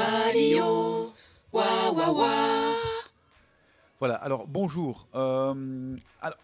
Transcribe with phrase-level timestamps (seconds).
[0.00, 1.12] Radio.
[1.52, 2.30] Wa wa wa.
[3.98, 5.08] Voilà, alors bonjour.
[5.14, 6.38] Euh, alors,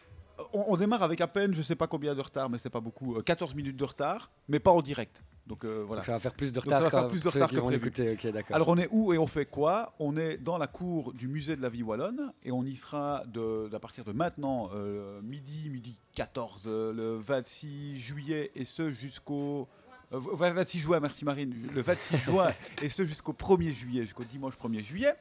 [0.54, 2.80] on, on démarre avec à peine, je sais pas combien de retard, mais c'est pas
[2.80, 5.22] beaucoup, euh, 14 minutes de retard, mais pas en direct.
[5.46, 6.00] Donc euh, voilà.
[6.00, 6.78] Donc ça va faire plus de Donc retard.
[6.78, 7.72] ça va faire plus de retard que prévu.
[7.84, 8.56] l'écouter, Ok, d'accord.
[8.56, 9.92] Alors on est où et on fait quoi?
[9.98, 13.22] On est dans la cour du musée de la vie wallonne et on y sera
[13.26, 18.90] de, à partir de maintenant, euh, midi, midi 14, euh, le 26 juillet et ce
[18.90, 19.68] jusqu'au...
[20.12, 21.54] euh, 26 juin, merci Marine.
[21.74, 22.52] Le 26 juin
[22.82, 25.14] et ce jusqu'au 1er juillet, jusqu'au dimanche 1er juillet.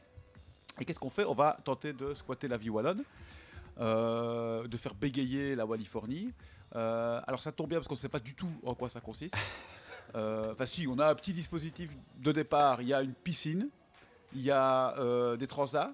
[0.79, 1.25] Et qu'est-ce qu'on fait?
[1.25, 3.03] On va tenter de squatter la vie wallonne,
[3.79, 6.31] euh, de faire bégayer la Wallifornie.
[6.75, 9.01] Euh, alors ça tombe bien parce qu'on ne sait pas du tout en quoi ça
[9.01, 9.35] consiste.
[10.15, 12.81] Euh, Enfin si, on a un petit dispositif de départ.
[12.81, 13.69] Il y a une piscine,
[14.33, 15.93] il y a euh, des transats,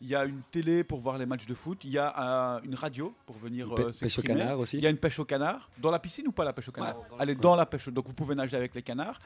[0.00, 2.12] il y a une télé pour voir les matchs de foot, il y a
[2.56, 4.40] un- une radio pour venir euh, pêche au s'exprimer.
[4.40, 4.76] canard aussi.
[4.76, 5.70] Il y a une pêche au canard.
[5.78, 7.64] Dans la piscine ou pas la pêche au canard Ouais, dans- Elle est dans la
[7.66, 7.88] pêche.
[7.88, 9.18] Donc vous pouvez nager avec les canards.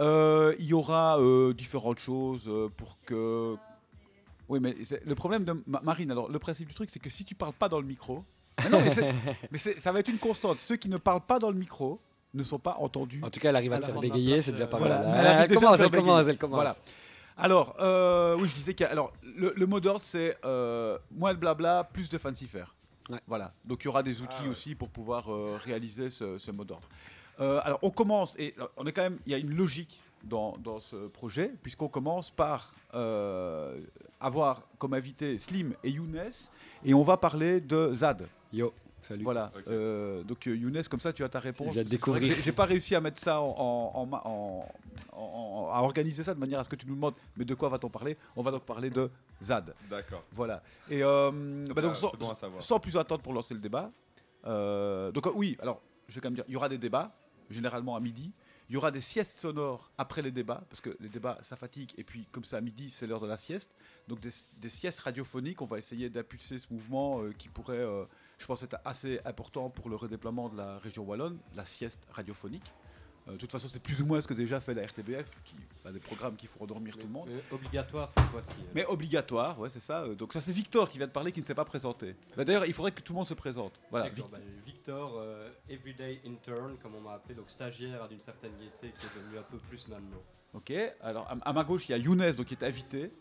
[0.00, 3.56] Euh, il y aura euh, différentes choses euh, pour que.
[4.48, 7.24] Oui, mais le problème de Ma- Marine, alors le principe du truc, c'est que si
[7.24, 8.24] tu parles pas dans le micro.
[8.64, 9.14] Mais non, mais, c'est-
[9.52, 10.58] mais c'est- ça va être une constante.
[10.58, 12.00] Ceux qui ne parlent pas dans le micro
[12.34, 13.20] ne sont pas entendus.
[13.22, 14.98] En tout cas, elle arrive à te Alors, faire bégayer, c'est déjà euh, pas Voilà.
[14.98, 15.06] mal.
[15.06, 16.54] Elle Elle, arrive déjà à commence, elle commence, elle commence.
[16.56, 16.76] Voilà.
[17.38, 21.38] Alors, euh, oui, je disais que alors, le, le mot d'ordre, c'est euh, moins de
[21.38, 22.74] blabla, plus de fancy faire.
[23.08, 23.20] Ouais.
[23.28, 23.52] Voilà.
[23.64, 24.48] Donc, il y aura des outils Ah ouais.
[24.48, 26.88] aussi pour pouvoir euh, réaliser ce, ce mot d'ordre.
[27.40, 30.56] Euh, alors, on commence, et on est quand même, il y a une logique dans,
[30.58, 33.78] dans ce projet, puisqu'on commence par euh,
[34.20, 36.20] avoir comme invité Slim et Younes,
[36.84, 38.28] et on va parler de Zad.
[38.52, 39.24] Yo, salut.
[39.24, 39.52] Voilà.
[39.68, 41.74] Euh, donc euh, Younes, comme ça, tu as ta réponse.
[41.74, 44.68] J'ai pas réussi à mettre ça en, en- en ma- en-
[45.12, 47.14] en- en- à organiser ça de manière à ce que tu nous demandes.
[47.36, 48.16] Mais de quoi va-t-on parler?
[48.36, 49.10] On va donc parler de
[49.42, 49.74] Zad.
[49.90, 50.22] D'accord.
[50.32, 50.62] Voilà.
[50.90, 52.62] Et euh, bah donc sans, c'est bon à savoir.
[52.62, 53.88] sans plus attendre pour lancer le débat.
[54.46, 57.12] euh, donc oui, alors je vais quand même dire, il y aura des débats
[57.50, 58.32] généralement à midi.
[58.70, 61.90] Il y aura des siestes sonores après les débats, parce que les débats, ça fatigue,
[61.96, 63.70] et puis comme c'est à midi, c'est l'heure de la sieste.
[64.08, 64.28] Donc des,
[64.58, 68.04] des siestes radiophoniques, on va essayer d'impulser ce mouvement euh, qui pourrait, euh,
[68.38, 72.72] je pense, être assez important pour le redéploiement de la région wallonne, la sieste radiophonique.
[73.26, 75.54] Euh, de toute façon, c'est plus ou moins ce que déjà fait la RTBF, qui
[75.84, 77.28] a des programmes qui font endormir tout le monde.
[77.28, 78.48] Euh, obligatoire cette fois-ci.
[78.58, 78.70] euh.
[78.74, 80.06] Mais obligatoire, ouais, c'est ça.
[80.14, 82.14] Donc ça, c'est Victor qui vient de parler, qui ne s'est pas présenté.
[82.36, 83.78] Bah, D'ailleurs, il faudrait que tout le monde se présente.
[83.90, 84.08] Voilà.
[84.10, 89.04] Bah, Victor, euh, Everyday Intern, comme on m'a appelé, donc stagiaire d'une certaine gaieté qui
[89.06, 90.22] est devenu un peu plus maintenant.
[90.54, 90.72] Ok.
[91.02, 93.12] Alors à, à ma gauche, il y a Younes, donc qui est invité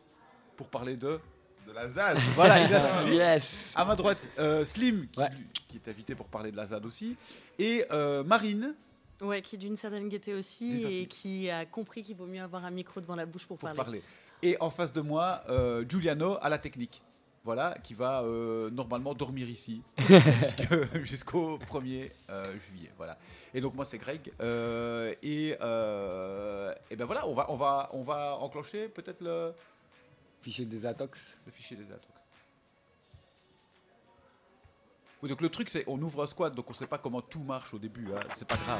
[0.56, 1.20] pour parler de.
[1.68, 2.18] De la ZAD.
[2.36, 3.16] Voilà, il a suivi.
[3.18, 5.30] Yes À ma droite, euh, Slim, qui, Ouais.
[5.68, 7.16] qui est invité pour parler de la ZAD aussi,
[7.60, 8.74] et euh, Marine
[9.22, 12.28] Ouais, qui est d'une certaine gaieté D'une aussi certaine- et qui a compris qu'il vaut
[12.28, 13.78] mieux avoir un micro devant la bouche pour, pour parler.
[13.78, 14.02] parler.
[14.44, 17.02] Et en face de moi, euh, Giuliano à la technique.
[17.44, 22.92] Voilà, qui va euh, normalement dormir ici jusque- jusqu'au 1er euh, juillet.
[22.98, 23.18] Voilà.
[23.54, 24.34] Et donc moi c'est Greg.
[24.42, 29.54] euh, et, euh, et ben voilà, on va, on va, on va enclencher peut-être le,
[30.48, 31.34] Fichier des Atox.
[31.46, 32.22] le fichier des atox.
[35.22, 37.44] Oui, donc le truc c'est on ouvre un squad, donc on sait pas comment tout
[37.44, 38.08] marche au début.
[38.16, 38.80] hein, c'est pas grave.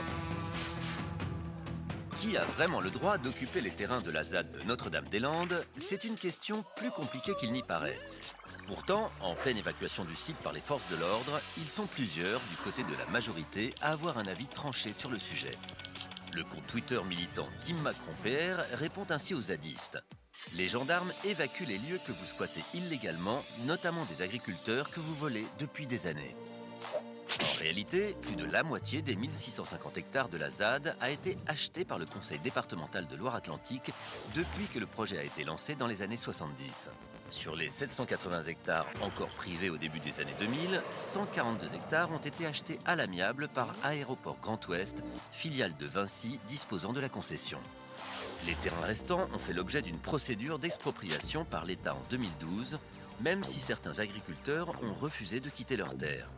[2.20, 5.66] Qui a vraiment le droit d'occuper les terrains de la ZAD de Notre-Dame-des-Landes?
[5.76, 8.00] C'est une question plus compliquée qu'il n'y paraît.
[8.66, 12.56] Pourtant, en pleine évacuation du site par les forces de l'ordre, ils sont plusieurs du
[12.64, 15.52] côté de la majorité à avoir un avis tranché sur le sujet.
[16.38, 19.98] Le compte Twitter militant Team Macron PR répond ainsi aux zadistes.
[20.56, 25.48] Les gendarmes évacuent les lieux que vous squattez illégalement, notamment des agriculteurs que vous volez
[25.58, 26.36] depuis des années.
[27.42, 31.86] En réalité, plus de la moitié des 1650 hectares de la ZAD a été acheté
[31.86, 33.92] par le Conseil départemental de Loire-Atlantique
[34.36, 36.92] depuis que le projet a été lancé dans les années 70.
[37.30, 42.46] Sur les 780 hectares encore privés au début des années 2000, 142 hectares ont été
[42.46, 47.60] achetés à l'amiable par Aéroport Grand Ouest, filiale de Vinci disposant de la concession.
[48.46, 52.80] Les terrains restants ont fait l'objet d'une procédure d'expropriation par l'État en 2012,
[53.20, 56.30] même si certains agriculteurs ont refusé de quitter leurs terres.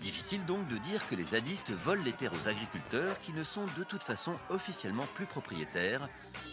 [0.00, 3.64] Difficile donc de dire que les zadistes volent les terres aux agriculteurs qui ne sont
[3.78, 6.08] de toute façon officiellement plus propriétaires,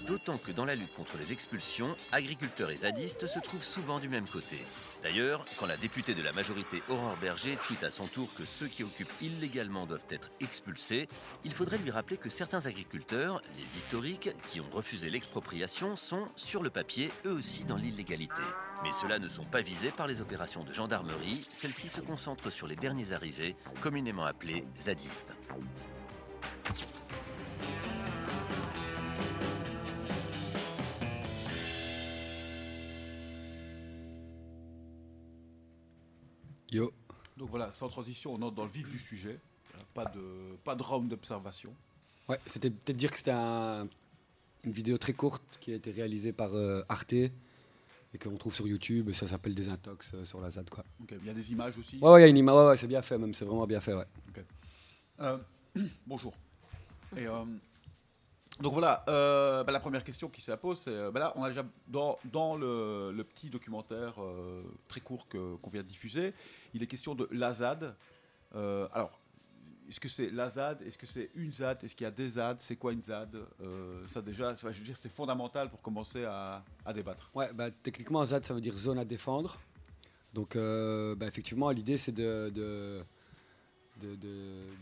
[0.08, 4.10] d'autant que dans la lutte contre les expulsions, agriculteurs et zadistes se trouvent souvent du
[4.10, 4.58] même côté.
[5.04, 8.68] D'ailleurs, quand la députée de la majorité Aurore Berger tweet à son tour que ceux
[8.68, 11.08] qui occupent illégalement doivent être expulsés,
[11.44, 16.64] il faudrait lui rappeler que certains agriculteurs, les historiques, qui ont refusé l'expropriation, sont, sur
[16.64, 18.42] le papier, eux aussi dans l'illégalité.
[18.84, 22.68] Mais ceux-là ne sont pas visés par les opérations de gendarmerie, celles-ci se concentrent sur
[22.68, 25.34] les derniers arrivés, communément appelés zadistes.
[36.72, 36.92] Yo.
[37.38, 39.40] Donc voilà, sans transition, on entre dans le vif du sujet.
[39.94, 41.74] Pas de, pas de round d'observation.
[42.28, 43.88] Ouais, c'était peut-être dire que c'était un-
[44.64, 47.32] une vidéo très courte qui a été réalisé par euh, Arte et
[48.22, 49.12] qu'on trouve sur YouTube.
[49.14, 50.70] Ça s'appelle Désintox euh, sur la ZAD.
[50.70, 50.84] Quoi.
[51.02, 51.98] Ok, Il y a des images aussi.
[52.00, 53.66] Ouais, ouais, il y a une image, ouais, ouais, c'est bien fait même, c'est vraiment
[53.66, 53.94] bien fait.
[53.94, 54.06] Ouais.
[55.22, 55.38] Euh,
[56.08, 56.34] bonjour.
[57.18, 57.26] Et,
[58.60, 62.20] donc voilà, bah, la première question qui s'impose, c'est bah là, on a déjà dans,
[62.26, 64.16] dans le, le petit documentaire
[64.88, 66.34] très court qu'on vient de diffuser,
[66.74, 67.96] il est question de la ZAD.
[68.56, 69.20] Euh, alors,
[69.90, 71.84] est-ce que c'est la ZAD Est-ce que c'est une ZAD?
[71.84, 73.36] Est-ce qu'il y a des ZAD C'est quoi une ZAD?
[73.62, 76.64] Euh, Ça déjà, je veux dire, c'est fondamental pour commencer à,
[76.94, 77.32] débattre.
[77.34, 79.60] Ouais, bah, techniquement, ZAD, ça veut dire zone à défendre.
[80.36, 83.04] Donc, euh, bah, effectivement, l'idée, c'est de,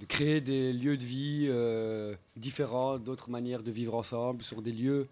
[0.09, 5.07] créer des lieux de vie euh, différents, d'autres manières de vivre ensemble, sur des lieux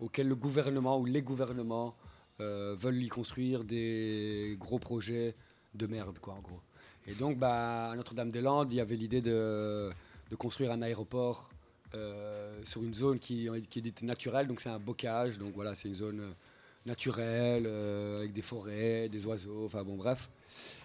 [0.00, 1.94] auxquels le gouvernement ou les gouvernements
[2.38, 5.34] veulent y construire des gros projets
[5.74, 6.60] de merde, quoi, en gros.
[7.06, 9.90] Et donc, bah, à Notre-Dame-des-Landes, il y avait l'idée de,
[10.30, 11.48] de construire un aéroport
[11.94, 15.88] euh, sur une zone qui, qui est naturelle, donc c'est un bocage, donc voilà, c'est
[15.88, 16.30] une zone euh,
[16.84, 20.28] naturelle, euh, avec des forêts, des oiseaux, enfin bon, bref.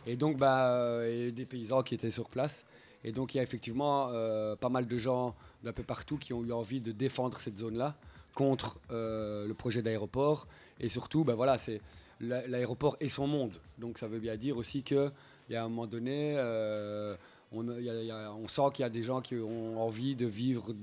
[0.06, 2.63] Et donc, bah, euh, et des paysans qui étaient sur place.
[3.03, 6.33] Et donc, il y a effectivement euh, pas mal de gens d'un peu partout qui
[6.33, 7.95] ont eu envie de défendre cette zone-là
[8.33, 10.47] contre euh, le projet d'aéroport.
[10.79, 11.81] Et surtout, bah, voilà, c'est
[12.19, 13.53] l'a- l'aéroport et son monde.
[13.77, 15.11] Donc, ça veut bien dire aussi qu'il
[15.49, 17.15] y a un moment donné, euh,
[17.51, 20.73] on, sent qu'il y a des gens qui ont envie de vivre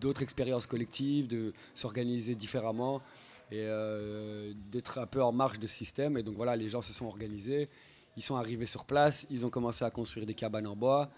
[0.00, 3.00] d'autres expériences collectives, de s'organiser différemment
[3.50, 6.18] et euh, d'être un peu en marge de ce système.
[6.18, 7.68] Et donc voilà, les gens se sont organisés,
[8.16, 11.10] ils sont arrivés sur place, ils ont commencé à construire des cabanes en bois.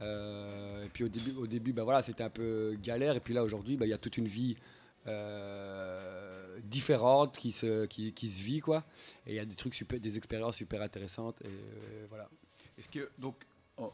[0.00, 3.14] Et puis au début, au début bah voilà, c'était un peu galère.
[3.14, 4.56] Et puis là, aujourd'hui, bah, il y a toute une vie
[5.06, 8.60] euh, différente qui se, qui, qui se vit.
[8.60, 8.84] Quoi.
[9.26, 11.36] Et il y a des trucs super, des expériences super intéressantes.
[11.42, 12.28] Et euh, voilà.
[12.78, 13.36] Est-ce que, donc,
[13.78, 13.92] oh,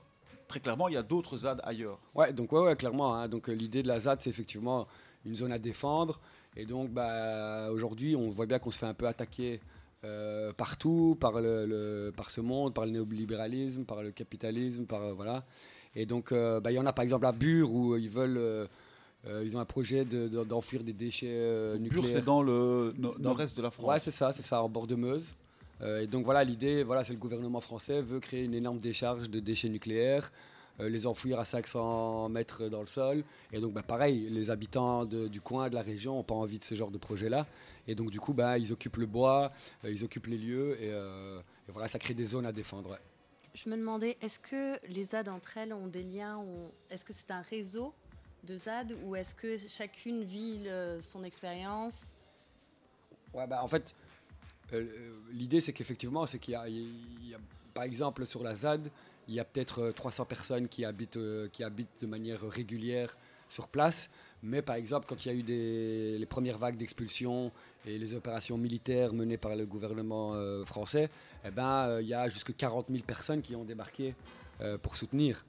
[0.48, 1.98] très clairement, il y a d'autres ZAD ailleurs?
[2.14, 3.14] Ouais, donc ouais, ouais clairement.
[3.14, 3.28] hein.
[3.28, 4.86] Donc euh, l'idée de la ZAD, c'est effectivement
[5.24, 6.20] une zone à défendre.
[6.56, 9.60] Et donc bah, aujourd'hui, on voit bien qu'on se fait un peu attaquer
[10.02, 15.02] euh, partout par, le, le- par ce monde, par le néolibéralisme, par le capitalisme, par
[15.02, 15.44] euh, voilà.
[15.94, 18.66] Et donc euh, bah, il y en a par exemple à Bure où ils veulent,
[19.26, 22.04] euh, ils ont un projet de- de- d'enfuir des déchets euh, nucléaires.
[22.10, 23.86] c'est dans le no- nord-est de la France.
[23.86, 25.34] Ouais, c'est ça, c'est ça, en bord de Meuse.
[25.82, 29.30] Euh, et donc voilà, l'idée, voilà, c'est le gouvernement français veut créer une énorme décharge
[29.30, 30.30] de déchets nucléaires,
[30.78, 33.24] euh, les enfouir à 500 mètres dans le sol.
[33.52, 36.58] Et donc, bah, pareil, les habitants de- du coin, de la région, n'ont pas envie
[36.58, 37.46] de ce genre de projet-là.
[37.88, 39.52] Et donc, du coup, bah, ils occupent le bois,
[39.84, 42.90] euh, ils occupent les lieux, et, euh, et voilà, ça crée des zones à défendre.
[42.90, 42.98] ouais.
[43.54, 46.44] Je me demandais, est-ce que les ZAD entre elles ont des liens
[46.90, 47.92] Est-ce que c'est un réseau
[48.44, 50.66] de ZAD ou est-ce que chacune vit
[51.00, 52.14] son expérience?
[53.32, 53.94] Ouais, bah, en fait,
[54.72, 57.38] euh, euh, l'idée, c'est qu'effectivement, c'est qu'il y a,
[57.74, 58.90] par exemple, sur la ZAD,
[59.28, 63.16] il y a peut-être euh, 300 personnes qui habitent, euh, qui habitent de manière régulière
[63.48, 64.10] sur place.
[64.42, 67.52] Mais par exemple, quand il y a eu les premières vagues d'expulsion
[67.86, 71.10] et les opérations militaires menées par le gouvernement euh, français,
[71.44, 74.14] eh ben, euh, il y a jusque 40 000 personnes qui ont débarqué
[74.62, 75.44] euh, pour soutenir.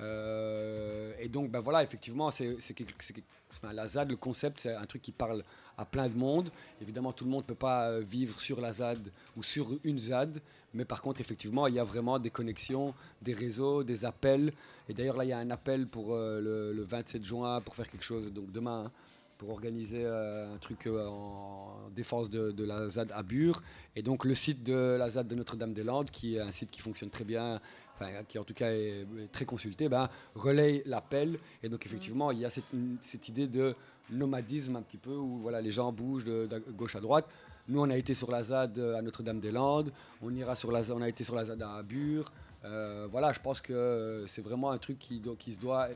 [0.00, 3.14] Euh, et donc, ben voilà, effectivement, c'est c'est quelque- c'est
[3.50, 5.42] enfin, la ZAD, le concept, c'est un truc qui parle
[5.78, 6.50] à plein de monde.
[6.82, 9.98] Évidemment, tout le monde ne peut pas euh, vivre sur la ZAD ou sur une
[9.98, 10.40] ZAD,
[10.74, 14.52] mais par contre, effectivement, il y a vraiment des connexions, des réseaux, des appels.
[14.88, 17.74] Et d'ailleurs, là, il y a un appel pour euh, le, le 27 juin pour
[17.74, 18.90] faire quelque chose, donc demain, hein,
[19.38, 23.62] pour organiser euh, un truc euh, en défense de, la ZAD à Bure.
[23.94, 27.10] Et donc, le site de la ZAD de Notre-Dame-des-Landes, qui est un site qui fonctionne
[27.10, 27.60] très bien,
[27.94, 31.38] enfin, qui en tout cas est, très consulté, ben, relaye l'appel.
[31.62, 32.64] Et donc, effectivement, il y a cette,
[33.02, 33.74] cette idée de
[34.10, 37.26] nomadisme un petit peu, où voilà, les gens bougent de, gauche à droite.
[37.68, 41.08] Nous, on a été sur la ZAD à Notre-Dame-des-Landes, on, ira sur la, on a
[41.08, 42.32] été sur la ZAD à Bure.
[42.64, 45.88] Euh, voilà, je pense que c'est vraiment un truc qui, qui se doit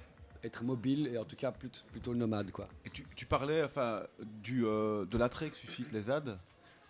[0.45, 2.51] être mobile et en tout cas plutôt, plutôt nomade.
[2.51, 2.69] Quoi.
[3.17, 4.03] Tu, parlais enfin,
[4.43, 6.39] du, euh, de l'attrait que suscitent les ZAD.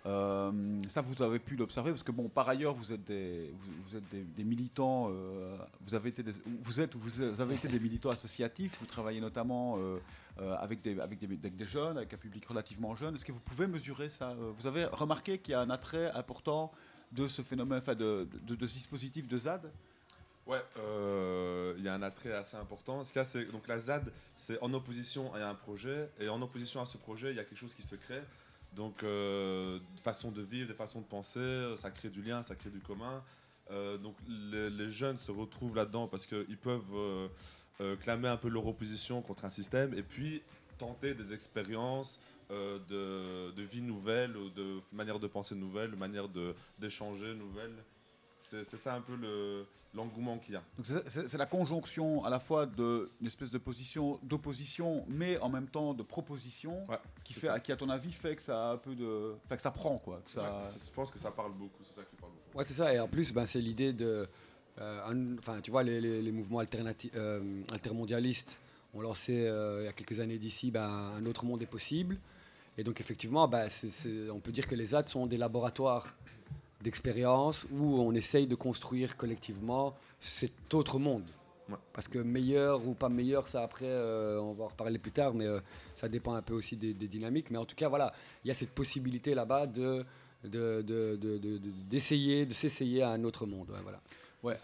[0.07, 3.53] Euh, ça, vous avez pu l'observer parce que, bon, par ailleurs, vous êtes des,
[3.87, 7.81] vous, êtes des, militants, euh, vous, avez été des, vous, êtes, vous avez été des
[7.81, 9.79] militants associatifs, vous travaillez notamment
[10.39, 13.15] avec, des, avec, des, avec des jeunes, avec un public relativement jeune.
[13.15, 16.73] Est-ce que vous pouvez mesurer ça Vous avez remarqué qu'il y a un attrait important
[17.13, 19.71] de ce phénomène, enfin, de, de, de ce dispositif de ZAD
[20.47, 23.05] Ouais, euh, il y a un attrait assez important.
[23.05, 26.87] Ce c'est donc la ZAD, c'est en opposition à un projet, et en opposition à
[26.87, 28.23] ce projet, il y a quelque chose qui se crée.
[28.73, 32.55] Donc, euh, des façons de vivre, des façons de penser, ça crée du lien, ça
[32.55, 33.23] crée du commun.
[33.71, 36.95] Euh, donc, les, jeunes se retrouvent là-dedans parce qu'ils peuvent
[37.81, 40.43] euh, clamer un peu leur opposition contre un système, et puis
[40.79, 42.21] tenter des expériences
[42.51, 46.29] de, vie nouvelle, ou de manière de penser nouvelle, manière
[46.79, 47.75] d'échanger nouvelle.
[48.41, 50.63] C'est ça un peu le- l'engouement qu'il y a.
[51.09, 55.95] C'est- la conjonction à la fois d'une espèce de position d'opposition, mais en même temps
[55.95, 59.35] de proposition, Ouais, qui, fait, à ton avis fait que ça a un peu de,
[59.45, 60.23] enfin, que ça prend quoi.
[60.25, 62.59] que ça- Ouais, c'est- je pense que ça parle beaucoup, c'est ça qui parle beaucoup.
[62.59, 62.95] Ouais, c'est ça.
[62.95, 64.27] Et en plus, ben, c'est l'idée de.
[64.79, 66.61] euh, Enfin, tu vois, les, les- les mouvements
[67.15, 68.59] euh, altermondialistes
[68.95, 72.17] ont lancé euh, il y a quelques années d'ici ben, un autre monde est possible.
[72.79, 73.69] Et donc, effectivement, ben,
[74.33, 76.15] on peut dire que les ZAD sont des laboratoires
[76.83, 81.31] d'expérience où on essaye de construire collectivement cet autre monde.
[81.69, 81.77] Ouais.
[81.93, 85.35] Parce que meilleur ou pas meilleur, ça après, euh, on va en reparler plus tard,
[85.35, 85.61] mais euh,
[85.95, 87.51] ça dépend un peu aussi des, des dynamiques.
[87.51, 88.13] Mais en tout cas, voilà,
[88.45, 90.05] il y a cette possibilité là-bas de
[90.43, 93.69] de- de- de- de- de- d'essayer, de, s'essayer à un autre monde.
[93.71, 94.01] ouais, voilà.
[94.43, 94.57] Ouais,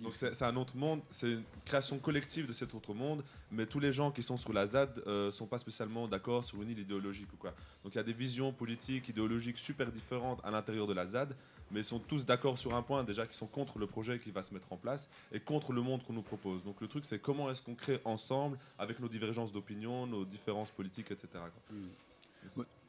[0.00, 0.04] Euh.
[0.04, 3.80] Donc c'est un autre monde, c'est une création collective de cet autre monde, mais tous
[3.80, 6.78] les gens qui sont sur la ZAD ne sont pas spécialement d'accord sur une île
[6.78, 7.54] idéologique ou quoi.
[7.82, 11.34] Donc il y a des visions politiques, idéologiques super différentes à l'intérieur de la ZAD,
[11.70, 14.30] mais ils sont tous d'accord sur un point déjà, qui sont contre le projet qui
[14.30, 16.62] va se mettre en place et contre le monde qu'on nous propose.
[16.64, 20.70] Donc le truc c'est comment est-ce qu'on crée ensemble, avec nos divergences d'opinion, nos différences
[20.70, 21.28] politiques, etc.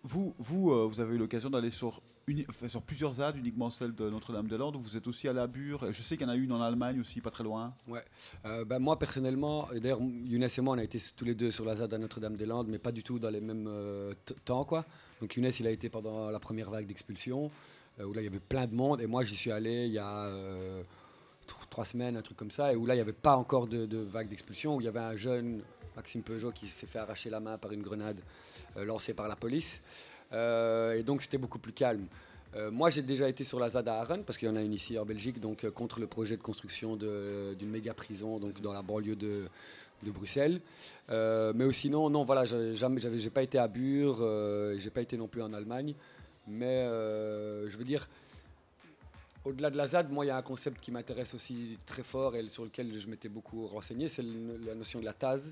[0.03, 2.01] Vous, vous, euh, vous avez eu l'occasion d'aller sur,
[2.85, 4.77] plusieurs ZAD, uniquement celle de Notre-Dame-des-Landes.
[4.77, 5.91] Vous êtes aussi à la Bure.
[5.91, 7.73] Je sais qu'il y en a une en Allemagne aussi, pas très loin.
[8.45, 11.51] Euh, ben, moi, personnellement, et d'ailleurs, Younes et moi, on a été tous les deux
[11.51, 14.13] sur la ZAD à Notre-Dame-des-Landes, mais pas du tout dans les mêmes euh,
[14.45, 14.63] temps.
[14.63, 14.85] Quoi.
[15.19, 17.49] Donc Younes, il a été pendant la première vague d'expulsion,
[17.99, 19.93] euh, où là, il y avait plein de monde, et moi, j'y suis allé il
[19.93, 20.29] y a
[21.47, 23.67] tr- trois semaines, un truc comme ça, et où là, il n'y avait pas encore
[23.67, 25.63] de vague d'expulsion, où il y avait un jeune,
[25.97, 28.19] Maxime Peugeot, qui s'est fait arracher la main par une grenade
[28.77, 29.81] euh, lancée par la police.
[30.31, 32.05] Euh, et donc, c'était beaucoup plus calme.
[32.55, 34.61] Euh, moi, j'ai déjà été sur la ZAD à Aachen, parce qu'il y en a
[34.61, 38.73] une ici en Belgique, donc contre le projet de construction d'une méga prison donc dans
[38.73, 39.47] la banlieue de,
[40.03, 40.61] Bruxelles.
[41.09, 44.17] Mais sinon, non, voilà, j'ai pas été à Bure,
[44.77, 45.95] j'ai pas été non plus en Allemagne.
[46.47, 48.07] Mais je veux dire,
[49.43, 52.35] au-delà de la ZAD, moi, il y a un concept qui m'intéresse aussi très fort
[52.35, 55.51] et sur lequel je m'étais beaucoup renseigné, c'est la notion de la TAS,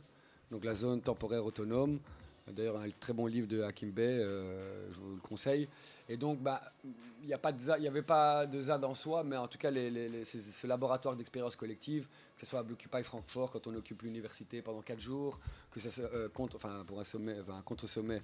[0.51, 1.99] donc la zone temporaire autonome.
[2.47, 5.67] D'ailleurs, un très bon livre de Hakim Bey, euh, je vous le conseille.
[6.07, 9.71] Et donc, bah, il n'y avait pas de ZAD en soi, mais en tout cas,
[9.71, 14.61] les, ce laboratoire d'expérience collective, que ce soit à Blockupy Francfort, quand on occupe l'université
[14.61, 15.39] pendant quatre jours,
[15.71, 18.21] que ça euh, contre, enfin, pour un contre-sommet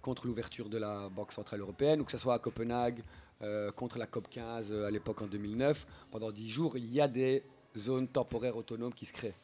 [0.00, 3.04] contre l'ouverture de la Banque Centrale Européenne, ou que ce soit à Copenhague,
[3.42, 7.00] euh, contre la COP 15 euh, à l'époque en 2009, pendant dix jours, il y
[7.00, 7.42] a des
[7.76, 9.34] zones temporaires autonomes qui se créent.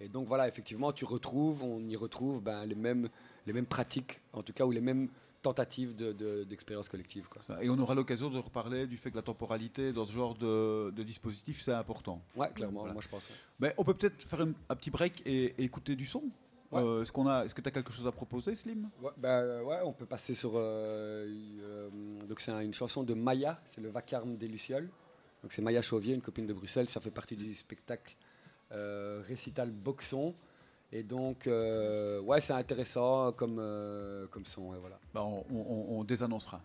[0.00, 3.08] Et donc voilà, effectivement, tu retrouves, on y retrouve ben, les, mêmes,
[3.46, 5.08] les mêmes pratiques, en tout cas, ou les mêmes
[5.42, 7.28] tentatives de- de- d'expérience collective.
[7.28, 7.40] Quoi.
[7.62, 10.90] Et on aura l'occasion de reparler du fait que la temporalité dans ce genre de,
[10.90, 12.20] de dispositif, c'est important.
[12.36, 12.92] Ouais, clairement, Voilà.
[12.94, 13.28] moi je pense.
[13.28, 13.34] ouais.
[13.58, 16.24] Mais on peut peut-être faire un, un petit break et, et écouter du son.
[16.72, 16.82] Ouais.
[16.82, 18.88] Euh, est-ce, qu'on a, est-ce que tu as quelque chose à proposer, Slim?
[19.02, 20.52] Ouais, bah, euh, ouais, on peut passer sur.
[20.54, 21.26] euh,
[21.62, 21.88] euh,
[22.28, 24.88] donc, c'est un- une chanson de Maya, c'est le vacarme des Lucioles.
[25.42, 26.88] Donc, c'est Maya Chauvier, une copine de Bruxelles.
[26.88, 28.14] Ça fait partie du spectacle
[29.26, 30.34] récital Boxon.
[30.92, 34.72] Et donc, euh, ouais, c'est intéressant comme, euh, comme son.
[34.80, 34.98] voilà.
[35.14, 36.60] Bah, on, on- on désannoncera.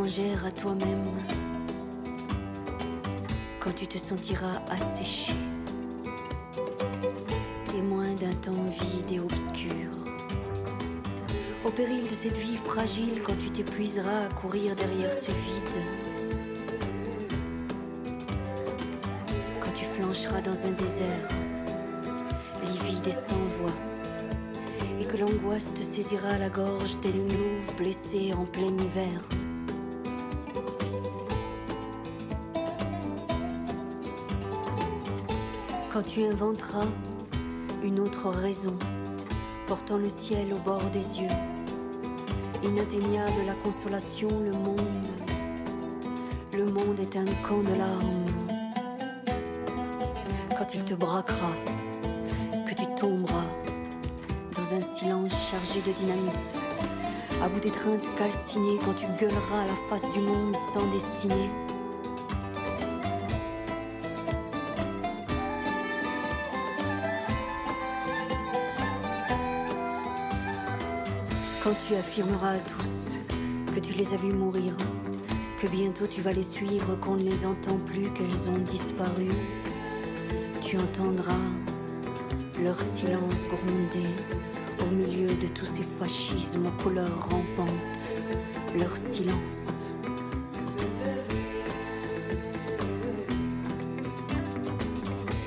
[0.00, 1.10] À toi-même,
[3.58, 5.34] quand tu te sentiras asséché,
[7.72, 9.90] témoin d'un temps vide et obscur,
[11.64, 15.82] au péril de cette vie fragile, quand tu t'épuiseras à courir derrière ce vide,
[19.60, 21.28] quand tu flancheras dans un désert,
[22.62, 23.74] livide et sans voix
[25.00, 29.47] et que l'angoisse te saisira la gorge tel une louve blessée en plein hiver.
[35.98, 36.86] Quand tu inventeras
[37.82, 38.78] une autre raison,
[39.66, 41.36] portant le ciel au bord des yeux,
[42.62, 45.08] inatteignable la consolation, le monde,
[46.52, 48.26] le monde est un camp de larmes.
[50.56, 51.50] Quand il te braquera,
[52.64, 53.50] que tu tomberas
[54.54, 56.60] dans un silence chargé de dynamite.
[57.42, 61.50] À bout d'étreinte calcinée, quand tu gueuleras à la face du monde sans destinée.
[71.88, 73.18] Tu affirmeras à tous
[73.74, 74.74] que tu les as vus mourir,
[75.56, 79.28] que bientôt tu vas les suivre, qu'on ne les entend plus, qu'elles ont disparu,
[80.60, 81.32] tu entendras
[82.62, 84.06] leur silence gronder
[84.82, 88.18] au milieu de tous ces fascismes aux couleurs rampantes,
[88.78, 89.90] leur silence.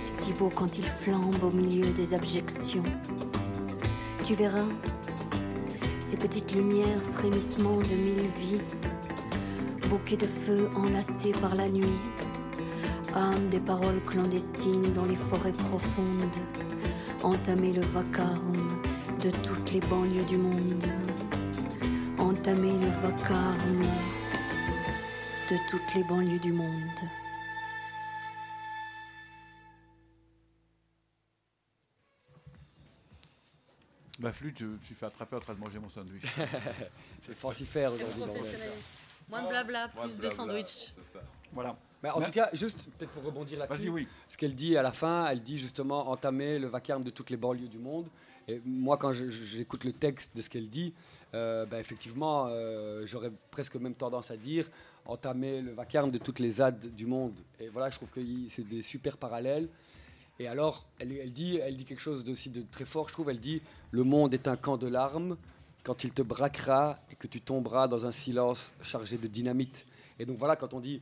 [0.07, 2.83] Si beau quand il flambe au milieu des abjections,
[4.25, 4.65] tu verras
[6.21, 8.61] ces petites lumières, frémissements de mille vies,
[9.89, 11.99] bouquets de feu enlacés par la nuit,
[13.15, 16.35] âme des paroles clandestines dans les forêts profondes,
[17.23, 18.79] entamer le vacarme
[19.23, 20.83] de toutes les banlieues du monde,
[22.19, 23.85] entamer le vacarme
[25.49, 27.20] de toutes les banlieues du monde.
[34.31, 36.23] Ma flûte, je me suis fait attraper en train de manger mon sandwich.
[37.25, 38.23] C'est fancifère aujourd'hui.
[39.29, 40.93] Moins de blabla, plus de blabla, sandwich.
[41.11, 41.19] Ça.
[41.51, 41.75] voilà.
[42.01, 44.07] Mais en Mais- tout cas, juste peut-être pour rebondir là-dessus, oui.
[44.29, 47.35] ce qu'elle dit à la fin, elle dit justement entamer le vacarme de toutes les
[47.35, 48.07] banlieues du monde.
[48.47, 50.93] Et moi, quand j'écoute le texte de ce qu'elle dit,
[51.33, 54.69] euh, ben, effectivement, euh, j'aurais presque même tendance à dire
[55.05, 57.35] entamer le vacarme de toutes les ZAD du monde.
[57.59, 59.67] Et voilà, je trouve que c'est des super parallèles.
[60.41, 63.29] Et alors, elle, dit, quelque chose d'aussi de très fort, je trouve.
[63.29, 65.37] Elle dit Le monde est un camp de larmes
[65.83, 69.85] quand il te braquera et que tu tomberas dans un silence chargé de dynamite.
[70.17, 70.99] Et donc voilà, quand on dit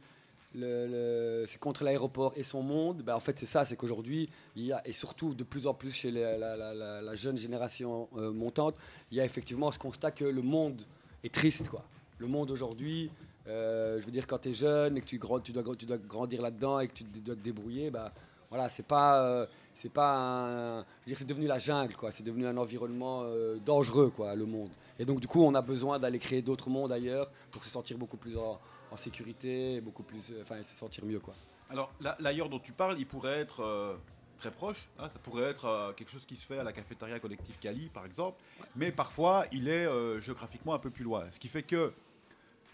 [0.54, 4.28] c'est contre l'aéroport et son monde, ben en fait c'est ça, c'est qu'aujourd'hui,
[4.58, 8.76] et surtout de plus en plus chez la, jeune génération euh, montante,
[9.10, 10.82] il y a effectivement ce constat que le monde
[11.24, 11.70] est triste.
[12.18, 13.10] Le monde aujourd'hui,
[13.48, 16.90] euh, je veux dire, quand tu es jeune et que tu, dois, grandir là-dedans et
[16.90, 18.12] que tu dois te débrouiller, bah,
[18.50, 22.12] voilà, c'est pas, euh, c'est pas c'est devenu la jungle, quoi.
[22.12, 24.72] C'est devenu un environnement euh, dangereux, quoi, le monde.
[24.98, 27.98] Et donc, du coup, on a besoin d'aller créer d'autres mondes ailleurs pour se sentir
[27.98, 28.60] beaucoup plus en,
[28.96, 31.36] sécurité, beaucoup plus, euh, enfin, se sentir mieux, quoi.
[31.70, 34.00] Alors, l'ailleurs dont tu parles, il pourrait être
[34.40, 34.90] très proche.
[34.98, 38.08] hein, ça pourrait être quelque chose qui se fait à la cafétéria collective Cali, par
[38.08, 38.42] exemple.
[38.76, 39.88] Mais parfois, il est
[40.20, 41.26] géographiquement un peu plus loin.
[41.30, 41.94] Ce qui fait que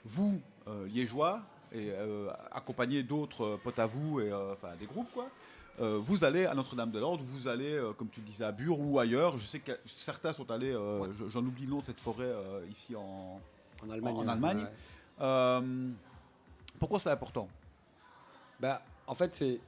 [0.05, 0.39] vous,
[0.87, 1.41] liégeois,
[1.73, 1.91] et
[2.53, 5.29] accompagnés d'autres potes à vous, et enfin des groupes, quoi,
[5.79, 8.99] euh, vous allez à Notre-Dame-de-Lande, vous allez, euh, comme tu le disais, à Bure ou
[8.99, 9.37] ailleurs.
[9.37, 11.09] Je sais que certains sont allés, euh, Ouais.
[11.29, 12.31] j'en oublie le nom de cette forêt
[12.69, 13.39] ici en,
[13.85, 14.15] En Allemagne.
[14.15, 14.65] En Allemagne.
[15.19, 15.93] ouais.
[16.79, 17.47] Pourquoi c'est important?
[18.59, 19.59] Bah, en fait, c'est,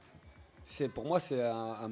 [0.64, 1.90] c'est pour moi, c'est, un- un-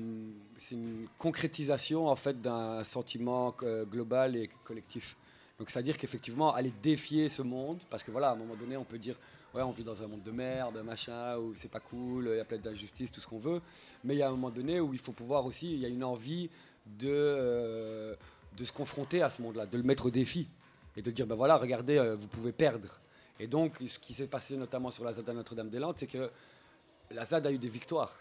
[0.59, 3.55] c'est une concrétisation en fait d'un sentiment
[3.91, 5.17] global et collectif.
[5.59, 8.85] Donc, c'est-à-dire qu'effectivement, aller défier ce monde, parce que voilà, à un moment donné, on
[8.85, 9.17] peut dire,
[9.55, 12.41] ouais, on vit dans un monde de merde, machin, où c'est pas cool, il y
[12.41, 13.63] a plein d'injustices, tout ce qu'on veut,
[14.05, 15.89] mais il y a un moment donné où il faut pouvoir aussi, il y a
[15.89, 16.51] une envie
[16.85, 18.15] de, euh,
[18.57, 20.47] de se confronter à ce monde-là, de le mettre au défi
[20.97, 23.01] et de dire, ben voilà, regardez, euh, vous pouvez perdre.
[23.41, 26.31] Et donc, ce qui s'est passé notamment sur la ZAD à Notre-Dame-des-Landes, c'est que
[27.11, 28.15] la ZAD a eu des victoires.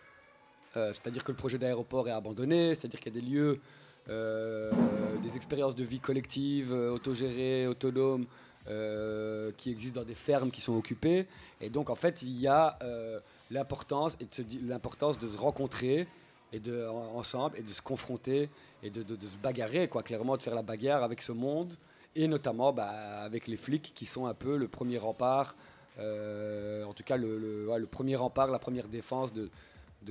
[0.75, 3.61] Euh, c'est-à-dire que le projet d'aéroport est abandonné, c'est-à-dire qu'il y a des lieux,
[4.07, 8.25] des expériences de vie collective, euh, autogérées, autonomes,
[8.67, 11.27] euh, qui existent dans des fermes qui sont occupées.
[11.61, 13.19] Et donc, en fait, il y a euh,
[13.51, 14.17] l'importance
[14.63, 16.07] l'importance de se rencontrer
[16.51, 18.49] et de, en- ensemble et de se confronter
[18.81, 21.75] et de, se bagarrer, quoi, clairement, de faire la bagarre avec ce monde
[22.15, 22.89] et notamment bah,
[23.23, 25.55] avec les flics qui sont un peu le premier rempart,
[25.99, 29.49] euh, en tout cas le, premier rempart, la première défense de,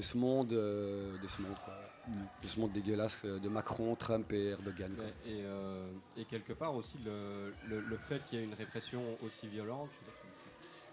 [0.01, 1.17] ce monde, euh.
[2.43, 4.93] De ce monde dégueulasse de Macron, Trump et Erdogan.
[4.95, 5.05] quoi.
[5.05, 5.87] Ouais, et, euh,
[6.17, 9.89] et quelque part aussi le, le- le fait qu'il y ait une répression aussi violente,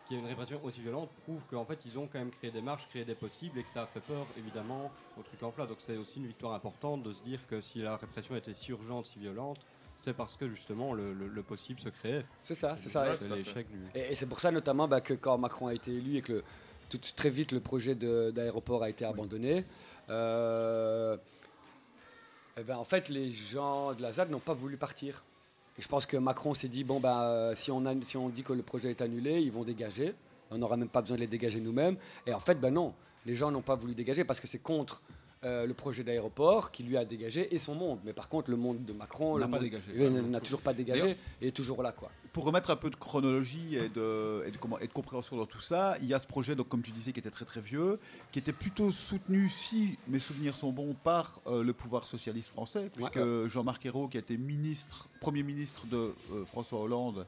[0.07, 2.51] qu'il y ait une répression aussi violente prouve qu'en fait ils ont quand même créé
[2.51, 5.51] des marches, créé des possibles et que ça a fait peur évidemment au truc en
[5.51, 5.67] place.
[5.67, 8.71] Donc c'est aussi une victoire importante de se dire que si la répression était si
[8.71, 9.59] urgente, si violente,
[9.97, 12.25] c'est parce que justement le, le- le possible se créait.
[12.43, 13.13] C'est ça, c'est ça.
[13.13, 13.67] Et- tout l'échec
[14.15, 16.43] c'est pour ça notamment bah, que quand Macron a été élu et que le-
[16.89, 19.63] tout, très vite le projet d'aéroport a été abandonné,
[20.11, 21.17] euh,
[22.57, 25.23] eh ben, en fait les gens de la ZAD n'ont pas voulu partir.
[25.77, 28.27] Et je pense que Macron s'est dit, bon, bah, euh, si, on a- si on
[28.29, 30.13] dit que le projet est annulé, ils vont dégager.
[30.51, 31.95] On n'aura même pas besoin de les dégager nous-mêmes.
[32.27, 32.93] Et en fait, ben non,
[33.25, 35.01] les gens n'ont pas voulu dégager parce que c'est contre
[35.43, 37.99] euh, le projet d'aéroport qui lui a dégagé et son monde.
[38.03, 39.91] Mais par contre, le monde de Macron N'a pas monde- dégagé.
[39.95, 41.91] il n'a toujours pas dégagé et est toujours là.
[41.91, 42.11] quoi.
[42.31, 45.45] Pour remettre un peu de chronologie et de, et de, comment, et de compréhension dans
[45.47, 47.59] tout ça, il y a ce projet, donc, comme tu disais, qui était très très
[47.61, 47.99] vieux,
[48.31, 52.89] qui était plutôt soutenu, si mes souvenirs sont bons, par euh, le pouvoir socialiste français,
[52.93, 57.25] puisque Jean-Marc Ayrault, qui a été ministre, Premier ministre de euh, François Hollande,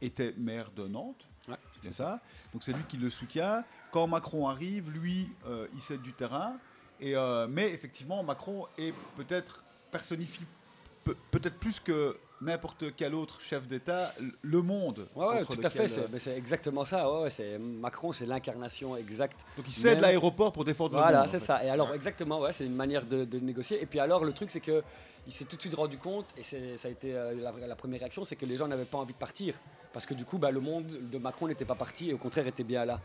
[0.00, 1.26] était maire de Nantes.
[1.48, 2.20] Ouais, c'est ça.
[2.52, 3.64] Donc c'est lui qui le soutient.
[3.94, 6.56] Quand Macron arrive, lui, euh, il cède du terrain.
[7.00, 10.42] Et, euh, mais effectivement, Macron est peut-être personnifie
[11.04, 15.06] pe- peut-être plus que n'importe quel autre chef d'État le monde.
[15.14, 17.08] Ouais, ouais, tout à fait, c'est euh, c'est exactement ça.
[17.08, 19.46] ouais, ouais, c'est- Macron, c'est l'incarnation exacte.
[19.56, 21.28] Donc il cède Même- l'aéroport pour défendre le Voilà, monde.
[21.28, 21.44] en c'est fait.
[21.44, 21.64] ça.
[21.64, 23.80] Et alors, exactement, ouais, c'est une manière de, de négocier.
[23.80, 24.82] Et puis alors, le truc, c'est que
[25.28, 28.00] il s'est tout de suite rendu compte, et ça a été euh, la, la première
[28.00, 29.54] réaction, c'est que les gens n'avaient pas envie de partir.
[29.92, 32.46] Parce que du coup, bah, le monde de Macron n'était pas parti, et au contraire,
[32.48, 32.98] était bien là.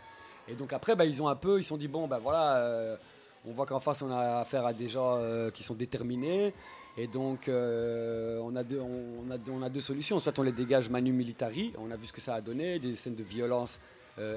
[0.49, 2.57] Et donc après, bah, ils ont un peu, ils se sont dit, bon, ben voilà,
[2.57, 2.97] euh,
[3.45, 6.53] on voit qu'en face, on a affaire à des gens euh, qui sont déterminés.
[6.97, 10.19] Et donc, euh, on, a deux, solutions.
[10.19, 12.95] Soit on les dégage manu militari, on a vu ce que ça a donné, des
[12.95, 13.79] scènes de violence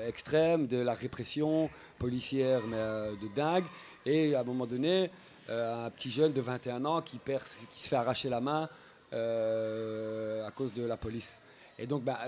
[0.06, 3.64] extrême, de la répression policière, mais de dingue.
[4.06, 5.10] Et à un moment donné,
[5.48, 8.68] un petit jeune de 21 ans qui, perd, qui se fait arracher la main
[9.10, 11.36] à cause de la police.
[11.80, 12.20] Et donc, bah,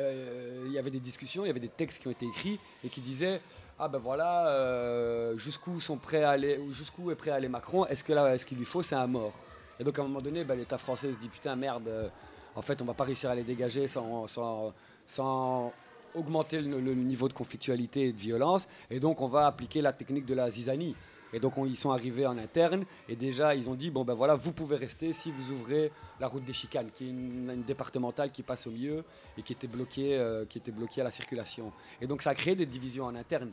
[0.66, 2.88] il y avait des discussions, il y avait des textes qui ont été écrits et
[2.88, 3.40] qui disaient
[3.84, 7.84] ah ben voilà, euh, jusqu'où sont prêts à aller, jusqu'où est prêt à aller Macron
[7.84, 9.34] Est-ce que là, ce qu'il lui faut, c'est un mort
[9.78, 12.08] Et donc à un moment donné, bah, l'État français se dit putain merde, euh,
[12.56, 14.72] en fait, on va pas réussir à les dégager sans, sans,
[15.06, 15.70] sans
[16.14, 18.66] augmenter le, niveau de conflictualité et de violence.
[18.90, 20.96] Et donc, on va appliquer la technique de la zizanie.
[21.34, 24.14] Et donc, on- ils sont arrivés en interne et déjà, ils ont dit bon ben
[24.14, 27.64] voilà, vous pouvez rester si vous ouvrez la route des chicanes, qui est une, une
[27.64, 29.04] départementale qui passe au milieu
[29.36, 31.70] et qui était bloquée, euh, qui était bloquée à la circulation.
[32.00, 33.52] Et donc, ça a créé des divisions en interne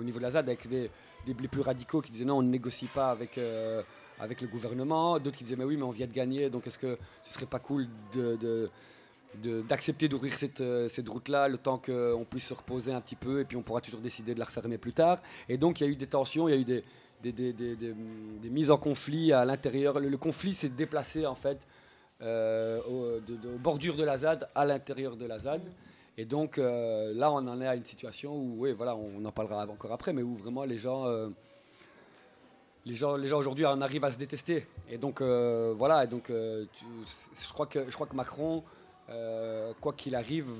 [0.00, 0.90] au niveau de la ZAD avec des,
[1.48, 3.82] plus radicaux qui disaient non, on ne négocie pas avec, euh,
[4.18, 5.18] avec le gouvernement.
[5.18, 7.46] D'autres qui disaient mais oui, mais on vient de gagner, donc est-ce que ce serait
[7.46, 7.86] pas cool
[9.68, 13.40] d'accepter d'ouvrir cette, euh, cette route-là le temps qu'on puisse se reposer un petit peu
[13.40, 15.20] et puis on pourra toujours décider de la refermer plus tard.
[15.48, 16.84] Et donc il y a eu des tensions, il y a eu des,
[17.22, 17.94] des,
[18.50, 20.00] mises en conflit à l'intérieur.
[20.00, 21.58] Le, conflit s'est déplacé en fait
[22.22, 25.62] euh, au- bordures de la ZAD à l'intérieur de la ZAD.
[26.20, 29.32] Et donc euh, là, on en est à une situation où, oui, voilà, on en
[29.32, 31.30] parlera encore après, mais où vraiment les gens, euh,
[32.84, 34.66] les gens, les gens aujourd'hui en arrivent à se détester.
[34.90, 38.62] Et donc euh, voilà, et donc je crois que je crois que Macron,
[39.80, 40.50] quoi qu'il arrive,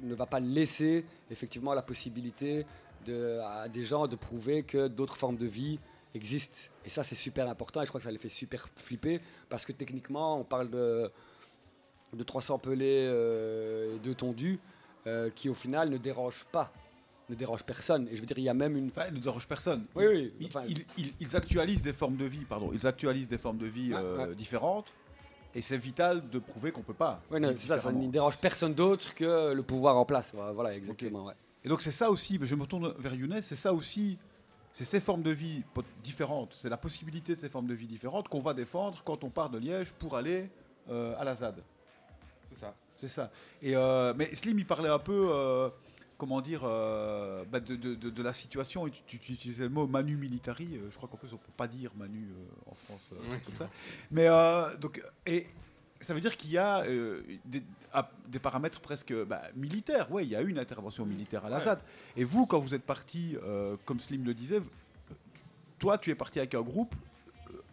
[0.00, 2.64] ne va pas laisser effectivement la possibilité
[3.04, 5.78] de, à des gens de prouver que d'autres formes de vie
[6.14, 6.70] existent.
[6.86, 7.82] Et ça, c'est super important.
[7.82, 11.10] Et je crois que ça les fait super flipper parce que techniquement, on parle de
[12.14, 14.58] de 300 pelés et de tondus
[15.06, 16.72] euh, qui au final ne dérangent pas,
[17.28, 18.08] ne dérangent personne.
[18.10, 18.88] Et je veux dire, il y a même une...
[18.88, 19.84] Enfin, il ne dérange personne.
[19.94, 20.32] Oui, oui.
[20.40, 22.70] Ils, enfin, ils- ils- ils actualisent des formes de vie, pardon.
[22.72, 24.34] Ils actualisent des formes de vie euh, ouais.
[24.34, 24.92] différentes.
[25.54, 27.20] Et c'est vital de prouver qu'on peut pas.
[27.30, 30.32] vivre c'est ça, ça ne dérange personne d'autre que le pouvoir en place.
[30.54, 31.24] Voilà, exactement.
[31.26, 31.34] ouais.
[31.64, 34.16] Et donc c'est ça aussi, je me tourne vers Younes, c'est ça aussi,
[34.72, 35.62] c'est ces formes de vie
[36.04, 39.28] différentes, c'est la possibilité de ces formes de vie différentes qu'on va défendre quand on
[39.28, 40.48] part de Liège pour aller
[40.88, 41.62] euh, à la ZAD.
[42.48, 42.74] C'est ça.
[43.00, 43.30] C'est ça.
[43.62, 45.68] Et euh, mais Slim, il parlait un peu, euh,
[46.18, 48.86] comment dire, euh, bah, de, de- de- de la situation.
[48.86, 50.78] Et tu, tu- tu utilisais le mot manu militari.
[50.90, 52.28] je crois qu'en plus on peut pas dire manu
[52.66, 53.10] en France,
[53.46, 53.68] comme ça.
[54.10, 54.26] Mais
[54.78, 55.46] donc et
[56.02, 56.84] ça veut dire qu'il y a
[57.44, 60.10] des, à- des paramètres presque bah, militaires.
[60.12, 61.76] Ouais, il y a eu une intervention militaire à la Ouais.
[62.16, 63.36] Et vous, quand vous êtes parti,
[63.86, 64.60] comme Slim le disait,
[65.78, 66.94] toi, tu es parti avec un groupe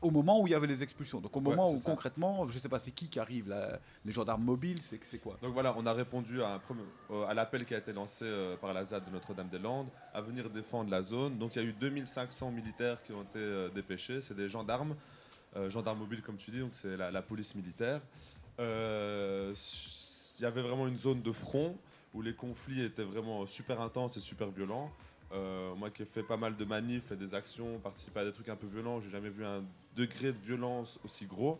[0.08, 1.20] au moment où il y avait les expulsions.
[1.20, 1.90] Donc au moment où ça.
[1.90, 5.38] concrètement, je sais pas, c'est qui qui arrive là, Les gendarmes mobiles, c'est c'est quoi?
[5.42, 8.26] Donc voilà, on a répondu à, un premier- euh, à l'appel qui a été lancé
[8.26, 11.38] euh, par la ZAD de Notre-Dame-des-Landes à venir défendre la zone.
[11.38, 14.22] Donc il y a eu 2500 militaires qui ont été euh, dépêchés.
[14.22, 14.96] C'est des gendarmes,
[15.70, 18.02] gendarmes mobiles comme tu dis, donc c'est la, la police militaire.
[18.60, 21.76] Il y avait vraiment une zone de front
[22.14, 24.92] où les conflits étaient vraiment super intenses et super violents.
[25.34, 28.32] Euh, moi qui ai fait pas mal de manifs et des actions, participé à des
[28.32, 29.64] trucs un peu violents, j'ai jamais vu un
[29.98, 31.60] degré de violence aussi gros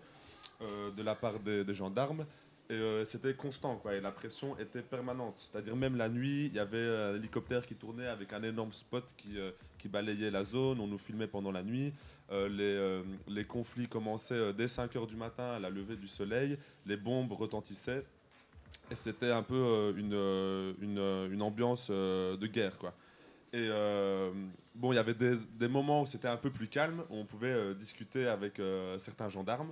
[0.62, 2.26] euh, de la part des, gendarmes.
[2.70, 3.96] Et euh, c'était constant, quoi.
[3.96, 5.36] Et la pression était permanente.
[5.38, 9.04] C'est-à-dire même la nuit, il y avait un hélicoptère qui tournait avec un énorme spot
[9.18, 10.80] qui, euh, qui balayait la zone.
[10.80, 11.94] On nous filmait pendant la nuit.
[12.30, 16.58] Les, les conflits commençaient dès 5 heures du matin à la levée du soleil.
[16.86, 18.04] Les bombes retentissaient.
[18.92, 22.94] Et c'était un peu une, une, une ambiance de guerre, quoi.
[23.54, 24.32] Et euh,
[24.76, 27.26] bon, il y avait des, des moments où c'était un peu plus calme, où on
[27.26, 29.72] pouvait euh, discuter avec euh, certains gendarmes,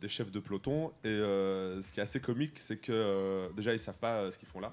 [0.00, 0.92] des chefs de peloton.
[1.02, 4.60] Et ce qui est assez comique, c'est que déjà, ils savent pas ce qu'ils font
[4.60, 4.72] là.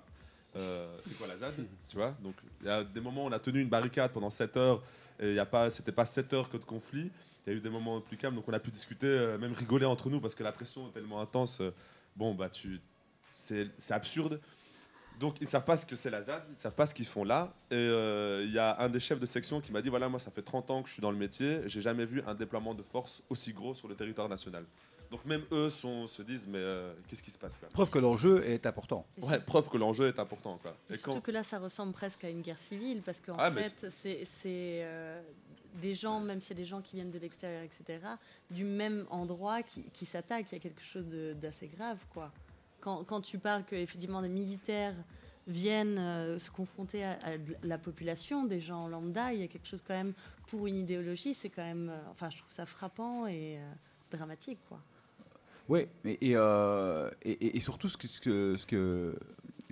[1.02, 1.56] C'est quoi la ZAD,
[1.88, 2.16] tu vois?
[2.22, 4.84] Donc, il y a des moments où on a tenu une barricade pendant 7 heures,
[5.20, 7.10] et y a pas, c'était pas 7 heures que de conflit.
[7.48, 9.88] Il y a eu des moments plus calmes, donc on a pu discuter, même rigoler
[9.88, 11.64] entre nous, parce que la pression est tellement intense.
[12.16, 12.80] bon, bah, tu,
[13.34, 14.40] c'est, c'est absurde.
[15.20, 17.24] Donc ils savent pas ce que c'est la ZAD, ils savent pas ce qu'ils font
[17.24, 17.54] là.
[17.72, 20.20] Et euh, il y a un des chefs de section qui m'a dit voilà moi
[20.20, 22.74] ça fait 30 ans que je suis dans le métier, j'ai jamais vu un déploiement
[22.74, 24.66] de force aussi gros sur le territoire national.
[25.12, 27.70] Donc même eux sont, se disent mais euh, qu'est-ce qui se passe quoi?
[27.70, 29.06] Preuve que l'enjeu est important.
[29.22, 30.76] Et Ouais, preuve que l'enjeu est important quoi.
[30.90, 33.36] et Et surtout quand que là, ça ressemble presque à une guerre civile parce qu'en
[33.38, 35.22] Ah, fait, c'est euh,
[35.76, 38.00] des gens, même s'il y a des gens qui viennent de l'extérieur, etc.,
[38.50, 40.48] du même endroit qui, qui s'attaquent.
[40.52, 42.32] Il y a quelque chose de- d'assez grave, quoi.
[42.86, 44.94] Quand, tu parles que effectivement des militaires
[45.48, 47.18] viennent euh, se confronter à,
[47.64, 50.14] la population, des gens lambda, il y a quelque chose quand même
[50.48, 53.72] pour une idéologie, c'est quand même, euh, enfin, je trouve ça frappant et euh,
[54.12, 54.80] dramatique, quoi.
[55.68, 56.38] Oui, et,
[57.24, 59.18] et, surtout ce que, ce, que,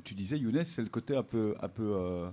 [0.03, 2.25] tu disais, Younes, c'est le côté un peu, un peu,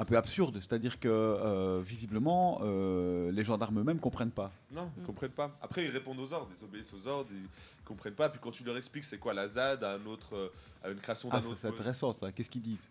[0.00, 0.56] un peu absurde.
[0.60, 4.52] C'est-à-dire que euh, visiblement, euh, les gendarmes eux-mêmes ne comprennent pas.
[4.70, 5.06] Non, ils Mm.
[5.06, 5.50] comprennent pas.
[5.60, 7.48] Après, ils répondent aux ordres, ils obéissent aux ordres, ils
[7.84, 8.28] comprennent pas.
[8.28, 10.52] Puis quand tu leur expliques c'est quoi la ZAD, à, un autre, euh,
[10.84, 11.58] à une création d'un Ah, autre.
[11.60, 12.30] c'est intéressant ça.
[12.32, 12.86] Qu'est-ce qu'ils disent?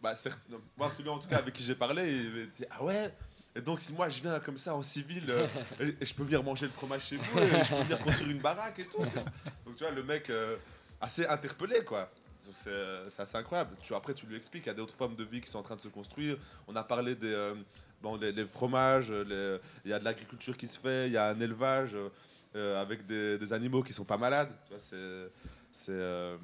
[0.00, 2.64] Bah, certes, non, moi, celui en tout cas avec qui j'ai parlé, il m'a dit
[2.70, 3.12] Ah ouais?
[3.56, 5.46] Et donc, si moi je viens comme ça en civil, euh,
[5.80, 8.30] et, et je peux venir manger le fromage chez vous, et je peux venir construire
[8.30, 9.04] une baraque et tout.
[9.06, 9.24] tu vois.
[9.64, 10.56] Donc, tu vois, le mec euh,
[11.00, 12.10] assez interpellé, quoi.
[12.46, 13.76] Donc, C'est assez incroyable.
[13.94, 15.76] Après, tu lui expliques qu'il y a d'autres formes de vie qui sont en train
[15.76, 16.36] de se construire.
[16.68, 17.32] On a parlé des.
[17.32, 17.54] euh,
[18.02, 21.28] bon, les, fromages, les- il y a de l'agriculture qui se fait, il y a
[21.28, 22.08] un élevage euh,
[22.54, 24.50] euh, avec des, animaux qui sont pas malades.
[24.78, 25.90] C'est.
[25.90, 26.36] Euh,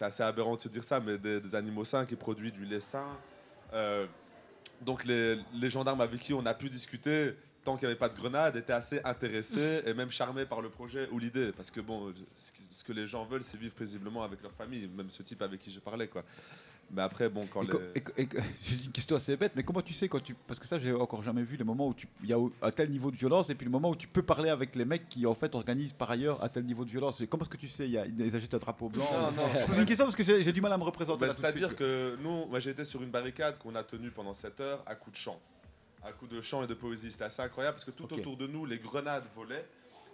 [0.00, 3.06] assez aberrant de se dire ça, mais des, animaux sains qui produisent du lait sain.
[3.72, 4.06] Euh,
[4.80, 7.34] donc les gendarmes avec qui on a pu discuter,
[7.64, 10.68] tant qu'il n'y avait pas de grenade, étaient assez intéressés et même charmés par le
[10.68, 11.52] projet ou l'idée.
[11.52, 12.12] Parce que bon,
[12.70, 15.60] ce que, les gens veulent, c'est vivre paisiblement avec leur famille, même ce type avec
[15.60, 16.08] qui je parlais.
[16.08, 16.24] Quoi.
[16.94, 17.70] Mais après, bon, quand les...
[18.62, 20.34] J'ai une question assez bête, mais comment tu sais quand tu.
[20.46, 22.90] Parce que ça, j'ai encore jamais vu les moments où il y a un tel
[22.90, 25.24] niveau de violence et puis le moment où tu peux parler avec les mecs qui
[25.24, 27.20] en fait organisent par ailleurs un tel niveau de violence.
[27.22, 27.88] Et Comment est-ce que tu sais?
[27.88, 30.22] Y a, Ils agitent un drapeau blanc Non, non, Je pose une question parce que
[30.22, 31.26] j'ai du mal à me représenter.
[31.26, 34.60] Bah, C'est-à-dire que nous, moi j'ai été sur une barricade qu'on a tenue pendant 7
[34.60, 35.40] heures à coups de chant.
[36.04, 37.12] À coups de chant et de poésie.
[37.12, 39.66] C'était assez incroyable parce que tout autour de nous, les grenades volaient.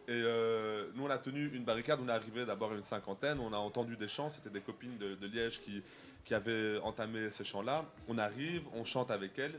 [0.06, 1.98] Et euh, nous, on a tenu une barricade.
[2.02, 3.40] On est arrivé d'abord à une cinquantaine.
[3.40, 4.28] On a entendu des chants.
[4.28, 5.82] C'était des copines de, de Liège qui,
[6.24, 7.84] qui avaient entamé ces chants-là.
[8.06, 9.58] On arrive, on chante avec elles.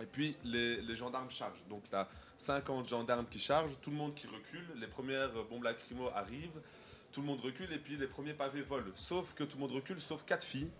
[0.00, 1.64] Et puis les, les gendarmes chargent.
[1.68, 2.08] Donc tu as
[2.38, 4.66] 50 gendarmes qui chargent, tout le monde qui recule.
[4.76, 6.60] Les premières bombes lacrymo arrivent.
[7.10, 8.92] Tout le monde recule et puis les premiers pavés volent.
[8.94, 10.70] Sauf que tout le monde recule, sauf quatre filles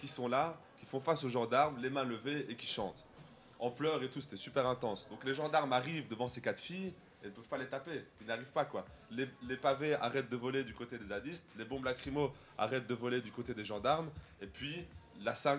[0.00, 3.04] qui sont là, qui font face aux gendarmes, les mains levées et qui chantent.
[3.58, 5.08] En pleurs et tout, c'était super intense.
[5.08, 6.92] Donc les gendarmes arrivent devant ces quatre filles
[7.22, 8.04] et ne peuvent pas les taper.
[8.20, 8.84] Ils n'arrivent pas quoi.
[9.10, 13.20] Les, pavés arrêtent de voler du côté des zadistes, les bombes lacrymo arrêtent de voler
[13.20, 14.10] du côté des gendarmes.
[14.42, 14.84] Et puis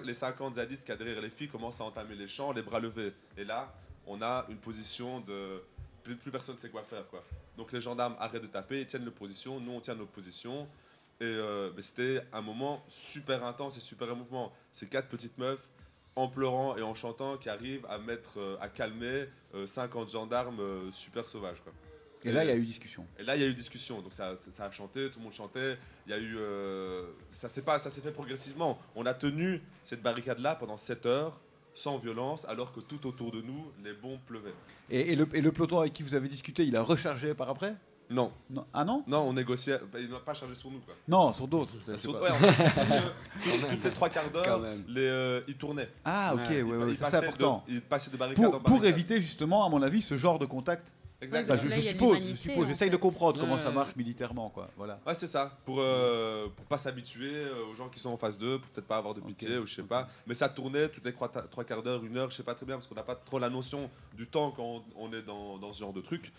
[0.03, 2.79] les 50 zadistes qui a derrière les filles commencent à entamer les champs, les bras
[2.79, 3.13] levés.
[3.35, 3.73] Et là,
[4.05, 5.61] on a une position de.
[6.03, 7.21] Plus, personne ne sait quoi faire quoi.
[7.57, 10.67] Donc les gendarmes arrêtent de taper, ils tiennent leur position, nous on tient notre position.
[11.19, 14.53] Et euh, c'était un moment super intense et super émouvant.
[14.71, 15.67] Ces quatre petites meufs,
[16.17, 20.59] en pleurant et en chantant, qui arrivent à mettre, euh, à calmer euh, 50 gendarmes
[20.59, 21.61] euh, super sauvages.
[21.63, 21.71] Quoi.
[22.25, 23.05] Et là, il y a eu discussion.
[23.19, 24.01] Et là, il y a eu discussion.
[24.01, 25.77] Donc ça, ça, ça a chanté, tout le monde chantait.
[26.07, 28.79] Il y a eu, euh, ça s'est pas, ça s'est fait progressivement.
[28.95, 31.39] On a tenu cette barricade-là pendant 7 heures,
[31.75, 34.55] sans violence, alors que tout autour de nous, les bombes pleuvaient.
[34.89, 37.49] Et, et le, et le peloton avec qui vous avez discuté, il a rechargé par
[37.49, 37.75] après?
[38.09, 38.65] Non, non.
[38.73, 39.79] Ah non non, on négociait.
[39.91, 40.93] bah, il n'a pas chargé sur nous, quoi.
[41.07, 41.73] Non, sur d'autres.
[41.97, 42.37] Sur- ouais, en
[43.71, 44.61] toutes les trois quarts d'heure,
[44.97, 45.89] euh, ils tournaient.
[46.05, 47.63] Ah ok, Ouais, ouais, Ils- ouais, ils ça c'est passaient important.
[47.67, 48.77] de- ils passaient de barricade en Pour, barricade.
[48.79, 50.93] pour éviter justement, à mon avis, ce genre de contact.
[51.19, 51.55] Exactement.
[51.55, 52.93] Enfin, je, là, suppose, je suppose, en j'essaye fait.
[52.95, 54.69] de comprendre comment Ouais, ça marche militairement, quoi.
[54.77, 54.99] Voilà.
[55.05, 55.51] Ouais, c'est ça.
[55.65, 58.85] Pour, euh, pour pas s'habituer euh, aux gens qui sont en face d'eux, pour peut-être
[58.87, 60.07] pas avoir de pitié Ok, ou je sais pas.
[60.27, 61.29] Mais ça tournait toutes les trois,
[61.65, 63.49] quarts d'heure, une heure, je sais pas très bien, parce qu'on n'a pas trop la
[63.49, 66.31] notion du temps quand on, on est dans, dans ce genre de truc.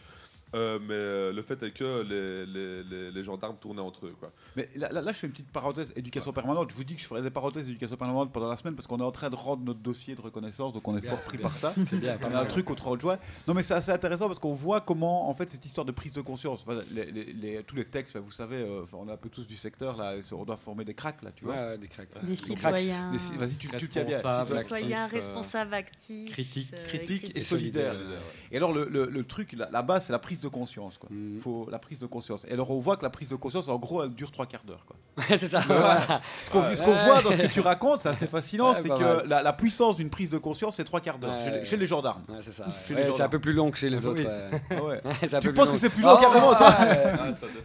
[0.55, 4.15] Euh, mais euh, le fait est que les, les, les, les gendarmes tournaient entre eux.
[4.19, 4.33] Quoi.
[4.57, 6.71] Mais là, là, là, je fais une petite parenthèse éducation permanente.
[6.71, 8.99] Je vous dis que je ferai des parenthèses éducation permanente pendant la semaine parce qu'on
[8.99, 11.37] est en train de rendre notre dossier de reconnaissance, donc on est Bien, fort pris
[11.37, 11.49] bien.
[11.49, 11.75] par ça.
[11.89, 13.19] C'est bien, On a un truc au 30 juin.
[13.47, 16.15] Non, mais c'est assez intéressant parce qu'on voit comment, en fait, cette histoire de prise
[16.15, 19.09] de conscience, enfin, les- les- les- tous les textes, enfin, vous savez, euh, enfin, on
[19.09, 21.55] est un peu tous du secteur, là, on doit former des cracks, là, tu vois.
[21.55, 22.09] Ouais, ouais, des cracks.
[22.25, 22.39] Des cracks.
[22.39, 24.17] citoyens, Des- Vas-y, tu, tu tiens bien.
[24.17, 26.73] Responsables, citoyens actifs, responsables, actifs, critiques.
[26.75, 27.93] euh, Critique et Et solidaire.
[27.93, 28.19] solidaire.
[28.51, 31.09] Et alors, le, le- le truc, la, la base, c'est la prise de conscience, quoi.
[31.13, 31.41] Mhm.
[31.41, 32.45] Faut la prise de conscience.
[32.49, 34.65] Et alors, on voit que la prise de conscience, en gros, elle dure trois quarts
[34.65, 34.97] d'heure, quoi.
[35.29, 35.61] c'est ça.
[35.61, 36.21] voilà.
[36.45, 36.75] Ce qu'on Ouais.
[37.05, 39.97] voit dans ce que tu racontes, c'est assez fascinant, Ouais, c'est que la, la puissance
[39.97, 41.45] d'une prise de conscience, c'est trois quarts d'heure, Ouais.
[41.45, 42.23] chez, les- chez les gendarmes.
[42.29, 44.23] Ouais, c'est un peu plus long que chez les autres.
[44.71, 45.95] Ah Tu penses que c'est long.
[45.95, 46.53] plus long Ah, carrément,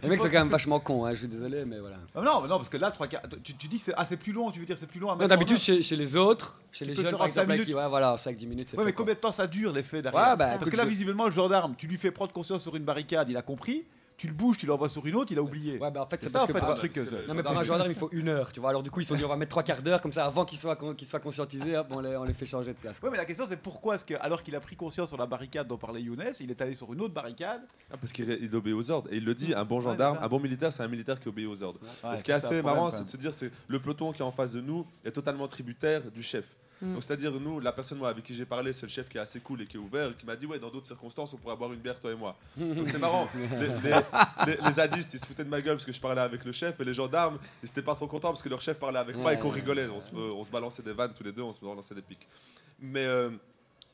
[0.02, 1.96] Les mecs sont quand même vachement cons, hein, je suis désolé, mais voilà.
[2.14, 4.60] Ah Non, parce que là, trois quarts, tu, dis c'est ah, c'est plus long, tu
[4.60, 7.50] veux dire c'est plus long D'habitude, chez, les autres, chez les jeunes, par en cinq
[7.50, 10.70] exemple, voilà, 5-10 minutes, Ouais, mais combien de temps ça dure l'effet derrière bah, Parce
[10.70, 13.42] que là, visiblement, le gendarme, tu lui fais prendre conscience sur une barricade, il a
[13.42, 13.84] compris,
[14.16, 15.76] tu le bouges, tu l'envoies sur une autre, il a oublié.
[15.78, 16.92] Ouais, bah en fait, c'est ça, parce en fait, pour- le truc.
[16.92, 18.70] que euh, Non mais pour un gendarme il faut une heure, tu vois.
[18.70, 20.44] Alors du coup ils sont dit on va mettre trois quarts d'heure comme ça avant
[20.44, 23.00] qu'ils soient qu'ils soient conscientisés, hop, on les, on les fait changer de place.
[23.00, 23.08] quoi.
[23.08, 25.26] Ouais, mais la question c'est pourquoi est-ce que, alors qu'il a pris conscience sur la
[25.26, 27.62] barricade dont parlait Younes, il est allé sur une autre barricade?
[27.90, 29.12] Ah, parce qu'il il obéit aux ordres.
[29.12, 31.48] Et il le dit, un bon gendarme, un bon militaire, c'est un militaire qui obéit
[31.48, 31.80] aux ordres.
[32.04, 34.24] Ouais, ce qui est assez marrant, c'est de se dire, c'est le peloton qui est
[34.24, 36.44] en face de nous est totalement tributaire du chef.
[36.84, 36.94] Mm.
[36.94, 39.20] Donc, c'est-à-dire, nous, la personne moi, avec qui j'ai parlé, c'est le chef qui est
[39.20, 41.36] assez cool et qui est ouvert, et qui m'a dit, ouais, dans d'autres circonstances, on
[41.38, 42.36] pourrait boire une bière, toi et moi.
[42.56, 43.28] Donc, c'est marrant.
[43.34, 44.00] Les, les-
[44.46, 46.52] les- les zadistes, ils se foutaient de ma gueule parce que je parlais avec le
[46.52, 49.16] chef, et les gendarmes, ils étaient pas trop contents parce que leur chef parlait avec
[49.16, 49.86] moi et qu'on rigolait.
[49.88, 52.28] On se, on se balançait des vannes tous les deux, on se balançait des pics.
[52.80, 53.04] Mais.
[53.04, 53.30] euh,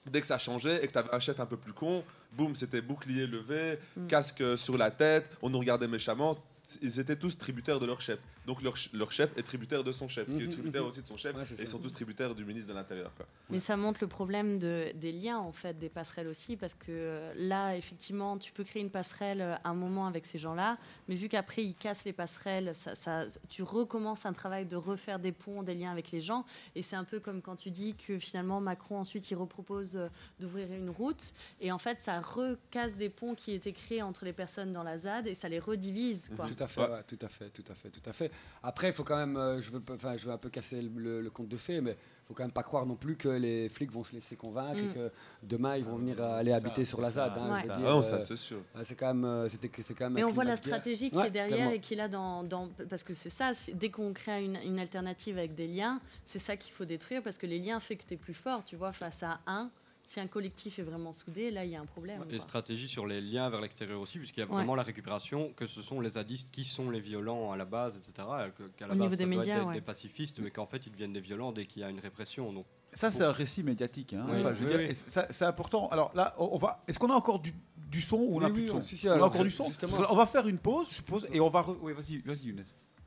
[0.07, 2.57] Dès que ça changeait et que tu avais un chef un peu plus con, boum,
[2.57, 4.07] c'était bouclier levé, Mm.
[4.07, 6.39] casque sur la tête, on nous regardait méchamment.
[6.81, 8.19] Ils étaient tous tributaires de leur chef.
[8.51, 10.89] Donc leur, ch- leur chef est tributaire de son chef, qui est Mhm, tributaire mhm.
[10.89, 11.37] aussi de son chef.
[11.37, 13.15] Ouais, et ils sont tous tributaires du ministre de l'Intérieur.
[13.15, 13.25] quoi.
[13.49, 16.87] Mais ça montre le problème de, des liens, en fait, des passerelles aussi, parce que
[16.91, 21.15] euh, là, effectivement, tu peux créer une passerelle euh, un moment avec ces gens-là, mais
[21.15, 25.31] vu qu'après, ils cassent les passerelles, ça, ça- tu recommences un travail de refaire des
[25.31, 28.19] ponts, des liens avec les gens, et c'est un peu comme quand tu dis que
[28.19, 30.09] finalement, Macron, ensuite, il repropose euh,
[30.41, 34.33] d'ouvrir une route, et en fait, ça recasse des ponts qui étaient créés entre les
[34.33, 36.47] personnes dans la ZAD, et ça les redivise, quoi.
[36.49, 36.89] Tout à fait, Ouais.
[36.89, 38.33] ouais, tout à fait, tout à fait, tout à fait.
[38.63, 40.83] Après, il faut quand même, euh, je veux, pas- enfin, je veux un peu casser
[40.83, 43.17] le, le- le conte de fées, mais il faut quand même pas croire non plus
[43.17, 44.93] que les flics vont se laisser convaincre et Mm.
[44.95, 45.11] que
[45.43, 47.39] demain ils vont venir euh, aller habiter ça, sur la ZAD.
[47.39, 47.61] hein, Ouais.
[47.63, 48.59] je veux Ah dire, Ah non, euh, ça c'est sûr.
[48.83, 50.13] c'est quand même, c'était, c'est quand même.
[50.13, 51.73] Mais on voit la stratégie qui Ouais, est derrière clairement.
[51.75, 54.79] et qu'il a dans, dans- Parce que c'est ça, c'est- dès qu'on crée une, une
[54.79, 58.05] alternative avec des liens, c'est ça qu'il faut détruire parce que les liens fait que
[58.07, 59.71] tu es plus fort, tu vois, face à un.
[60.13, 62.21] Si un collectif est vraiment soudé, là, il y a un problème.
[62.29, 62.41] Et quoi.
[62.41, 64.55] stratégie sur les liens vers l'extérieur aussi, puisqu'il y a Ouais.
[64.55, 67.97] vraiment la récupération que ce sont les zadistes qui sont les violents à la base,
[67.97, 68.27] etc.
[68.59, 69.75] que- Qu'à la Au niveau base, des ça doit médias, être des, ouais.
[69.75, 72.53] des pacifistes, mais qu'en fait, ils deviennent des violents dès qu'il y a une répression.
[72.53, 74.15] Donc, Ça, c'est un récit médiatique.
[74.15, 74.27] hein.
[74.29, 74.87] Oui, Enfin, je veux oui, dire, oui.
[74.91, 75.89] et ça- c'est important.
[75.91, 76.83] Alors là, on va.
[76.89, 78.79] Est-ce qu'on a encore du, du son ou on a Oui, plus oui, de son
[78.79, 79.71] on- si, si, On a encore du son
[80.11, 81.61] On va faire une pause, je suppose, et on va.
[81.63, 82.65] re- Oui, vas-y, vas-y, Younes.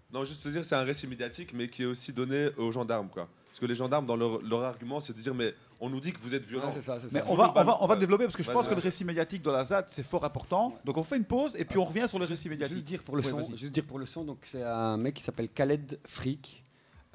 [0.10, 3.10] Non, juste te dire, c'est un récit médiatique, mais qui est aussi donné aux gendarmes.
[3.10, 3.28] Quoi.
[3.48, 5.54] Parce que les gendarmes, dans leur, leur argument, c'est de dire, mais
[5.86, 6.50] on nous dit que vous êtes.
[6.50, 8.68] Ouais, ça, c'est Mais on va, on va, on va développer parce que je pense
[8.68, 10.76] que le récit médiatique de la ZAD, c'est fort important.
[10.86, 12.84] Donc on fait une pause et puis on revient sur le récit Juste médiatique.
[12.86, 15.24] dire pour le Ouais, son, juste dire pour le son, donc c'est un mec qui
[15.24, 16.64] s'appelle Khaled Freak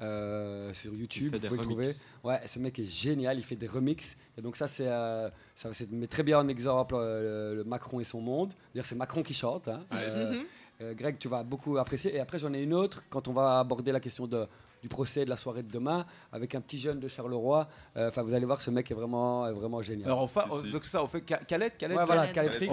[0.01, 1.35] euh, sur YouTube.
[1.35, 1.91] Vous pouvez le trouver.
[2.23, 4.15] Ouais, ce mec est génial, il fait des remixes.
[4.37, 7.99] Et donc ça, c'est, euh, ça met très bien en exemple euh, le, le Macron
[7.99, 8.53] et son monde.
[8.73, 9.67] D'ailleurs, c'est Macron qui chante.
[9.67, 9.81] hein.
[9.93, 10.43] Euh,
[10.81, 12.15] euh, Greg, tu vas beaucoup apprécier.
[12.15, 14.47] Et après, j'en ai une autre quand on va aborder la question de,
[14.81, 17.67] du procès de la soirée de demain avec un petit jeune de Charleroi.
[17.97, 20.07] Euh, Enfin, vous allez voir, ce mec est vraiment, est vraiment génial.
[20.07, 20.71] Alors on fait, Si, si.
[20.71, 21.97] donc ça, on fait Ca- Khaled, Khaled.
[21.97, 22.71] ouais, voilà, ouais, ouais, Freak.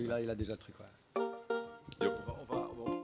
[0.00, 0.74] il, a, il a déjà le truc.
[0.80, 0.86] ouais.
[2.00, 2.10] On va-
[2.50, 2.94] on va- on va-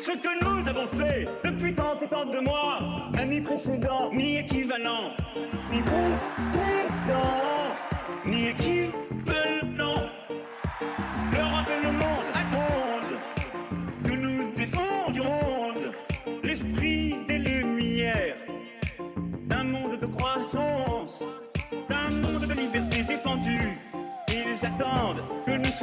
[0.00, 2.78] Ce que nous avons fait depuis tant et tant de mois
[3.12, 5.10] n'a ni précédent, ni équivalent,
[5.72, 6.77] ni précédent,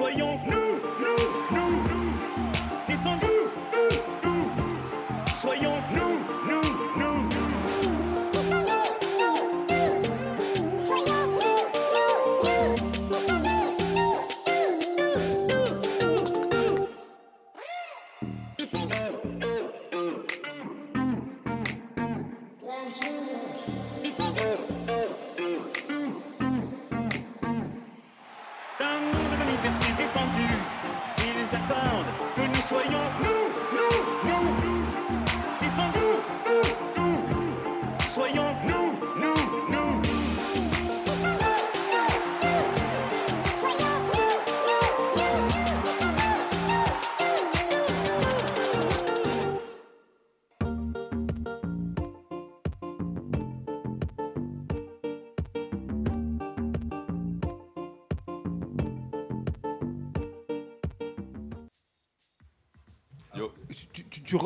[0.05, 0.64] soyons nous,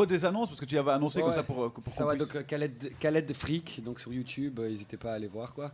[0.07, 1.35] Tu redésannonces parce que tu avais annoncé comme Ouais.
[1.35, 4.97] ça pour, pour ça, puisse- donc euh, Khaled, Khaled Freak, donc sur YouTube, euh, n'hésitez
[4.97, 5.71] pas à aller voir quoi.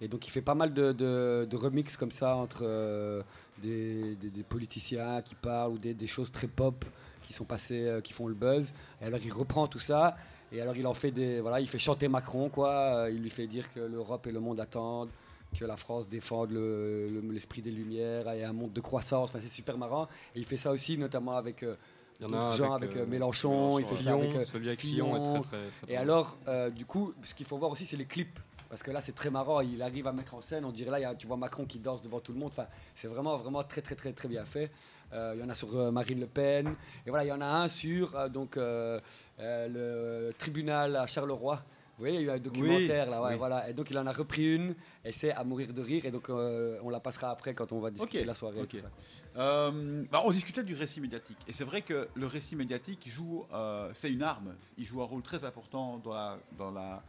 [0.00, 3.22] Et donc il fait pas mal de, de, de remix comme ça entre euh,
[3.62, 6.84] des, des- des politiciens qui parlent ou des, des choses très pop
[7.22, 8.72] qui sont passées, euh, qui font le buzz.
[9.02, 10.16] Et alors il reprend tout ça
[10.52, 13.06] et alors il en fait des, voilà, il fait chanter Macron quoi.
[13.10, 15.10] Il lui fait dire que l'Europe et le monde attendent,
[15.58, 19.30] que la France défende le- le- l'esprit des Lumières et un monde de croissance.
[19.30, 20.06] Enfin, c'est super marrant.
[20.34, 21.74] Et il fait ça aussi notamment avec euh,
[22.20, 24.68] il y en a un gens avec, euh, Mélenchon, il fait ça avec, euh, celui
[24.68, 25.06] avec Fillon.
[25.06, 27.86] Fillon est très, très, très Et alors, euh, du coup, ce qu'il faut voir aussi,
[27.86, 28.38] c'est les clips.
[28.68, 29.60] Parce que là, c'est très marrant.
[29.62, 30.66] Il arrive à mettre en scène.
[30.66, 32.50] On dirait là, il y a- tu vois Macron qui danse devant tout le monde.
[32.52, 34.70] Enfin, c'est vraiment, vraiment très, très, très, très bien fait.
[35.14, 36.74] Euh, il y en a sur euh, Marine Le Pen.
[37.06, 39.00] Et voilà, il y en a un sur euh, donc, euh,
[39.40, 41.62] euh, le tribunal à Charleroi.
[41.98, 43.68] Voyez, il y a eu un documentaire là, ouais, voilà.
[43.68, 44.74] Et donc il en a repris une,
[45.04, 46.04] et c'est à mourir de rire.
[46.06, 48.58] Et donc euh, on la passera après quand on va discuter de la soirée.
[48.58, 48.68] et ok.
[48.68, 48.90] tout ça.
[49.36, 51.38] Euh, bah, on discutait du récit médiatique.
[51.46, 54.54] Et c'est vrai que le récit médiatique joue, euh, c'est une arme.
[54.76, 57.02] Il joue un rôle très important dans la, dans la,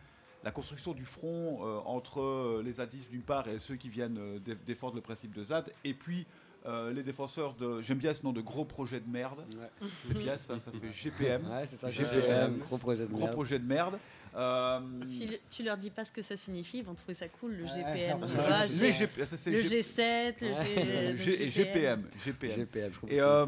[0.44, 4.96] la construction du front entre les zadistes d'une part et ceux qui viennent dé- défendre
[4.96, 5.72] le principe de ZAD.
[5.84, 6.26] Et puis
[6.66, 9.40] euh, les défenseurs de, j'aime bien ce nom de gros projet de merde.
[9.58, 9.88] Ouais.
[10.04, 11.42] C'est bien ça, ça fait GPM.
[11.50, 13.32] Ouais, c'est ça, GPM, gros projet de Gros merde.
[13.34, 13.98] projet de merde.
[14.36, 17.28] Euh, Si le- tu leur dis pas ce que ça signifie, ils vont trouver ça
[17.30, 18.20] cool, le GPM.
[18.26, 18.94] tu vois, les
[19.26, 22.04] ça, le G- G7, le, G, et GPM.
[22.24, 22.52] GPM.
[22.58, 23.46] GPM, je comprends Et euh,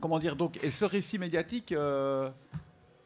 [0.00, 2.30] comment dire donc Et ce récit médiatique, euh,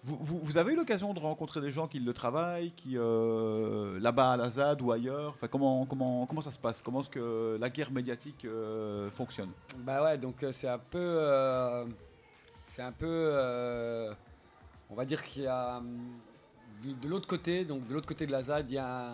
[0.07, 4.37] vous, avez eu l'occasion de rencontrer des gens qui le travaillent, qui euh, là-bas à
[4.37, 5.31] la ZAD ou ailleurs?
[5.31, 6.83] Enfin, comment ça se passe?
[6.83, 9.51] Comment est-ce que la guerre médiatique euh, fonctionne?
[9.79, 11.87] Bah ouais, donc euh, c'est un peu.
[12.67, 14.11] c'est un peu.
[14.91, 15.79] on va dire qu'il y a.
[15.79, 16.13] hum,
[16.83, 19.07] De, l'autre côté, donc de l'autre côté de la ZAD, il y a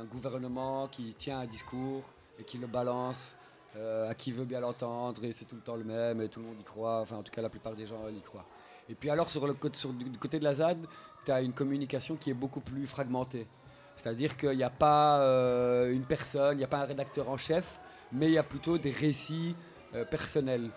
[0.00, 2.02] un gouvernement qui tient un discours
[2.40, 3.36] et qui le balance
[3.76, 6.46] à qui veut bien l'entendre et c'est tout le temps le même et tout le
[6.46, 7.00] monde y croit.
[7.00, 8.44] Enfin, en tout cas, la plupart des gens y croient.
[8.88, 10.78] Et puis alors, sur le du côté de la ZAD,
[11.24, 13.46] tu as une communication qui est beaucoup plus fragmentée.
[13.96, 17.36] C'est-à-dire qu'il n'y a pas euh, une personne, il n'y a pas un rédacteur en
[17.36, 17.78] chef,
[18.10, 19.54] mais il y a plutôt des récits
[19.94, 20.70] euh, personnels.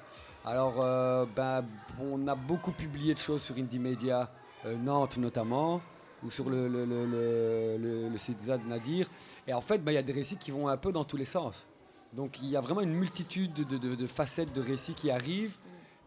[0.46, 1.66] Alors, euh, ben,
[2.00, 4.32] on a beaucoup publié de choses sur Indie Media,
[4.66, 5.82] Nantes notamment,
[6.24, 9.10] ou sur le, site ZAD Nadir.
[9.48, 11.18] Et en fait, ben, il y a des récits qui vont un peu dans tous
[11.18, 11.66] les sens.
[12.14, 15.12] Donc, il y a vraiment une multitude de, de- de- de facettes de récits qui
[15.12, 15.58] arrivent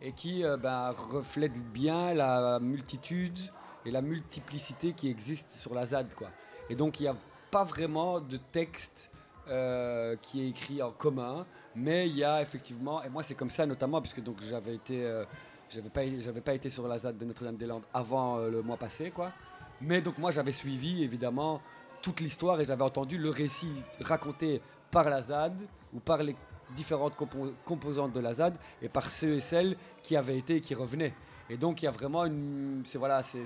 [0.00, 3.38] et qui euh, ben, reflètent bien la multitude
[3.84, 6.14] et la multiplicité qui existe sur la ZAD.
[6.14, 6.28] Quoi.
[6.70, 7.16] Et donc, il n'y a
[7.50, 9.10] pas vraiment de texte
[9.48, 13.50] euh, qui est écrit en commun, mais il y a effectivement, et moi c'est comme
[13.50, 15.24] ça notamment, puisque donc j'avais été, euh,
[15.70, 19.32] j'avais pas, été sur la ZAD de Notre-Dame-des-Landes avant le mois passé, quoi.
[19.80, 21.62] Mais donc moi j'avais suivi évidemment
[22.02, 25.56] toute l'histoire et j'avais entendu le récit raconté par la ZAD
[25.94, 26.36] ou par les
[26.74, 30.60] différentes compo- composantes de la ZAD et par ceux et celles qui avaient été et
[30.60, 31.14] qui revenaient.
[31.50, 33.44] Et donc il y a vraiment une, c'est voilà, c'est,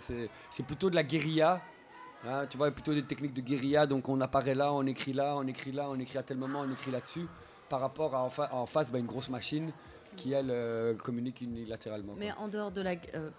[0.66, 1.60] plutôt de la guérilla
[2.24, 5.34] Hein, tu vois, plutôt des techniques de guérilla, donc on apparaît là, on écrit là,
[5.36, 7.26] on écrit là, on écrit à tel moment, on écrit là-dessus,
[7.68, 9.72] par rapport à en, fa- en face bah, une grosse machine
[10.14, 12.12] qui, elle, euh, communique unilatéralement.
[12.12, 12.20] quoi.
[12.20, 12.92] Mais en dehors de la.
[13.16, 13.30] euh,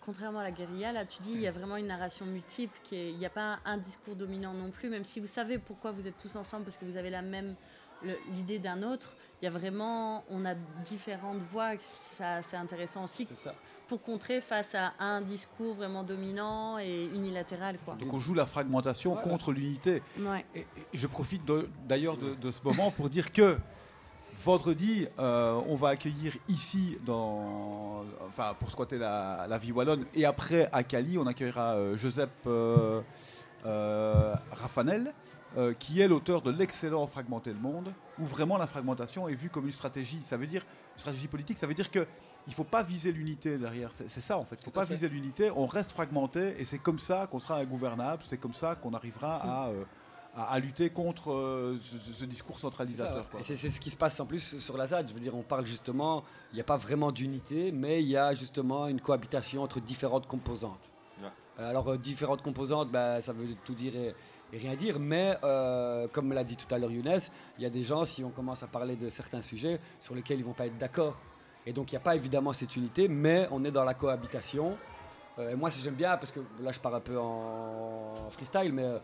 [0.00, 3.16] contrairement à la guérilla, là, tu dis il y a vraiment une narration multiple, il
[3.16, 6.06] n'y a pas un, un discours dominant non plus, même si vous savez pourquoi vous
[6.06, 7.56] êtes tous ensemble, parce que vous avez la même
[8.32, 9.16] l'idée d'un autre.
[9.42, 11.70] Il y a vraiment, on a différentes voix,
[12.18, 13.26] ça c'est intéressant aussi
[13.88, 17.94] pour contrer face à un discours vraiment dominant et unilatéral, quoi.
[17.94, 19.28] Donc on joue la fragmentation Voilà.
[19.28, 20.02] contre l'unité.
[20.18, 20.44] Ouais.
[20.54, 23.56] Et, et je profite de- d'ailleurs de, de ce moment pour dire que
[24.44, 30.24] vendredi, euh, on va accueillir ici, dans, enfin, pour squatter la, la vie wallonne, et
[30.24, 33.00] après à Cali, on accueillera euh, Joseph euh,
[33.66, 35.12] euh, Raffanel,
[35.56, 39.50] euh, qui est l'auteur de l'excellent Fragmenter le monde, où vraiment la fragmentation est vue
[39.50, 40.20] comme une stratégie.
[40.22, 40.62] Ça veut dire
[40.94, 41.58] une stratégie politique.
[41.58, 42.06] Ça veut dire que
[42.46, 43.90] il faut pas viser l'unité derrière.
[43.92, 44.56] C'est ça en fait.
[44.60, 44.94] Il faut Tout à pas fait.
[44.94, 45.50] viser l'unité.
[45.54, 48.22] On reste fragmenté, et c'est comme ça qu'on sera ingouvernable.
[48.26, 49.84] C'est comme ça qu'on arrivera à euh,
[50.34, 51.78] à, à lutter contre euh,
[52.16, 53.26] ce, discours centralisateur.
[53.40, 55.08] c'est ce qui se passe en plus sur la ZAD.
[55.08, 58.16] Je veux dire, on parle justement, il n'y a pas vraiment d'unité, mais il y
[58.16, 60.90] a justement une cohabitation entre différentes composantes.
[61.20, 61.28] Ouais.
[61.58, 63.92] Euh, Alors, euh, différentes composantes, bah, ça veut tout dire
[64.52, 67.20] et, rien dire, mais euh, comme l'a dit tout à l'heure Younes,
[67.58, 70.38] il y a des gens, si on commence à parler de certains sujets sur lesquels
[70.38, 71.20] ils vont pas être d'accord.
[71.66, 74.76] Et donc, il n'y a pas évidemment cette unité, mais on est dans la cohabitation.
[75.38, 78.84] Euh, et moi, j'aime bien, parce que là, je pars un peu en freestyle, mais
[78.84, 78.98] euh,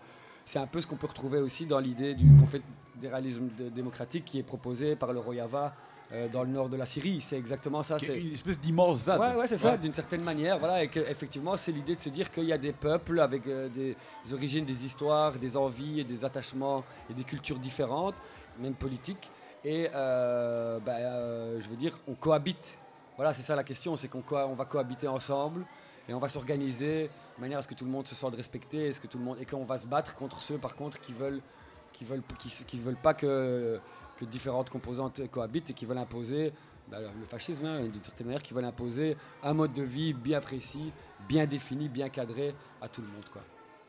[0.44, 4.44] c'est un peu ce qu'on peut retrouver aussi dans l'idée du confédéralisme démocratique qui est
[4.44, 5.74] proposé par le Rojava
[6.12, 7.20] euh, dans le nord de la Syrie.
[7.20, 7.98] C'est exactement ça.
[7.98, 9.20] C'est une espèce d'immense ZAD.
[9.20, 10.58] Ouais, ouais, c'est ça, d'une certaine manière.
[10.58, 13.46] Voilà, et que, effectivement, c'est l'idée de se dire qu'il y a des peuples avec
[13.46, 13.96] euh, des,
[14.32, 18.14] origines, des histoires, des envies et des attachements et des cultures différentes,
[18.58, 19.30] même politiques.
[19.64, 22.78] Et euh, bah, euh, je veux dire, on cohabite.
[23.16, 25.64] Voilà, c'est ça la question, c'est qu'on co- on va cohabiter ensemble
[26.08, 28.88] et on va s'organiser de manière à ce que tout le monde se sente respecté,
[28.88, 31.12] est-ce que tout le monde et qu'on va se battre contre ceux, par contre, qui
[31.12, 31.40] veulent,
[31.94, 33.80] qui veulent, qui, qui veulent pas que,
[34.16, 36.52] que différentes composantes cohabitent et qui veulent imposer
[36.88, 40.40] bah, le fascisme, hein, d'une certaine manière, qui veulent imposer un mode de vie bien
[40.40, 40.92] précis,
[41.28, 43.24] bien défini, bien cadré à tout le monde.
[43.32, 43.42] Quoi.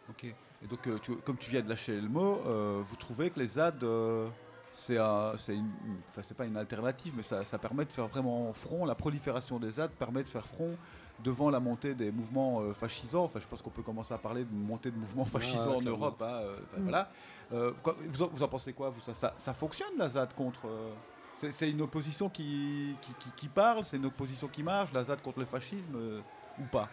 [0.09, 0.25] Ok.
[0.25, 3.45] Et donc, euh, comme tu viens de lâcher le mot, euh, vous trouvez que les
[3.45, 4.27] ZAD, euh,
[4.73, 8.85] c'est pas une alternative, mais ça, ça permet de faire vraiment front.
[8.85, 10.75] La prolifération des ZAD permet de faire front
[11.23, 13.23] devant la montée des mouvements euh, fascisants.
[13.23, 15.81] Enfin, je pense qu'on peut commencer à parler de montée de mouvements fascisants en.
[15.81, 16.21] Europe.
[16.21, 16.83] hein, euh, enfin, Mm.
[16.83, 17.09] voilà.
[17.53, 20.33] Euh, quoi- vous, en, vous en pensez quoi vous, ça, ça- ça fonctionne la ZAD
[20.33, 20.91] contre euh,
[21.39, 25.03] c'est- C'est une opposition qui, qui, qui- qui parle, c'est une opposition qui marche, la
[25.03, 26.19] ZAD contre le fascisme euh,
[26.59, 26.89] ou pas?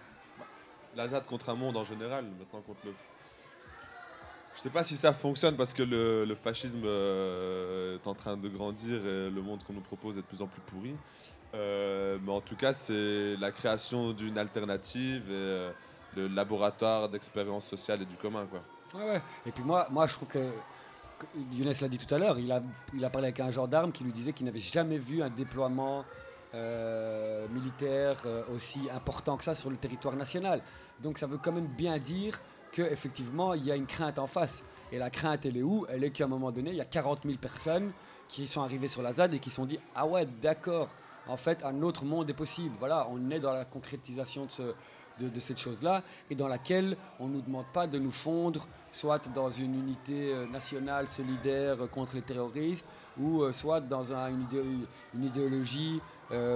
[0.97, 2.93] La ZAD contre un monde en général, maintenant contre le.
[4.55, 8.37] Je sais pas si ça fonctionne parce que le, le fascisme euh, est en train
[8.37, 10.95] de grandir et le monde qu'on nous propose est de plus en plus pourri.
[11.55, 15.71] Euh, mais en tout cas, c'est la création d'une alternative et euh,
[16.17, 18.47] le laboratoire d'expérience sociale et du commun.
[18.51, 18.61] Quoi.
[19.47, 20.51] Et puis moi, moi, je trouve que,
[21.53, 22.61] Younes l'a dit tout à l'heure, il a,
[22.93, 26.05] il a parlé avec un gendarme qui lui disait qu'il n'avait jamais vu un déploiement
[26.55, 28.17] euh, militaire
[28.55, 30.61] aussi important que ça sur le territoire national.
[31.01, 32.41] Donc ça veut quand même bien dire
[32.73, 34.63] qu'effectivement, il y a une crainte en face.
[34.91, 35.87] Et la crainte, elle est où?
[35.89, 37.93] Elle est qu'à un moment donné, il y a 40 000 personnes
[38.29, 40.89] qui sont arrivées sur la ZAD et qui se sont dit Ah ouais, d'accord,
[41.29, 42.75] en fait, un autre monde est possible.
[42.79, 44.63] Voilà, on est dans la concrétisation de, ce,
[45.21, 48.67] de, de cette chose-là et dans laquelle on ne nous demande pas de nous fondre
[48.93, 52.87] soit dans une unité euh, nationale solidaire euh, contre les terroristes
[53.19, 56.01] ou euh, soit dans un- une, idéo- une idéologie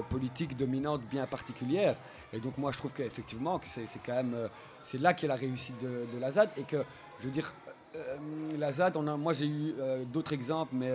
[0.09, 1.97] politique dominante bien particulière.
[2.33, 4.35] Et donc moi je trouve qu'effectivement que c'est quand même
[4.83, 6.83] c'est là qu'est la réussite de, de la et que
[7.21, 7.53] je veux dire
[7.95, 8.17] euh,
[8.59, 8.73] la
[9.17, 9.75] moi j'ai eu
[10.13, 10.91] d'autres exemples, mais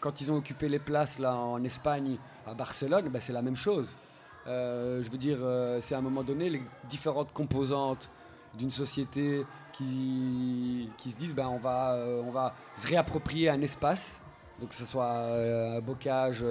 [0.00, 2.16] quand ils ont occupé les places là en Espagne,
[2.46, 3.96] à Barcelone, ben, c'est la même chose.
[4.46, 8.08] Euh, je veux dire, euh, c'est à un moment donné les différentes composantes
[8.54, 13.60] d'une société qui, qui se disent ben, on, va, euh, on va se réapproprier un
[13.60, 14.20] espace,
[14.60, 16.44] donc que ce soit un bocage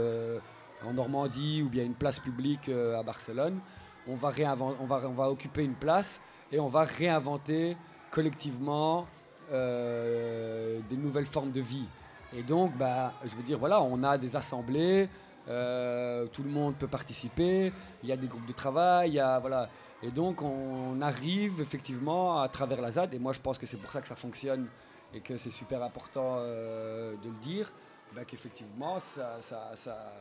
[0.86, 3.60] en Normandie ou bien une place publique à Barcelone.
[4.08, 4.32] On va,
[4.80, 6.22] on, va, on va occuper une place
[6.52, 7.76] et on va réinventer
[8.12, 9.08] collectivement
[9.50, 11.88] des nouvelles formes de vie.
[12.34, 15.10] Et donc, bah, je veux dire, voilà, on a des assemblées,
[15.48, 17.72] euh, tout le monde peut participer,
[18.04, 19.70] il y a des groupes de travail, il y a, voilà.
[20.02, 23.78] Et donc, on arrive effectivement à travers la ZAD, et moi je pense que c'est
[23.78, 24.68] pour ça que ça fonctionne
[25.14, 27.72] et que c'est super important euh, de le dire,
[28.14, 30.14] bah, qu'effectivement, ça, ça, ça,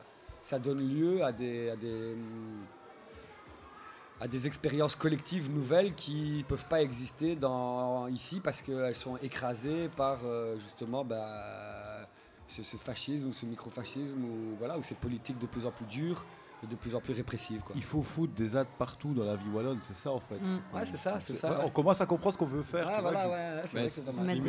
[0.42, 2.64] ça donne lieu à des, à des, hum,
[4.25, 9.18] à des expériences collectives nouvelles qui ne peuvent pas exister dans, ici parce qu'elles sont
[9.18, 12.09] écrasées par euh, justement bah,
[12.49, 15.85] ce, ce fascisme ou ce microfascisme ou, voilà, ou ces politiques de plus en plus
[15.85, 16.25] dures
[16.62, 17.61] et de plus en plus répressives.
[17.61, 17.75] Quoi.
[17.77, 20.37] Il faut foutre des ZAD partout dans la vie wallonne, c'est ça en fait.
[20.41, 20.61] Mm.
[20.72, 21.62] Ouais, c'est ça, c'est ça, ouais, ouais.
[21.66, 22.89] On commence à comprendre ce qu'on veve faire.
[22.91, 24.41] Ah, voilà, ouais, c'est Mais vrai que c'est pas si, mal.
[24.41, 24.45] Mettre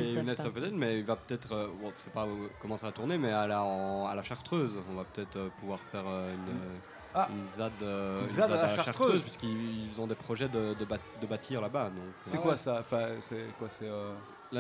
[0.78, 2.26] mais Younes, il va peut-être, euh, bon, je sais pas
[2.62, 5.50] comment ça va tourner, mais à la, en- à la Chartreuse, on va peut-être euh,
[5.60, 6.78] pouvoir faire euh, une, euh,
[7.16, 7.30] Ah.
[7.32, 9.22] une ZAD, euh, Une ZAD à la Chartreuse.
[9.22, 11.86] puisqu'ils ils ont des projets de, de, bat- de bâtir là-bas.
[11.86, 12.78] donc, C'est euh, quoi ça?
[12.82, 14.14] Enfin, C'est quoi C'est euh,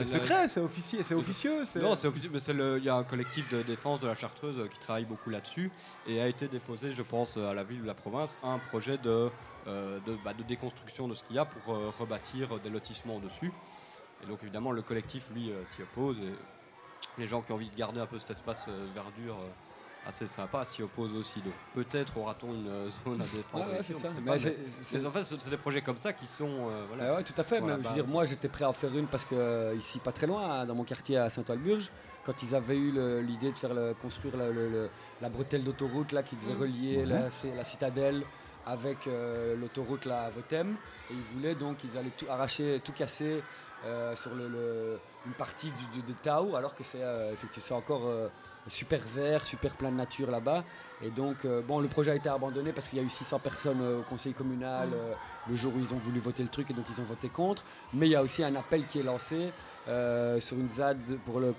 [0.06, 1.64] secret, c'est officiel, c'est officieux.
[1.82, 4.16] Non, c'est officiel, mais c'est le- il y a un collectif de défense de la
[4.16, 5.70] Chartreuse euh, qui travaille beaucoup là-dessus
[6.08, 9.30] et a été déposé, je pense, à la ville ou la province, un projet de,
[9.68, 13.20] euh, de, bah, de déconstruction de ce qu'il y a pour euh, rebâtir des lotissements
[13.20, 13.52] dessus.
[14.24, 16.16] Et donc évidemment, le collectif, lui, euh, s'y oppose.
[16.20, 16.34] Et
[17.18, 19.50] les gens qui ont envie de garder un peu cet espace euh, verdure euh,
[20.08, 21.42] assez sympa s'y opposent aussi.
[21.42, 23.66] Donc peut-être aura-t-on une euh, zone à défendre.
[23.68, 24.14] Ouais, ouais, ici, c'est ça.
[24.14, 26.48] Mais mais- en fait, c'est des projets comme ça qui sont...
[26.70, 27.60] euh, voilà, Ah ouais, tout à fait.
[27.62, 30.00] mais je veux dire, moi, j'étais prêt à en faire une parce que euh, ici,
[30.00, 31.90] pas très loin, hein, dans mon quartier à Saint-Walburge,
[32.26, 32.92] quand ils avaient eu
[33.22, 34.90] l'idée de faire le- construire le- le- le-
[35.22, 36.62] la bretelle d'autoroute là qui devait Mhm.
[36.62, 38.24] relier la, citadelle
[38.68, 40.76] avec euh, l'autoroute là à Votem,
[41.12, 43.42] et ils voulaient donc ils allaient tout arracher, tout casser
[44.16, 47.02] sur une partie du, du- de Tao, alors que c'est
[47.32, 48.02] effectivement encore
[48.68, 50.64] super vert, super plein de nature là-bas.
[51.02, 53.40] Et donc, euh, bon, le projet a été abandonné parce qu'il y a eu 600
[53.40, 54.94] personnes euh, au conseil communal Mhm.
[54.96, 55.14] euh,
[55.50, 57.64] le jour où ils ont voulu voter le truc et donc ils ont voté contre.
[57.94, 59.52] Mais il y a aussi un appel qui est lancé
[60.40, 60.98] sur une ZAD
[61.28, 61.54] pour le,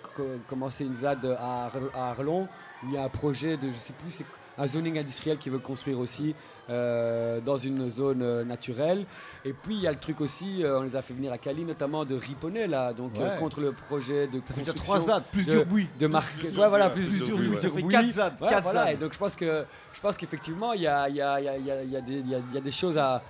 [0.49, 2.49] commencer une ZAD à Arlon
[2.83, 4.27] où il y a un projet de, je sais plus, c'est
[4.59, 6.35] un zoning industriel qui veut construire aussi
[6.71, 9.07] euh, dans une zone euh, naturelle.
[9.45, 11.39] Et puis il y a le truc aussi, euh, on les a fait venir à
[11.39, 13.37] Cali notamment de Riponnet là, donc Ouais.
[13.39, 15.67] contre le projet de Ça fait construction ZAD, plus de-
[15.99, 16.35] de marque.
[16.43, 17.93] Ouais, voilà, plus, plus dur dur bruit, bruit, plus Ça dur fait bruit.
[17.95, 18.95] 4 ZAD, Ouais, 4 voilà, ZAD.
[18.95, 21.45] et donc je pense que je pense qu'effectivement il y a, il y, a, il
[21.67, 23.23] y, a, y a des choses à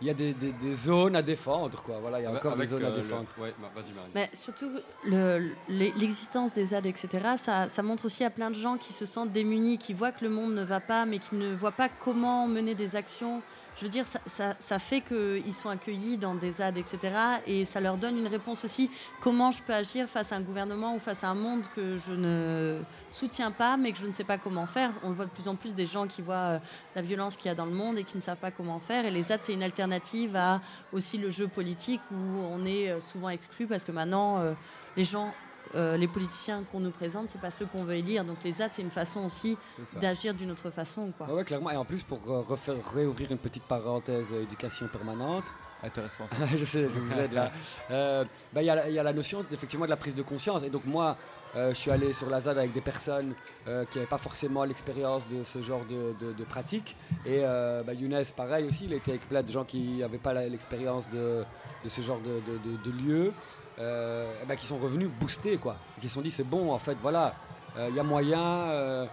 [0.00, 1.98] il y a des, des, des zones à défendre quoi.
[2.00, 3.26] Voilà, il y a encore avec, des zones euh, à le- défendre.
[3.38, 3.92] ouais, bah, vas-y.
[4.14, 4.70] Mais surtout,
[5.04, 8.92] le- l'e- l'existence des ZAD, etc., ça, ça montre aussi à plein de gens qui
[8.92, 11.72] se sentent démunis, qui voient que le monde ne va pas, mais qui ne voient
[11.72, 13.40] pas comment mener des actions.
[13.76, 16.98] Je veux dire, ça, fait qu'ils sont accueillis dans des ZAD, etc.,
[17.46, 18.88] et ça leur donne une réponse aussi.
[19.20, 22.12] Comment je peux agir face à un gouvernement ou face à un monde que je
[22.12, 25.48] ne soutiens pas, mais que je ne sais pas comment faire On voit de plus
[25.48, 26.58] en plus des gens qui voient euh,
[26.94, 29.06] la violence qu'il y a dans le monde et qui ne savent pas comment faire.
[29.06, 30.60] Et les ZAD, c'est une alternative à
[30.92, 32.14] aussi le jeu politique où
[32.52, 34.52] on est euh, souvent exclu parce que maintenant, euh,
[34.96, 35.34] les gens,
[35.74, 38.24] euh, les politiciens qu'on nous présente, c'est pas ceux qu'on veut élire.
[38.24, 39.56] Donc les ZAD, c'est une façon aussi
[40.00, 41.12] d'agir d'une autre façon.
[41.16, 41.26] Quoi.
[41.28, 41.70] Ouais, ouais, clairement.
[41.70, 45.44] Et en plus, pour euh, refaire, réouvrir une petite parenthèse euh, éducation permanente,
[45.82, 46.24] Intéressant.
[46.56, 47.50] je sais, je vous aide là.
[47.90, 50.14] Euh, bah, Il y, a la- il y a la notion effectivement de la prise
[50.14, 50.62] de conscience.
[50.62, 51.14] Et donc moi,
[51.56, 53.34] euh, je suis allé sur la ZAD avec des personnes
[53.68, 56.96] euh, qui n'avaient pas forcément l'expérience de ce genre de, de, de pratique.
[57.26, 60.32] Et euh, bah, Younes, pareil aussi, il était avec plein de gens qui n'avaient pas
[60.32, 61.44] l'expérience de,
[61.84, 63.32] de ce genre de, de, de- de lieu.
[63.78, 65.76] Euh, eh ben, qui sont revenus boostés, quoi.
[66.00, 67.34] Qui se sont dit, c'est bon, en fait, voilà,
[67.76, 69.06] il y a moyen, euh,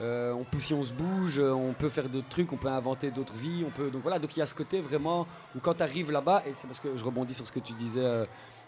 [0.00, 2.68] euh, on peut, si on se bouge, euh, on peut faire d'autres trucs, on peut
[2.68, 5.60] inventer d'autres vies, on peut, donc voilà, donc il y a ce côté vraiment où
[5.60, 8.04] quand tu arrives là-bas, et c'est parce que je rebondis sur ce que tu disais
[8.04, 8.24] euh,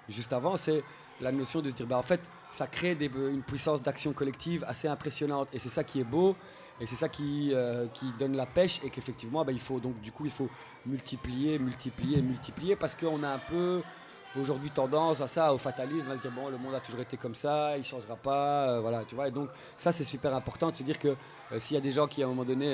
[0.08, 0.82] juste avant, c'est
[1.20, 2.20] la notion de se dire, bah, en fait,
[2.50, 6.34] ça crée une puissance d'action collective assez impressionnante, et c'est ça qui est beau,
[6.80, 10.00] et c'est ça qui, euh, qui donne la pêche, et qu'effectivement, bah, il faut donc
[10.00, 10.48] du coup, il faut
[10.84, 13.82] multiplier, multiplier, multiplier, parce qu'on a un peu
[14.38, 17.16] aujourd'hui tendance à ça, au fatalisme, à se dire bon, le monde a toujours été
[17.16, 19.28] comme ça, il changera pas, euh, voilà, tu vois.
[19.28, 21.90] Et donc ça, c'est super important de se dire que euh, s'il y a des
[21.90, 22.66] gens qui à un moment donné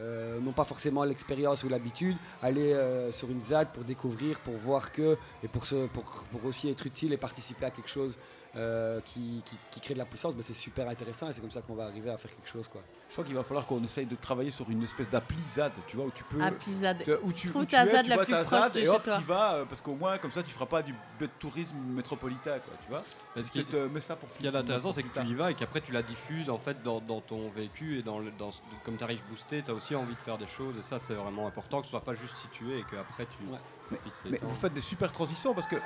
[0.00, 2.72] euh, n'ont pas forcément l'expérience ou l'habitude, aller
[3.10, 7.12] sur une ZAD pour découvrir, pour voir que et pour, pour, pour aussi être utile
[7.12, 8.16] et participer à quelque chose
[8.56, 11.50] euh, qui, qui, qui crée de la puissance, ben, c'est super intéressant et c'est comme
[11.50, 12.80] ça qu'on va arriver à faire quelque chose, quoi.
[13.08, 15.96] Je crois qu'il va falloir qu'on essaye de travailler sur une espèce d'appli ZAD, tu
[15.96, 16.42] vois, où tu peux.
[16.42, 17.04] Appli ZAD.
[17.04, 18.60] te- où tu, Trouve où tu ta es, ZAD tu la vois plus ta proche
[18.60, 19.18] ZAD de et chez hop, toi.
[19.18, 20.94] tu vas, euh, parce qu'au moins, comme ça, tu feras pas du
[21.38, 23.02] tourisme métropolitain, quoi, tu vois.
[23.36, 25.02] Mais ce C'est qui- peut-être, euh, mets ça pour Ce qu'il y a d'intéressant, c'est
[25.02, 27.98] que tu y vas et qu'après tu la diffuses en fait dans, dans ton vécu
[27.98, 30.38] et dans, le, dans ce- comme tu arrives boosté, tu as aussi envie de faire
[30.38, 33.26] des choses et ça c'est vraiment important que ce soit pas juste situé et qu'après
[33.26, 33.58] tu Ouais.
[33.88, 34.52] ça puisse Mais s'étendre.
[34.52, 35.76] vous faites des super transitions parce que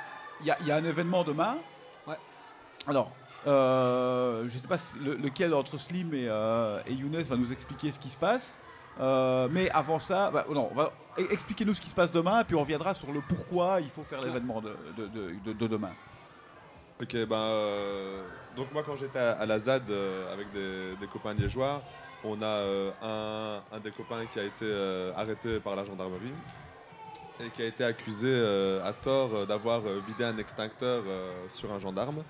[0.41, 1.57] il y, a- il y a un événement demain.
[2.87, 3.11] Alors,
[3.47, 7.91] euh, je ne sais pas lequel entre Slim et, euh, et Younes va nous expliquer
[7.91, 8.57] ce qui se passe.
[8.99, 12.61] Euh, mais avant ça, bah, va e- expliquez-nous ce qui se passe demain, puis on
[12.61, 15.91] reviendra sur le pourquoi il faut faire l'événement de, de- de- de- de demain.
[17.01, 18.21] Ok, ben,
[18.55, 19.89] donc moi quand j'étais à, la ZAD
[20.31, 21.81] avec des, copains liégeois,
[22.23, 22.63] on a
[23.01, 26.31] un, des copains qui a été arrêté par la gendarmerie
[27.43, 28.31] et qui a été accusé
[28.85, 31.03] à tort d'avoir vidé un extincteur
[31.49, 32.23] sur un gendarme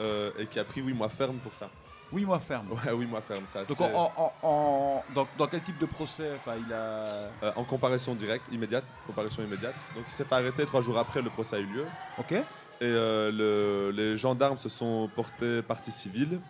[0.00, 1.68] euh, et qui a pris 8 mois ferme pour ça.
[2.12, 2.68] Oui, moi ferme.
[2.70, 3.64] Ouais, 8 mois ferme, ça.
[3.64, 6.76] Donc en, en- en- dans, dans quel type de procès enfin, il a...
[6.76, 9.74] euh, en comparaison directe, immédiate, comparution immédiate.
[9.94, 11.84] Donc il s'est fait arrêter trois jours après, le procès a eu lieu.
[12.18, 12.32] Ok.
[12.32, 12.42] Et
[12.82, 16.40] euh, le- les gendarmes se sont portés partie civile.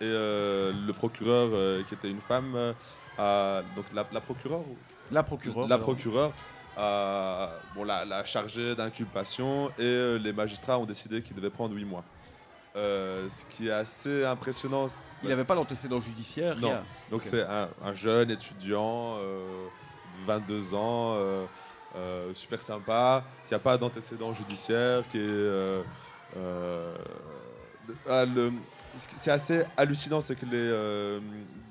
[0.00, 2.72] Et euh, le procureur, euh, qui était une femme, euh,
[3.16, 4.62] a, donc la, la procureure,
[5.12, 5.68] La procureure.
[5.68, 6.32] la procureure
[6.76, 11.74] a bon, l'a, l'a chargée d'inculpation et euh, les magistrats ont décidé qu'il devait prendre
[11.74, 12.02] 8 mois.
[12.76, 14.86] Euh, ce qui est assez impressionnant.
[15.22, 16.56] Il n'avait pas l'antécédent judiciaire.
[16.56, 16.68] Non.
[16.70, 16.82] rien.
[17.10, 19.66] Donc c'est un, un jeune étudiant euh,
[20.20, 21.44] de 22 ans, euh,
[22.34, 25.82] super sympa, qui n'a pas d'antécédent judiciaire, qui est...
[28.08, 28.24] ah,
[28.94, 31.20] c'est assez hallucinant, c'est que les,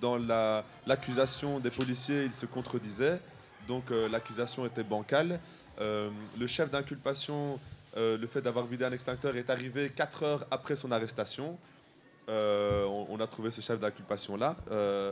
[0.01, 3.19] dans la- l'accusation des policiers, ils se contredisaient,
[3.67, 5.39] donc l'accusation était bancale.
[5.79, 7.59] Le chef d'inculpation,
[7.97, 11.57] euh, le fait d'avoir vidé un extincteur, est arrivé 4 heures après son arrestation.
[12.29, 14.55] Euh, on, a trouvé ce chef d'inculpation-là.
[14.71, 15.11] Euh,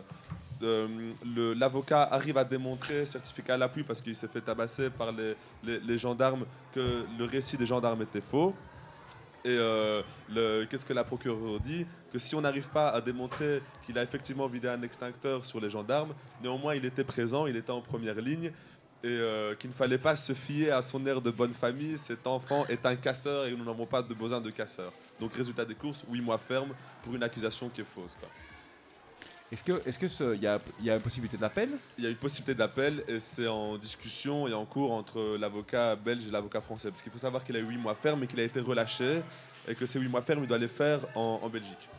[1.56, 5.98] L'avocat arrive à démontrer, certificat à l'appui, parce qu'il s'est fait tabasser par les, les-
[5.98, 8.54] gendarmes, que le récit des gendarmes était faux.
[9.44, 9.58] Et
[10.70, 11.86] qu'est-ce que la procureure dit?
[12.14, 15.70] Que si on n'arrive pas à démontrer qu'il a effectivement vidé un extincteur sur les
[15.70, 16.14] gendarmes,
[16.44, 18.52] néanmoins il était présent, il était en première ligne,
[19.04, 21.98] et euh, qu'il ne fallait pas se fier à son air de bonne famille.
[21.98, 24.92] Cet enfant est un casseur et nous n'avons pas de besoin de casseur.
[25.20, 26.70] Donc résultat des courses, 8 mois ferme
[27.04, 28.16] pour une accusation qui est fausse.
[28.20, 28.30] quoi.
[29.52, 32.10] Est-ce que, est-ce que ce- y a, y a une possibilité d'appel Il y a
[32.10, 36.62] une possibilité d'appel et c'est en discussion et en cours entre l'avocat belge et l'avocat
[36.62, 36.90] français.
[36.90, 39.22] Parce qu'il faut savoir qu'il a eu 8 mois ferme et qu'il a été relâché
[39.68, 41.90] et que ces 8 mois ferme, il doit les faire en, en Belgique.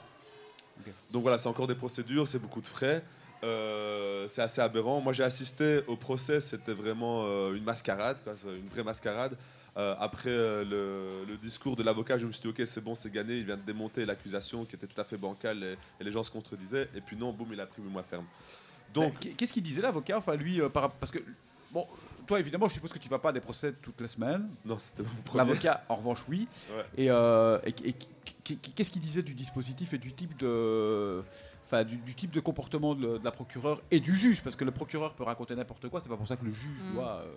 [1.10, 3.04] Donc voilà, c'est encore des procédures, c'est beaucoup de frais.
[3.44, 5.00] Euh, c'est assez aberrant.
[5.00, 9.36] Moi, j'ai assisté au procès, c'était vraiment euh, une mascarade, quoi, une vraie mascarade.
[9.76, 13.10] Euh, après le, le discours de l'avocat, je me suis dit, ok, c'est bon, c'est
[13.10, 16.12] gagné, il vient de démonter l'accusation qui était tout à fait bancale et, et les
[16.12, 16.88] gens se contredisaient.
[16.94, 18.26] Et puis non, boum, il a pris 8 mois ferme.
[18.92, 21.18] Donc, Qu'est-ce qu'il disait l'avocat Enfin, lui, par- parce que
[21.72, 21.86] bon,
[22.26, 24.46] toi évidemment, je suppose que tu vas pas à des procès toutes les semaines.
[24.66, 25.44] non, c'était mon premier.
[25.48, 26.46] L'avocat, en revanche, oui.
[26.70, 26.84] Ouais.
[26.98, 27.92] Et, et- et-
[28.44, 31.22] qu- qu- qu'est-ce qu'il disait du dispositif et du type de,
[31.72, 34.64] enfin, du, du type de comportement de, de la procureure et du juge Parce que
[34.64, 36.00] le procureur peut raconter n'importe quoi.
[36.00, 36.94] C'est pas pour ça que le juge Mm.
[36.94, 37.32] doit, euh,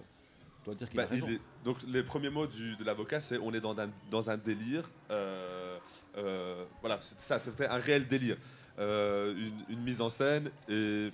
[0.65, 1.25] doit dire qu'il Bah, a raison.
[1.29, 4.29] il est- donc les premiers mots du- de l'avocat, c'est on est dans un, dans
[4.29, 4.89] un délire.
[5.11, 5.77] euh,
[6.17, 8.38] euh, voilà, c'était ça, c'était un réel délire.
[8.77, 11.11] Euh, une, une mise en scène et.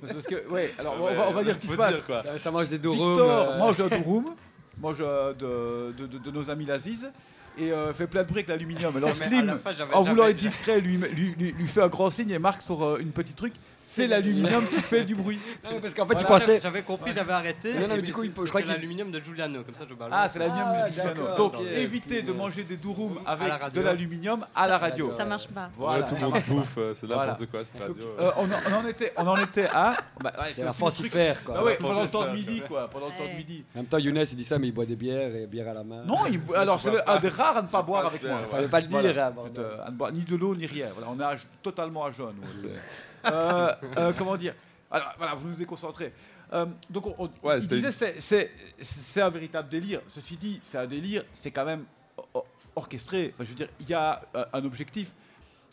[0.00, 1.94] Parce que, ouais, alors on va, on va dire ce qui faut se passe.
[1.94, 2.38] dire, quoi.
[2.38, 2.98] Ça mange des dorums.
[3.10, 4.34] Victor euh, mange un durum,
[4.78, 7.10] mange de, de, de- de nos amis l'Aziz
[7.58, 8.96] et euh, fait plein de avec l'aluminium.
[8.96, 12.30] Alors Slim, fin, en voulant être discret, lui, lui, lui, lui fait un grand signe
[12.30, 13.54] et marque sur euh, une petite truc.
[13.92, 15.38] C'est l'aluminium qui fait du bruit.
[15.64, 16.60] Non, mais parce qu'en fait, Voilà, tu pensais.
[16.60, 17.74] J'avais compris, j'avais arrêté.
[17.74, 19.94] Non, non, mais du coup, il je crois qu'il- l'aluminium de Giuliano, comme ça je
[19.94, 20.14] balance.
[20.16, 21.14] Ah, c'est l'aluminium Ah, de Giuliano.
[21.14, 21.60] d'accord, Donc, ok.
[21.74, 23.80] évitez de manger des durums la avec radio.
[23.80, 25.08] de l'aluminium à la radio.
[25.08, 25.70] Ça marche pas.
[25.76, 27.46] Voilà, Ouais, tout le monde bouffe, euh, c'est n'importe Voilà.
[27.50, 28.04] quoi cette radio.
[28.18, 29.96] Euh, on, en, on en était, on en était à.
[30.22, 31.54] Bah, ouais, C'est la quoi.
[31.58, 32.88] Ah ouais, La pendant le temps de midi, quoi.
[32.88, 33.36] Pendant le temps de Ouais.
[33.36, 33.64] midi.
[33.74, 35.74] En même temps, Younes, il dit ça, mais il boit des bières et bière à
[35.74, 36.02] la main.
[36.04, 38.38] Non, il- alors c'est le- un des rares à ne pas boire avec de moi.
[38.38, 39.26] bière, Fallait pas le dire, Voilà.
[39.26, 39.64] hein, bordel.
[39.64, 40.88] Euh, à ne boire ni de l'eau ni rien.
[40.94, 42.26] Voilà, on est à- totalement à jeun.
[42.40, 42.68] nous, c'est-
[43.26, 44.54] Euh, euh, comment dire?
[44.90, 46.12] Alors voilà, vous nous êtes concentrés.
[46.52, 48.50] Euh, donc on, on- Ouais, il c'était disait c'est, c'est,
[48.80, 50.00] c'est un véritable délire.
[50.08, 51.84] Ceci dit, c'est un délire, c'est quand même
[52.74, 53.32] orchestré.
[53.34, 55.12] Enfin, je veux dire, il y a euh, un objectif.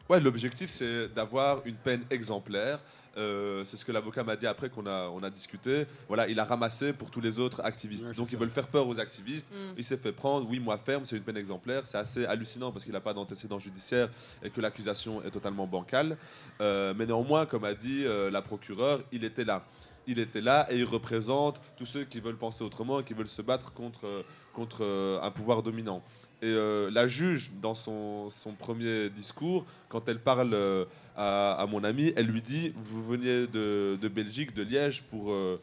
[0.10, 2.80] Ouais, l'objectif c'est d'avoir une peine exemplaire.
[3.18, 5.86] Euh, c'est ce que l'avocat m'a dit après qu'on a, on a discuté.
[6.08, 8.06] Voilà, il a ramassé pour tous les autres activistes.
[8.06, 9.52] Ouais, Donc ils veulent faire peur aux activistes.
[9.52, 9.74] Mm.
[9.78, 11.84] Il s'est fait prendre, oui, mois ferme, c'est une peine exemplaire.
[11.86, 14.10] C'est assez hallucinant parce qu'il n'a pas d'antécédent judiciaire
[14.44, 16.18] et que l'accusation est totalement bancale.
[16.62, 19.66] Euh, mais néanmoins, comme a dit euh, la procureure, il était là.
[20.06, 23.28] Il était là et il représente tous ceux qui veulent penser autrement et qui veulent
[23.28, 26.02] se battre contre, contre euh, un pouvoir dominant.
[26.42, 30.86] Et euh, la juge, dans son, son premier discours, quand elle parle euh,
[31.18, 35.32] à, à mon ami, elle lui dit Vous veniez de, de Belgique, de Liège, pour,
[35.32, 35.60] euh,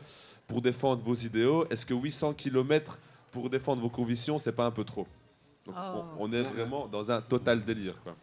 [0.47, 1.65] pour défendre vos idéaux.
[1.71, 2.99] Est-ce que 800 km
[3.31, 5.07] pour défendre vos convictions, c'est pas un peu trop?
[5.65, 6.03] Donc, Oh.
[6.19, 7.95] on, on est vraiment dans un total délire.
[8.03, 8.15] Quoi.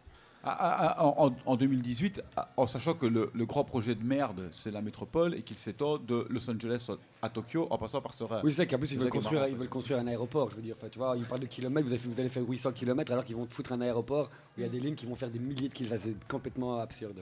[0.44, 4.82] En, en 2018, ah, en sachant que le, le grand projet de merde, c'est la
[4.82, 6.90] métropole et qu'il s'étend de Los Angeles
[7.22, 8.40] à Tokyo en passant par Sora.
[8.42, 10.50] Oui, c'est ça qu'en plus, ils veulent, construire, marrant, ils en veulent construire un aéroport.
[10.50, 13.12] Je veux dire, Enfin, tu vois, ils parlent de kilomètres, vous, allez faire 800 km
[13.12, 15.14] alors qu'ils vont te foutre un aéroport où il y a des lignes qui vont
[15.14, 16.02] faire des milliers de kilomètres.
[16.02, 17.20] C'est complètement absurde.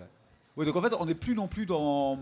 [0.57, 2.19] Oui, donc en fait, on n'est plus non plus dans.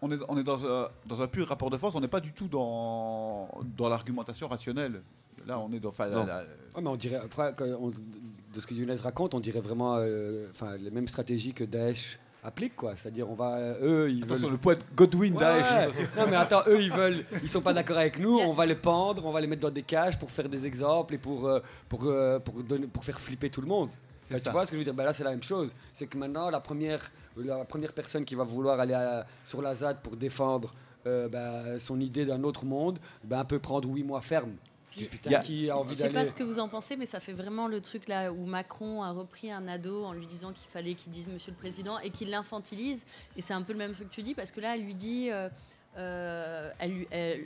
[0.00, 2.20] On est, on est dans, un, dans un pur rapport de force, on n'est pas
[2.20, 5.02] du tout dans, dans l'argumentation rationnelle.
[5.46, 5.88] Là, on est dans.
[5.90, 6.26] enfin, la- Non.
[6.26, 6.38] la-
[6.74, 10.46] Ouais, mais on dirait, après, on- de ce que Younes raconte, on dirait vraiment euh,
[10.50, 12.94] enfin, les mêmes stratégies que Daesh applique, quoi.
[12.96, 14.52] C'est-à-dire, on va, euh, eux, ils Attention, veulent.
[14.52, 15.96] le poète Godwin Ouais, Daesh.
[15.98, 16.04] ouais.
[16.16, 18.74] Non mais attends, eux ils veulent, ils sont pas d'accord avec nous, on va les
[18.76, 21.60] pendre, on va les mettre dans des cages pour faire des exemples et pour, euh,
[21.88, 23.90] pour, euh, pour, donner, pour faire flipper tout le monde.
[24.24, 24.94] C'est tu vois ce que je veux dire?
[24.94, 25.74] Ben Là c'est la même chose.
[25.92, 29.74] C'est que maintenant la première, la première personne qui va vouloir aller à- sur la
[29.74, 30.72] ZAD pour défendre
[31.06, 34.52] euh, ben, son idée d'un autre monde, ben, peut prendre huit mois ferme.
[34.98, 36.96] Puis- Putain, Y a- qui a Je envie sais pas ce que vous en pensez,
[36.96, 40.26] mais ça fait vraiment le truc là où Macron a repris un ado en lui
[40.26, 43.04] disant qu'il fallait qu'il dise Monsieur le Président et qu'il l'infantilise.
[43.36, 44.94] Et c'est un peu le même truc que tu dis parce que là, elle lui
[44.94, 45.48] dit euh,
[45.98, 46.70] euh,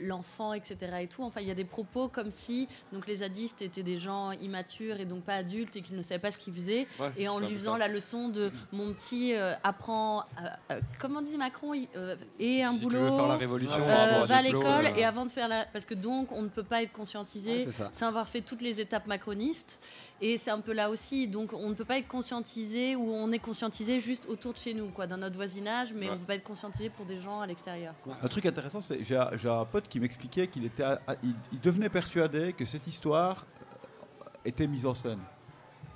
[0.01, 0.77] l'enfant, etc.
[1.01, 1.23] Et tout.
[1.23, 4.99] Enfin, il y a des propos comme si donc les zadistes étaient des gens immatures
[4.99, 6.87] et donc pas adultes et qu'ils ne savaient pas ce qu'ils faisaient.
[6.99, 10.23] Ouais, Et en lui faisant la leçon de mon petit euh, apprend,
[10.69, 12.99] euh, comment dit Macron, et un si tu boulot.
[12.99, 16.31] veux faire la révolution, va à l'école et avant de faire la parce que donc
[16.31, 19.79] on ne peut pas être conscientisé Ouais, sans avoir fait toutes les étapes macronistes
[20.25, 23.31] et c'est un peu là aussi donc on ne peut pas être conscientisé ou on
[23.31, 26.13] est conscientisé juste autour de chez nous quoi dans notre voisinage mais Ouais.
[26.15, 27.93] on peut pas être conscientisé pour des gens à l'extérieur.
[28.21, 31.15] Un truc intéressant, c'est j'ai un- j'ai un pote qui m'expliquait qu'il était, à- à-
[31.23, 33.45] il, il devenait persuadé que cette histoire
[34.21, 35.19] euh, était mise en scène.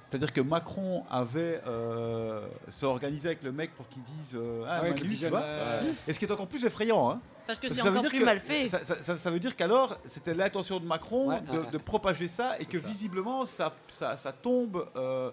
[0.10, 4.82] C'est-à-dire que Macron avait euh, s'est organisé avec le mec pour qu'il dise euh, ah,
[4.82, 5.40] ouais, avec Manu, tu vois.
[5.42, 5.92] ouais.
[6.08, 8.02] Et ce qui est encore plus effrayant, hein, parce que c'est que ça veut encore
[8.04, 10.86] dire plus que- mal fait Ça, ça- ça- ça veut dire qu'alors c'était l'intention de
[10.86, 11.72] Macron Ouais, de, ouais, ouais.
[11.72, 12.88] de propager ça et que ça.
[12.88, 15.30] visiblement ça, ça, ça tombe, euh,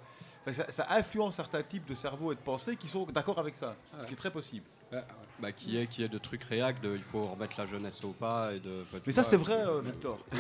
[0.51, 3.77] ça, ça influence certains types de cerveau et de pensée qui sont d'accord avec ça,
[4.01, 4.67] ce qui est très possible.
[5.41, 8.11] Bah, qui est qui est de trucs réac de il faut remettre la jeunesse au
[8.11, 10.19] pas et de Mais ça c'est vrai, euh, Victor.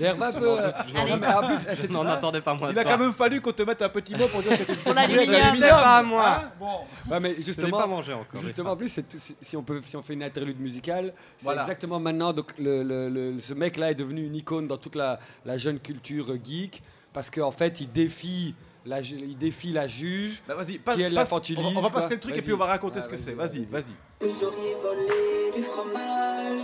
[0.00, 0.48] Un peu.
[0.60, 1.10] euh, Allez.
[1.10, 2.92] non, mais en plus, je c'est n'en attendais pas moins Il de a toi.
[2.92, 5.58] quand même fallu qu'on te mette un petit mot pour dire que tu Pour l'aluminium.
[5.60, 6.28] Pas à moi.
[6.44, 6.78] Hein bon.
[7.10, 8.40] Ouais, mais Je l'ai justement, pas mangé encore.
[8.40, 11.12] Justement, en plus, c'est tout- si, si on peut, si on fait une interlude musicale,
[11.38, 11.62] c'est Voilà.
[11.62, 12.32] exactement maintenant.
[12.32, 15.78] Donc, le, le- le- ce mec-là est devenu une icône dans toute la, la jeune
[15.78, 18.54] culture geek parce qu'en fait, il défie
[18.88, 20.42] la, il défie la juge.
[20.48, 22.00] Bah, vas-y, passe- Qui passe- l'infantilise, on va- on va quoi.
[22.02, 23.32] passer le truc et puis on va raconter Ah, ce que vas-y, c'est.
[23.34, 23.58] vas-y.
[23.60, 23.82] Vas-y,
[24.20, 24.28] vas-y.
[24.28, 26.60] Vous auriez volé du fromage.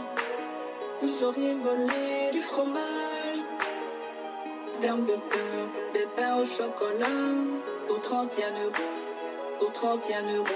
[1.02, 3.38] Vous auriez volé du fromage.
[4.80, 7.06] Des hamburgers, des pains au chocolat.
[7.88, 8.72] Pour 31 euros.
[9.60, 10.46] Pour 31 euros.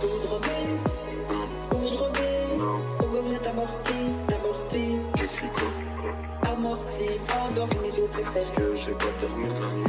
[0.00, 0.48] Vous vous droguez
[1.70, 2.20] Vous vous droguez
[2.98, 3.92] Pourquoi vous êtes amorti
[4.28, 4.96] Amorti?
[5.20, 7.06] Je suis quoi Amorti.
[7.48, 8.54] Endormi, je vous préfère.
[8.54, 9.79] que j'ai pas dormi la nuit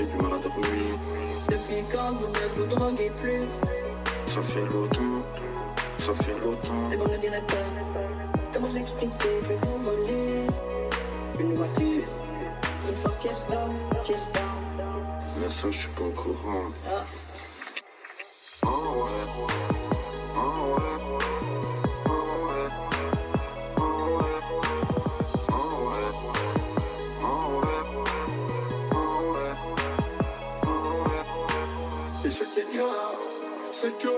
[0.00, 0.98] j'ai du mal à dormir
[1.48, 3.42] Depuis quand vous ne vous droguez plus?
[4.26, 5.22] Ça fait longtemps
[5.98, 8.44] Ça fait Et longtemps vous ne direz pas.
[8.52, 10.46] Comment vous expliquer que vous volez?
[11.38, 12.04] Une voiture.
[12.88, 13.68] Une Ford Fiesta.
[14.04, 14.40] Fiesta.
[15.38, 16.70] Mais ça je suis pas au courant.
[16.86, 17.04] Ah.
[18.62, 19.46] Ah ouais.
[20.34, 21.09] Ah ouais
[33.80, 34.08] c'est que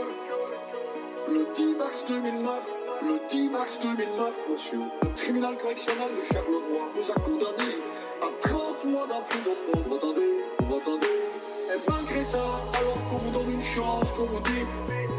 [1.30, 7.10] le 10 mars 2009, le 10 mars 2009, monsieur, le tribunal correctionnel de Charleroi vous
[7.12, 7.70] a condamné
[8.22, 9.78] à 30 mois d'emprisonnement.
[9.84, 10.44] Vous m'entendez?
[10.58, 11.06] Vous m'entendez?
[11.06, 12.42] Et malgré ça,
[12.74, 14.66] alors qu'on vous donne une chance, qu'on vous dit,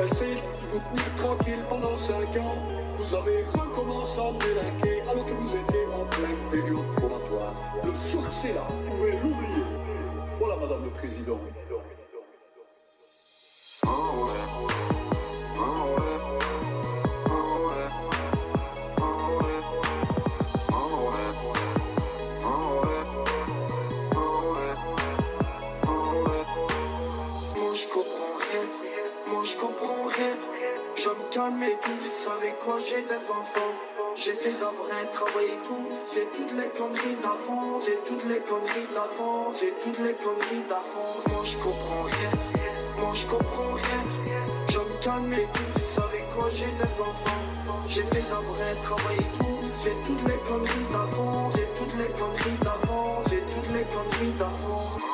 [0.03, 2.57] essayez de vous tenir tranquille pendant 5 ans,
[2.97, 7.53] vous avez recommencé à délinquer alors que vous étiez en pleine période probatoire.
[7.81, 9.63] Le sursis là, vous pouvez l'oublier.
[10.37, 11.39] Voilà, Madame le Président.
[36.13, 41.33] C'est toutes les conneries d'avant, c'est toutes les conneries d'avant, c'est toutes les conneries d'avant.
[41.33, 42.52] Moi je comprends rien,
[43.13, 44.03] je comprends rien.
[44.69, 47.43] Je me calme et tout, vous savez quoi, j'ai des enfants.
[47.87, 52.57] J'essaie d'avoir un travail et tout, c'est toutes les conneries d'avant, c'est toutes les conneries
[52.63, 55.12] d'avant, c'est toutes les conneries d'avant.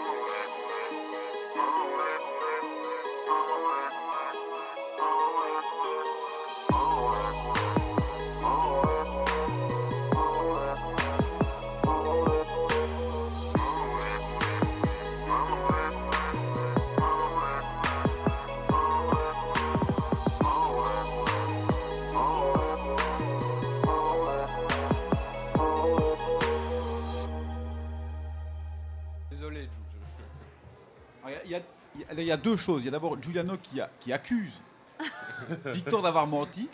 [32.24, 32.82] Il y a- deux choses.
[32.82, 34.54] Il y a d'abord Giuliano qui, a- qui accuse
[35.68, 36.68] Victor d'avoir menti.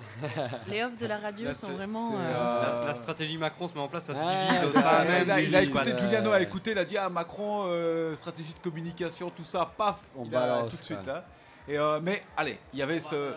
[0.67, 2.13] Les offres de la radio Là, sont vraiment.
[2.13, 5.03] euh, euh, la, la stratégie Macron se met en place, ça se Ouais, divise ça,
[5.03, 5.93] même il, a, il écouté.
[5.95, 9.97] Giuliano a écouté, il a dit à Macron, euh, stratégie de communication, tout ça, paf,
[10.17, 11.07] On il a balance, tout de suite.
[11.07, 11.21] hein.
[11.67, 13.33] Et, euh, mais allez, il y avait ce.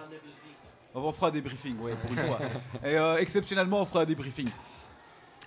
[0.94, 2.38] On fera des briefings, ouais, pour une fois.
[2.84, 4.50] Et euh, exceptionnellement, on fera des briefings.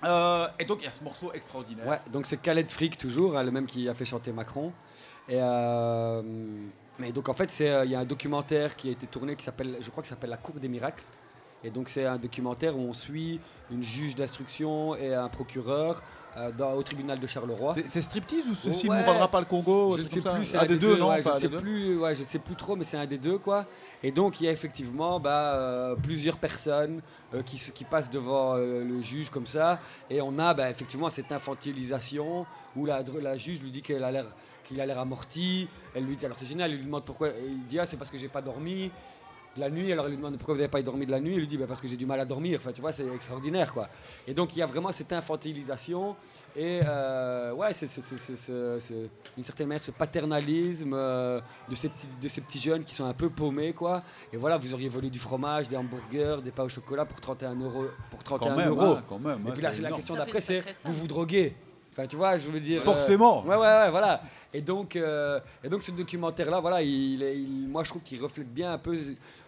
[0.03, 1.85] Euh, et donc, il y a ce morceau extraordinaire.
[1.85, 4.71] Ouais, donc c'est Khaled Frick toujours, hein, le même qui a fait chanter Macron.
[5.31, 6.21] Et euh,
[6.99, 9.43] mais donc en fait, euh, il y a un documentaire qui a été tourné qui
[9.43, 11.03] s'appelle, je crois que s'appelle La Cour des miracles.
[11.63, 13.39] Et donc c'est un documentaire où on suit
[13.71, 16.01] une juge d'instruction et un procureur
[16.35, 17.75] euh, dans- au tribunal de Charleroi.
[17.85, 18.95] C'est- striptease ou ceci Ouais.
[18.95, 20.97] ne nous rendra pas le Congo Je ne sais plus, c'est Un un des deux,
[20.97, 23.05] non ouais, Enfin, je ne sais plus, ouais, je sais plus trop, mais c'est un
[23.05, 23.65] des deux quoi.
[24.01, 27.01] Et donc il y a effectivement bah, euh, plusieurs personnes
[27.35, 29.79] euh, qui, se- qui passent devant le juge comme ça,
[30.09, 34.25] et on a bah, effectivement cette infantilisation où la juge lui dit qu'elle a l'air
[34.71, 35.67] qu'il a l'air amorti.
[35.93, 37.29] Elle lui dit alors c'est génial, elle lui demande pourquoi.
[37.29, 38.89] et il dit ah c'est parce que j'ai pas dormi
[39.55, 39.91] de la nuit.
[39.91, 41.33] Alors elle lui demande pourquoi vous n'avez pas dormi de la nuit.
[41.33, 42.57] Il lui dit bah, parce que j'ai du mal à dormir.
[42.61, 43.89] Enfin tu vois c'est extraordinaire quoi.
[44.25, 46.15] Et donc il y a vraiment cette infantilisation
[46.55, 47.87] et euh, ouais c'est
[49.35, 53.05] d'une certaine manière ce paternalisme euh, de, ces petits, de ces petits jeunes qui sont
[53.05, 54.03] un peu paumés quoi.
[54.31, 57.55] Et voilà vous auriez volé du fromage, des hamburgers, des pains au chocolat pour 31
[57.55, 57.87] euros.
[58.09, 58.95] Pour 31 Quand même, euros.
[58.95, 61.07] hein, quand même, et hein, puis là c'est la question d'après une c'est vous vous
[61.07, 61.55] droguez.
[61.91, 62.81] Enfin tu vois je veux dire.
[62.81, 63.43] euh, Forcément.
[63.43, 64.21] ouais ouais ouais voilà.
[64.53, 67.23] Et donc, euh, et donc ce documentaire-là, voilà, il,
[67.69, 68.93] moi je trouve qu'il reflète bien un peu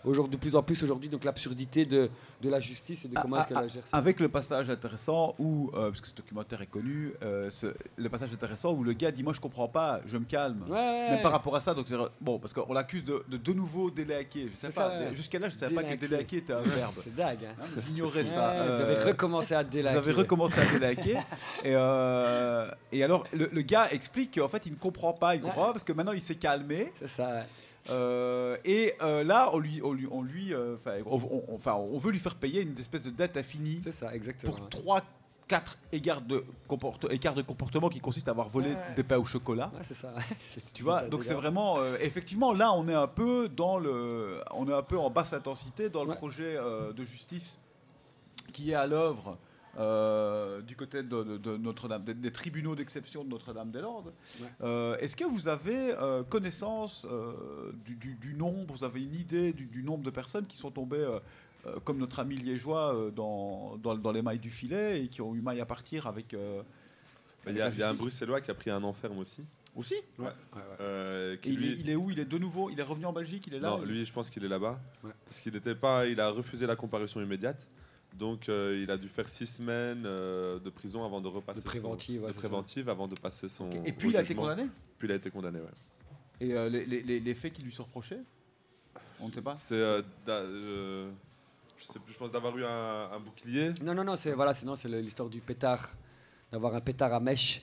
[0.05, 2.09] aujourd'hui, de plus en plus aujourd'hui donc l'absurdité de,
[2.41, 3.97] de la justice et de comment est-ce qu'elle Ah, gère ça.
[3.97, 8.07] Avec le passage intéressant où, euh, parce que ce documentaire est connu, euh, ce- le
[8.07, 10.63] passage intéressant où le gars dit Moi je comprends pas, je me calme.
[10.69, 10.73] Ouais,
[11.11, 11.19] ouais.
[11.21, 11.87] par rapport à ça, donc
[12.21, 14.49] bon, parce qu'on l'accuse de, de de nouveau délaquer.
[14.53, 16.37] Je sais pas, jusqu'à là je savais pas que Délaquer.
[16.37, 16.95] était un verbe.
[17.03, 17.39] C'est dingue.
[17.43, 17.65] Hein.
[17.85, 18.53] J'ignorais ça.
[18.53, 19.97] Vous Euh, avez recommencé à délaquer.
[19.99, 21.17] Vous avez recommencé à délaquer.
[21.65, 21.75] et,
[22.33, 25.35] euh, et alors, le, le gars explique qu'en fait, il ne comprend pas.
[25.35, 25.67] Il comprend Ouais.
[25.67, 26.91] pas parce que maintenant, il s'est calmé.
[26.99, 27.29] C'est ça.
[27.29, 27.43] ouais.
[27.89, 32.11] Euh, et euh, là, on lui, on lui, on, lui, on, on- enfin, on veut
[32.11, 34.53] lui faire payer une espèce de dette infinie C'est ça, exactement.
[34.53, 35.01] pour 3
[35.45, 38.77] 4 écarts de, comporte- écarts de comportement qui consistent à avoir volé Ouais.
[38.95, 39.69] des pains au chocolat.
[39.73, 40.13] Ouais, c'est ça.
[40.73, 44.65] Tu vois, donc c'est vraiment, euh, effectivement, là, on est un peu dans le, on
[44.69, 46.15] est un peu en basse intensité dans le Ouais.
[46.15, 47.57] projet euh, de justice
[48.53, 49.37] qui est à l'œuvre
[49.77, 54.13] euh, du côté de, de- de Notre-Dame, des, des tribunaux d'exception de Notre-Dame-des-Landes.
[54.39, 54.47] Ouais.
[54.61, 59.15] Euh, Est-ce que vous avez euh, connaissance euh, du, du- du nombre, vous avez une
[59.15, 61.19] idée du, du nombre de personnes qui sont tombées, euh,
[61.65, 65.21] euh, comme notre ami liégeois, euh, dans, dans, dans les mailles du filet et qui
[65.21, 66.33] ont eu maille à partir avec.
[66.33, 66.61] euh,
[67.47, 69.43] Il y, a- y un Bruxellois qui a pris un enferme aussi.
[69.75, 69.95] Aussi?
[70.19, 70.27] Ouais.
[70.81, 72.11] Euh, Et il, est, il est où?
[72.11, 74.05] Il est de nouveau Il est revenu en Belgique Il est là non, il- lui,
[74.05, 74.79] je pense qu'il est là-bas.
[75.03, 75.09] Ouais.
[75.25, 77.67] Parce qu'il n'était pas, il a refusé la comparution immédiate.
[78.13, 81.65] Donc, euh, il a dû faire six semaines euh, de prison avant de repasser De
[81.65, 83.69] préventive, son, ouais, de préventive avant de passer son.
[83.85, 84.67] Et puis il a été condamné?
[84.99, 85.65] Puis il a été condamné, ouais.
[86.39, 88.19] Et euh, les, les- les- les faits qui lui sont reprochés?
[89.19, 91.11] On ne sait pas C'est, je
[91.79, 93.71] sais plus, je pense d'avoir eu un, un bouclier.
[93.81, 95.91] Non, non, non, c'est voilà, c'est non, c'est le- l'histoire du pétard,
[96.51, 97.61] d'avoir un pétard à mèche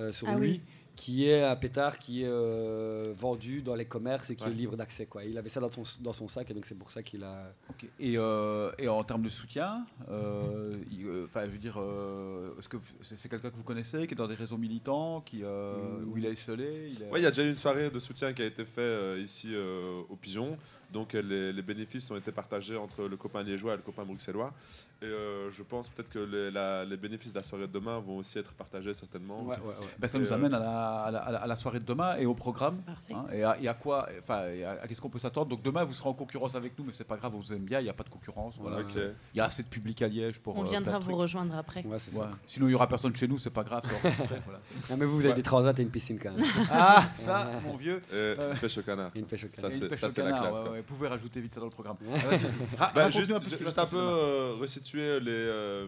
[0.00, 0.50] euh, sur Ah lui.
[0.50, 0.60] oui.
[0.94, 4.50] Qui est un pétard qui est euh, vendu dans les commerces et qui Ouais.
[4.50, 5.06] est libre d'accès.
[5.06, 5.24] Quoi.
[5.24, 7.52] Il avait ça dans son, dans son sac et donc c'est pour ça qu'il a.
[7.98, 12.54] Et, euh, et en termes de soutien, euh, il- euh, enfin, je veux dire, euh,
[12.58, 15.40] est-ce que c'est c'est quelqu'un que vous connaissez, qui est dans des réseaux militants, qui,
[15.44, 17.90] euh, où il est isolé il est- Ouais, il y a déjà eu une soirée
[17.90, 20.56] de soutien qui a été faite euh, ici euh, au Pigeon.
[20.92, 24.04] Donc euh, les, les bénéfices ont été partagés entre le copain liégeois et le copain
[24.04, 24.52] bruxellois.
[25.00, 27.98] Et euh, je pense peut-être que les, la- les bénéfices de la soirée de demain
[27.98, 29.38] vont aussi être partagés certainement.
[29.42, 29.86] Ouais, ouais, ouais.
[29.98, 31.80] Ben, ça Et, nous euh, amène à la, à la- à la- à la soirée
[31.80, 32.76] de demain et au programme.
[32.82, 33.14] Parfait.
[33.14, 35.48] hein, et, à, et à quoi, enfin, à, à qu'est-ce qu'on peut s'attendre?
[35.48, 37.64] Donc demain, vous serez en concurrence avec nous, mais c'est pas grave, on vous aime
[37.64, 38.54] bien, il n'y a pas de concurrence.
[38.60, 38.78] Voilà.
[38.80, 38.94] Ok.
[38.96, 40.56] Il y a assez de public à Liège pour.
[40.56, 41.82] On viendra vous rejoindre après.
[41.84, 42.20] Ouais, c'est Ouais.
[42.24, 42.30] ça.
[42.46, 43.82] Sinon, il n'y aura personne chez nous, c'est pas grave.
[44.44, 46.44] voilà, Non, mais vous, vous avez des transats et une piscine quand même.
[46.70, 48.02] ah, ça, mon vieux.
[48.12, 49.10] Et Euh, pêche au canard.
[49.14, 49.70] Une pêche au canard.
[49.72, 51.96] Une ça, c'est la classe, Vous pouvez rajouter vite ça dans le programme.
[52.78, 52.86] Ah.
[52.86, 55.86] Ra- Bah, juste un peu juste un peu euh, resituer les, euh,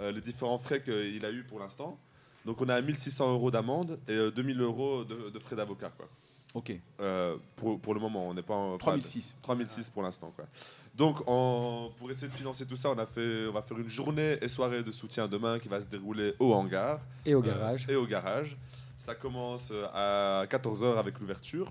[0.00, 1.98] euh, les différents frais qu'il a eu pour l'instant.
[2.44, 5.90] Donc on a 1600 euros d'amende et euh, 2000 euros de, de frais d'avocat.
[5.96, 6.08] quoi.
[6.54, 6.72] Ok.
[7.00, 9.34] Euh, pour, pour le moment, on n'est pas en 3006.
[9.42, 10.32] 3006 pour l'instant.
[10.34, 10.46] quoi.
[10.94, 13.88] Donc, en- pour essayer de financer tout ça, on, a fait, on va faire une
[13.88, 17.00] journée et soirée de soutien demain qui va se dérouler au hangar.
[17.26, 17.86] Et au Euh, garage.
[17.88, 18.56] et au garage.
[18.98, 21.70] Ça commence à 14h avec l'ouverture.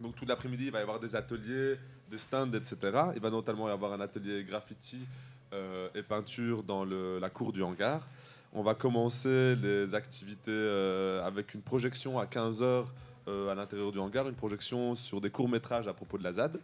[0.00, 1.76] Donc, tout l'après-midi, il va y avoir des ateliers,
[2.10, 2.76] des stands, etc.
[3.14, 5.06] Il va notamment y avoir un atelier graffiti
[5.52, 8.06] euh, et peinture dans la cour du hangar.
[8.52, 12.86] On va commencer les activités euh, avec une projection à 15h
[13.28, 16.60] à l'intérieur du hangar, une projection sur des courts-métrages à propos de la ZAD.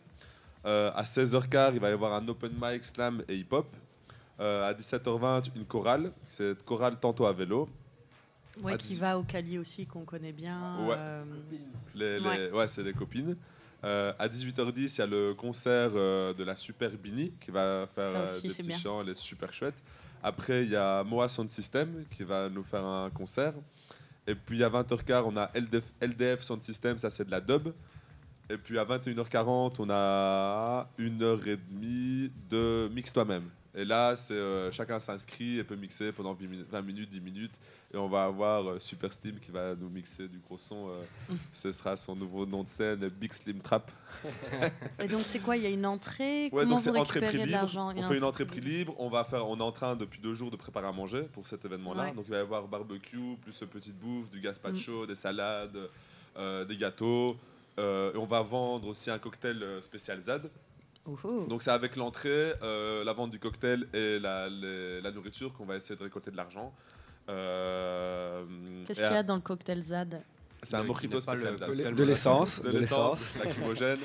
[0.65, 3.67] Euh, à 16h15, il va y avoir un open mic slam et hip-hop.
[4.41, 6.13] Euh, à 17h20, une chorale.
[6.27, 7.69] C'est chorale tantôt à vélo.
[8.61, 10.85] Ouais, qui 18 va au Cali aussi, qu'on connaît bien.
[10.87, 10.95] Ouais.
[10.99, 11.25] euh,
[11.95, 12.51] Les, les- Ouais.
[12.51, 13.37] ouais, c'est les copines.
[13.85, 17.89] Euh, à 18h10, il y a le concert euh, de la Super Bini qui va
[17.95, 18.79] faire euh, aussi, des petits bien.
[18.79, 19.75] chants, elle est super chouette.
[20.23, 23.55] Après, il y a Moa Sound System qui va nous faire un concert.
[24.27, 27.73] Et puis à 20h15, on a LDF, LDF Sound System, ça c'est de la dub.
[28.49, 33.49] Et puis à 21h40, on a une heure et demie de mix toi-même.
[33.75, 37.55] Et là, c'est chacun s'inscrit et peut mixer pendant 20 minutes, 20 minutes, 10 minutes.
[37.95, 40.89] Et on va avoir euh, Super Steam qui va nous mixer du gros son.
[40.89, 41.03] euh,
[41.53, 43.91] ce sera son nouveau nom de scène, Big Slim Trap.
[44.99, 45.57] Et donc, c'est quoi?
[45.57, 46.45] Il y a une entrée?
[46.45, 47.51] Ouais, Comment donc c'est vous entrée prix de libre.
[47.53, 47.93] l'argent?
[47.95, 48.95] On fait une entrée prix libre.
[48.99, 51.47] On va faire, on est en train depuis deux jours de préparer à manger pour
[51.47, 52.05] cet événement-là.
[52.05, 52.13] Ouais.
[52.13, 54.43] Donc il va y avoir barbecue, plus une petite bouffe, du Mm.
[54.43, 55.77] gazpacho, des salades,
[56.39, 57.37] euh, des gâteaux.
[57.79, 60.51] Euh, et on va vendre aussi un cocktail spécial ZAD.
[61.05, 61.47] Ouhou.
[61.47, 65.65] Donc c'est avec l'entrée, euh, la vente du cocktail et la, les- la nourriture qu'on
[65.65, 66.73] va essayer de récolter de l'argent.
[67.29, 68.45] Euh,
[68.87, 70.23] Qu'est-ce qu'il y a dans le cocktail ZAD
[70.65, 71.69] c'est un mojito le spécial ZAD.
[71.71, 72.63] cocktail De l'essence.
[72.63, 73.99] De l'essence, lacrymogène.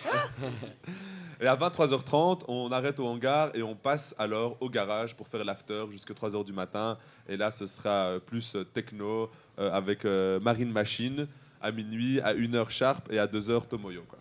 [1.39, 5.45] et à 23h30, on arrête au hangar et on passe alors au garage pour faire
[5.45, 6.97] l'after jusqu'à 3h du matin.
[7.29, 11.27] Et là, ce sera plus techno euh, avec euh, Marine Machine
[11.61, 14.03] à minuit, à 1h sharp et à 2h Tomoyo.
[14.09, 14.17] Quoi.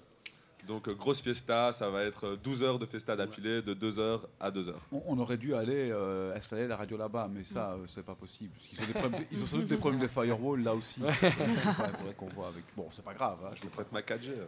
[0.67, 4.21] Donc, euh, grosse fiesta, ça va être euh, 12 heures de fiesta d'affilée, de 2h
[4.41, 4.73] à 2h.
[4.93, 8.15] On, on aurait dû aller euh, installer la radio là-bas, mais ça, euh, c'est pas
[8.15, 8.51] possible.
[8.59, 11.01] Qu'ils ont, des problèmes de- ils ont sans doute des problèmes de firewall là aussi.
[11.07, 12.65] Il faudrait qu'on voit avec.
[12.77, 13.39] Bon, c'est pas grave.
[13.45, 14.31] hein, Je vous prête ma 4G.
[14.31, 14.47] euh.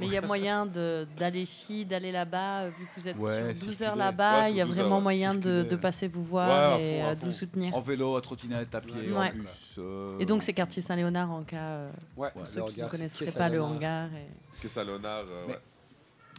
[0.00, 3.54] Mais il y a moyen d'aller ici, d'aller là-bas, euh, vu que vous êtes Ouais,
[3.54, 3.84] sur 12 circuler.
[3.88, 6.74] heures là-bas, Ouais, il y a sur 12 vraiment heures, moyen de, passer vous voir
[6.74, 7.74] à et fond, à euh, de vous soutenir.
[7.74, 9.28] En vélo, à trottinette, à pied, Ouais.
[9.28, 9.48] en bus.
[9.78, 13.30] euh, Et donc c'est quartier Saint-Léonard en cas, euh, Ouais, pour ceux qui ne connaisseraient
[13.32, 14.08] pas le hangar.
[14.14, 14.26] et-
[14.60, 15.60] Que Salonar, euh, Mais- ouais.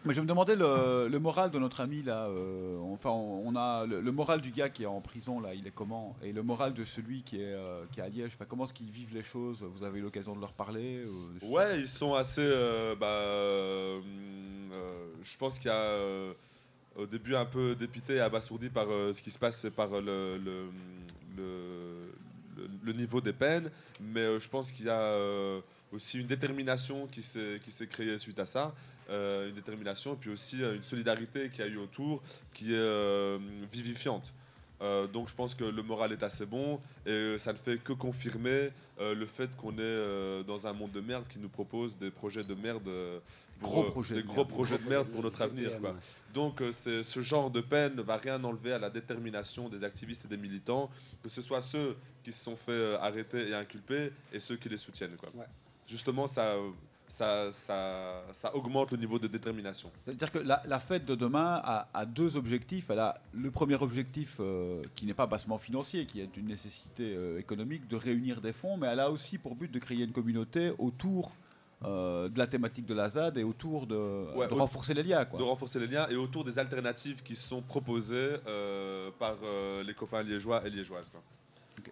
[0.05, 2.25] Mais je me demandais le, le moral de notre ami là.
[2.27, 5.53] euh, enfin, on, on a le, le moral du gars qui est en prison là,
[5.53, 6.13] il est comment?
[6.21, 8.31] Et le moral de celui qui est, euh, qui est à Liège.
[8.35, 9.63] Enfin, comment est-ce qu'ils vivent les choses?
[9.63, 11.05] Vous avez eu l'occasion de leur parler
[11.43, 12.45] Ouais, ils sont assez.
[12.99, 14.01] bah,
[15.23, 15.97] je pense qu'il y a
[16.97, 19.89] au début un peu dépité et abasourdi par euh, ce qui se passe et par
[19.93, 20.65] euh, le, le,
[21.37, 22.13] le-
[22.57, 23.71] le- le niveau des peines.
[24.01, 25.13] Mais euh, je pense qu'il y a
[25.93, 28.73] aussi une détermination qui s'est qui s'est créée suite à ça.
[29.09, 32.23] Euh, une détermination, et puis aussi euh, une solidarité qui a eu autour
[32.53, 33.37] qui est euh,
[33.71, 34.31] vivifiante.
[34.81, 37.91] Euh, donc je pense que le moral est assez bon et ça ne fait que
[37.93, 38.69] confirmer
[39.01, 42.11] euh, le fait qu'on est euh, dans un monde de merde qui nous propose des
[42.11, 42.83] projets de merde.
[43.59, 44.49] pour, Gros projets des de gros merde.
[44.49, 45.77] projets de merde pour notre avenir.
[45.79, 45.95] Quoi.
[46.33, 49.83] Donc euh, c'est- ce genre de peine ne va rien enlever à la détermination des
[49.83, 50.89] activistes et des militants,
[51.21, 54.77] que ce soit ceux qui se sont fait arrêter et inculper et ceux qui les
[54.77, 55.17] soutiennent.
[55.17, 55.29] Quoi.
[55.35, 55.45] Ouais.
[55.87, 56.55] Justement, ça,
[57.07, 59.91] ça, ça, ça augmente le niveau de détermination.
[60.03, 62.89] C'est-à-dire que la, la fête de demain a, a deux objectifs.
[62.89, 67.13] Elle a le premier objectif euh, qui n'est pas bassement financier, qui est une nécessité
[67.15, 70.11] euh, économique, de réunir des fonds, mais elle a aussi pour but de créer une
[70.13, 71.31] communauté autour
[71.83, 73.95] euh, de la thématique de la ZAD et autour de,
[74.35, 75.25] Ouais, de au- renforcer les liens.
[75.25, 75.37] Quoi.
[75.37, 78.37] de renforcer les liens et autour des alternatives qui sont proposées
[79.19, 79.35] par
[79.85, 81.09] les copains liégeois et liégeoises.
[81.09, 81.21] quoi.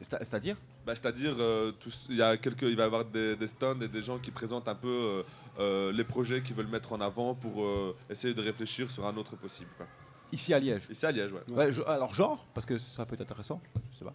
[0.01, 1.71] C'est-à-dire Bah, C'est-à-dire, euh,
[2.09, 4.31] il y a quelques, il va y avoir des, des stands et des gens qui
[4.31, 5.23] présentent un peu euh,
[5.59, 9.15] euh, les projets qu'ils veulent mettre en avant pour euh, essayer de réfléchir sur un
[9.17, 9.69] autre possible.
[9.77, 9.85] quoi.
[10.31, 10.87] Ici à Liège.
[10.89, 11.53] Ici à Liège, ouais.
[11.53, 13.61] Ouais, je- alors genre, parce que ça peut être intéressant,
[13.93, 14.13] je sais pas.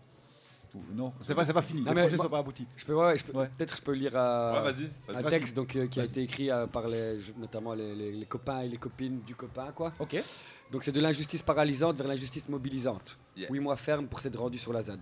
[0.92, 1.80] Non, c'est pas, c'est pas fini.
[1.80, 2.66] Non, les mais projets sont pas aboutis.
[2.76, 4.72] Je peux, ouais, je peux- Peut-être je peux lire euh, Ouais,
[5.14, 8.26] un texte donc, euh, qui a été écrit euh, par les, notamment les, les- les
[8.26, 9.72] copains et les copines du copain.
[9.74, 9.94] Quoi.
[9.98, 10.22] Ok.
[10.70, 13.16] Donc c'est de l'injustice paralysante vers l'injustice mobilisante.
[13.36, 13.48] Yeah.
[13.50, 15.00] Oui, mois ferme pour s'être rendu sur la ZAD.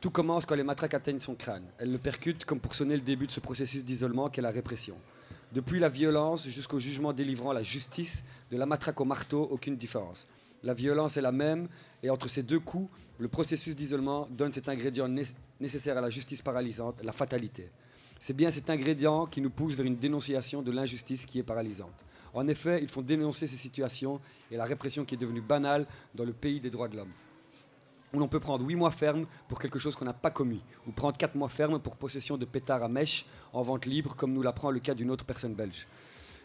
[0.00, 1.64] Tout commence quand les matraques atteignent son crâne.
[1.78, 4.96] Elles le percutent comme pour sonner le début de ce processus d'isolement qu'est la répression.
[5.52, 8.22] Depuis la violence jusqu'au jugement délivrant la justice,
[8.52, 10.28] de la matraque au marteau, aucune différence.
[10.62, 11.68] La violence est la même,
[12.02, 12.88] et entre ces deux coups,
[13.18, 15.24] le processus d'isolement donne cet ingrédient né-
[15.58, 17.70] nécessaire à la justice paralysante, la fatalité.
[18.20, 22.04] C'est bien cet ingrédient qui nous pousse vers une dénonciation de l'injustice qui est paralysante.
[22.34, 24.20] En effet, ils font dénoncer ces situations
[24.50, 27.12] et la répression qui est devenue banale dans le pays des droits de l'homme.
[28.14, 30.92] Où l'on peut prendre 8 mois ferme pour quelque chose qu'on n'a pas commis, ou
[30.92, 34.42] prendre 4 mois ferme pour possession de pétards à mèche en vente libre, comme nous
[34.42, 35.86] l'apprend le cas d'une autre personne belge.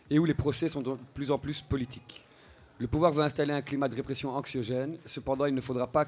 [0.09, 2.25] Et où les procès sont de plus en plus politiques.
[2.79, 6.07] Le pouvoir veut installer un climat de répression anxiogène, cependant il ne faudra pas,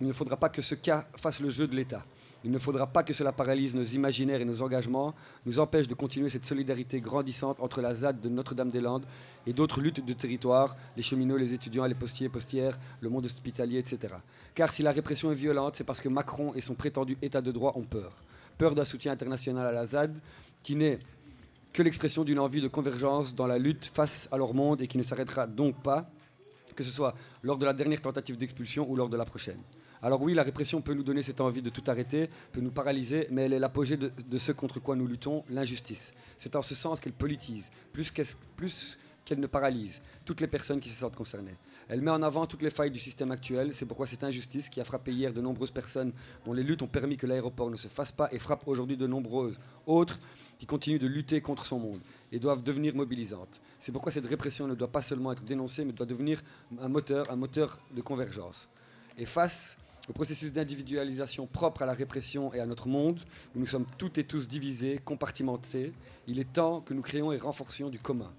[0.00, 2.04] il ne faudra pas que ce cas fasse le jeu de l'État.
[2.44, 5.14] Il ne faudra pas que cela paralyse nos imaginaires et nos engagements,
[5.46, 9.06] nous empêche de continuer cette solidarité grandissante entre la ZAD de Notre-Dame-des-Landes
[9.46, 13.78] et d'autres luttes de territoire, les cheminots, les étudiants, les postiers, postières, le monde hospitalier,
[13.78, 14.14] etc.
[14.54, 17.50] Car si la répression est violente, c'est parce que Macron et son prétendu État de
[17.50, 18.22] droit ont peur.
[18.58, 20.14] Peur d'un soutien international à la ZAD
[20.62, 20.98] qui n'est
[21.72, 24.98] que l'expression d'une envie de convergence dans la lutte face à leur monde et qui
[24.98, 26.10] ne s'arrêtera donc pas,
[26.76, 29.60] que ce soit lors de la dernière tentative d'expulsion ou lors de la prochaine.
[30.04, 33.26] Alors oui, la répression peut nous donner cette envie de tout arrêter, peut nous paralyser,
[33.30, 36.12] mais elle est l'apogée de, ce contre quoi nous luttons, l'injustice.
[36.36, 40.78] C'est en ce sens qu'elle politise, plus qu'elle plus qu'elle ne paralyse toutes les personnes
[40.78, 41.56] qui se sentent concernées.
[41.88, 44.78] Elle met en avant toutes les failles du système actuel, c'est pourquoi cette injustice qui
[44.78, 46.12] a frappé hier de nombreuses personnes
[46.44, 49.06] dont les luttes ont permis que l'aéroport ne se fasse pas et frappe aujourd'hui de
[49.06, 50.20] nombreuses autres
[50.58, 52.00] qui continuent de lutter contre son monde
[52.30, 53.62] et doivent devenir mobilisantes.
[53.78, 56.42] C'est pourquoi cette répression ne doit pas seulement être dénoncée, mais doit devenir
[56.78, 58.68] un moteur, un moteur de convergence.
[59.16, 59.78] Et face
[60.08, 63.20] au processus d'individualisation propre à la répression et à notre monde,
[63.54, 65.92] où nous sommes toutes et tous divisés, compartimentés,
[66.26, 68.32] il est temps que nous créions et renforcions du commun.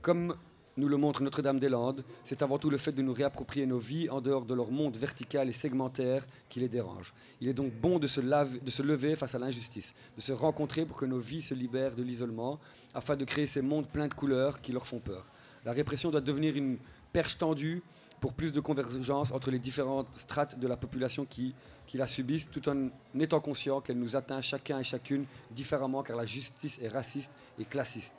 [0.00, 0.36] Comme
[0.76, 4.20] nous le montre Notre-Dame-des-Landes, c'est avant tout le fait de nous réapproprier nos vies en
[4.20, 7.12] dehors de leur monde vertical et segmentaire qui les dérange.
[7.40, 10.86] Il est donc bon de se, de se lever face à l'injustice, de se rencontrer
[10.86, 12.60] pour que nos vies se libèrent de l'isolement,
[12.94, 15.26] afin de créer ces mondes pleins de couleurs qui leur font peur.
[15.64, 16.78] La répression doit devenir une
[17.12, 17.82] perche tendue
[18.20, 21.54] pour plus de convergence entre les différentes strates de la population qui,
[21.86, 22.88] qui la subissent, tout en
[23.18, 27.64] étant conscient qu'elle nous atteint chacun et chacune différemment, car la justice est raciste et
[27.64, 28.14] classiste.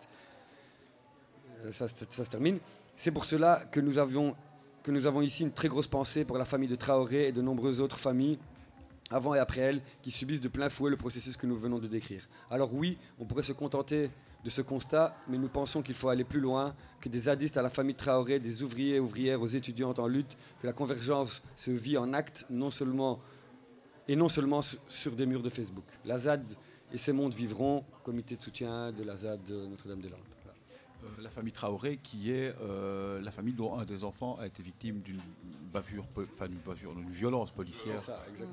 [1.65, 2.59] Euh, ça, ça- se termine.
[2.95, 4.35] C'est pour cela que nous, avions,
[4.83, 7.41] que nous avons ici une très grosse pensée pour la famille de Traoré et de
[7.41, 8.39] nombreuses autres familles,
[9.11, 11.87] avant et après elle, qui subissent de plein fouet le processus que nous venons de
[11.87, 12.27] décrire.
[12.49, 14.11] Alors oui, on pourrait se contenter
[14.43, 17.61] de ce constat, mais nous pensons qu'il faut aller plus loin, que des zadistes à
[17.61, 21.97] la famille Traoré, des ouvriers ouvrières aux étudiantes en lutte, que la convergence se vit
[21.97, 23.19] en actes, non seulement,
[24.07, 25.85] et non seulement su- sur des murs de Facebook.
[26.05, 26.53] La ZAD
[26.93, 30.19] et ses mondes vivront, comité de soutien de la ZAD de Notre-Dame-des-Landes.
[31.03, 34.61] Euh, la famille Traoré, qui est euh, la famille dont un des enfants a été
[34.61, 35.21] victime d'une
[35.71, 37.95] bavure, enfin d'une bavure, d'une violence policière,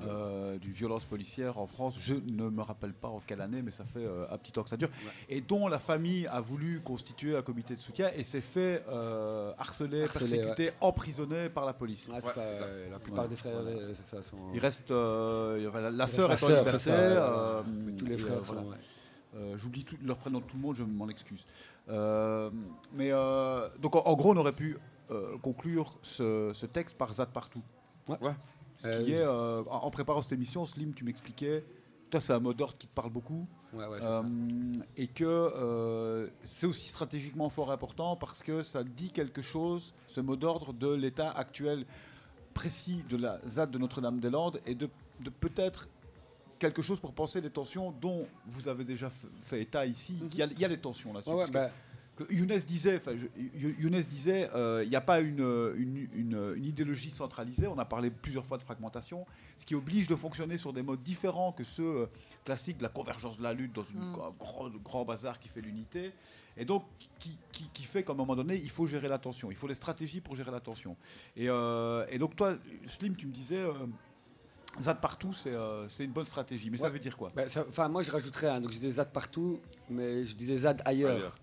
[0.07, 1.95] euh, d'une violence policière en France.
[1.99, 4.63] Je ne me rappelle pas en quelle année, mais ça fait euh, un petit temps
[4.63, 4.89] que ça dure.
[5.27, 9.51] Et dont la famille a voulu constituer un comité de soutien et s'est fait euh,
[9.57, 12.07] harceler, Harceler, persécuter, emprisonner par la police.
[12.07, 13.59] Ouais, c'est ça, la plupart des frères,
[13.93, 16.91] c'est ça, sont- Il reste euh, la, sœur est en liberté.
[16.93, 17.61] euh.
[17.97, 18.69] Tous les frères euh, sont, voilà.
[18.69, 18.77] ouais.
[19.35, 21.45] Euh, J'oublie tout- leur prénom de tout le monde, je m'en excuse.
[21.89, 22.49] Euh,
[22.93, 24.77] mais euh, donc en, en gros, on aurait pu
[25.11, 27.61] euh, conclure ce, ce texte par Zad partout.
[28.07, 28.17] Ouais.
[28.77, 31.65] Ce Euh, qui est, euh, en, en préparant cette émission, Slim, tu m'expliquais,
[32.11, 33.47] toi c'est un mot d'ordre qui te parle beaucoup.
[33.73, 34.27] Ouais, ouais, c'est Euh, ça.
[34.97, 40.21] et que euh, c'est aussi stratégiquement fort important parce que ça dit quelque chose, ce
[40.21, 41.85] mot d'ordre, de l'état actuel
[42.53, 44.89] précis de la ZAD de Notre-Dame-des-Landes et de,
[45.21, 45.87] de peut-être
[46.59, 49.09] quelque chose pour penser les tensions dont vous avez déjà
[49.41, 50.19] fait état ici.
[50.31, 51.31] Il y, a- il y a des tensions là-dessus.
[51.31, 51.37] Mhm.
[51.55, 51.71] Ouais,
[52.15, 55.39] que Younes disait, je- Younes disait, euh, il n'y a pas une,
[55.77, 57.67] une- une- une idéologie centralisée.
[57.67, 59.23] On a parlé plusieurs fois de fragmentation,
[59.59, 62.05] ce qui oblige de fonctionner sur des modes différents que ceux euh,
[62.43, 64.15] classiques de la convergence de la lutte dans une, Mm.
[64.15, 66.11] un grand, grand bazar qui fait l'unité.
[66.59, 66.85] Et donc,
[67.19, 69.51] qui, qui- qui fait qu'à un moment donné, il faut gérer la tension.
[69.51, 70.97] Il faut des stratégies pour gérer la tension.
[71.35, 72.55] Et, euh, et donc, toi,
[72.87, 73.61] Slim, tu me disais,
[74.81, 76.69] ZAD partout, c'est euh, une bonne stratégie.
[76.69, 77.31] Mais ça veut dire quoi?
[77.47, 79.59] Ça- Enfin, moi, je rajouterais, hein, donc je disais ZAD partout,
[79.89, 81.15] mais je disais ZAD ailleurs.
[81.15, 81.35] Ailleurs.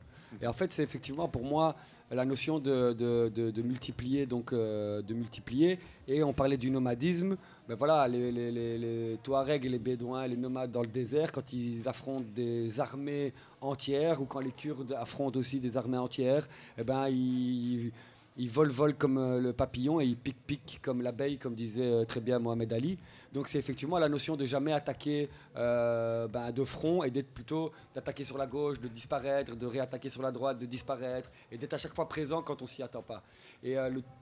[0.42, 1.76] Et en fait, c'est effectivement pour moi
[2.10, 5.78] la notion de, de- de- de multiplier, donc euh, de multiplier.
[6.08, 7.36] Et on parlait du nomadisme.
[7.68, 11.30] Ben voilà, les, les, les- les Touaregs et les Bédouins, les nomades dans le désert,
[11.30, 16.46] quand ils affrontent des armées entières ou quand les Kurdes affrontent aussi des armées entières,
[16.78, 17.92] eh ben ils,
[18.36, 21.86] ils volent, volent comme euh, le papillon et ils piquent, piquent comme l'abeille, comme disait
[21.86, 22.98] euh, très bien Mohamed Ali.
[23.32, 27.70] Donc c'est effectivement la notion de jamais attaquer euh, ben, de front et d'être plutôt
[27.94, 31.74] d'attaquer sur la gauche, de disparaître, de réattaquer sur la droite, de disparaître et d'être
[31.74, 33.22] à chaque fois présent quand on s'y attend pas.
[33.62, 33.76] Et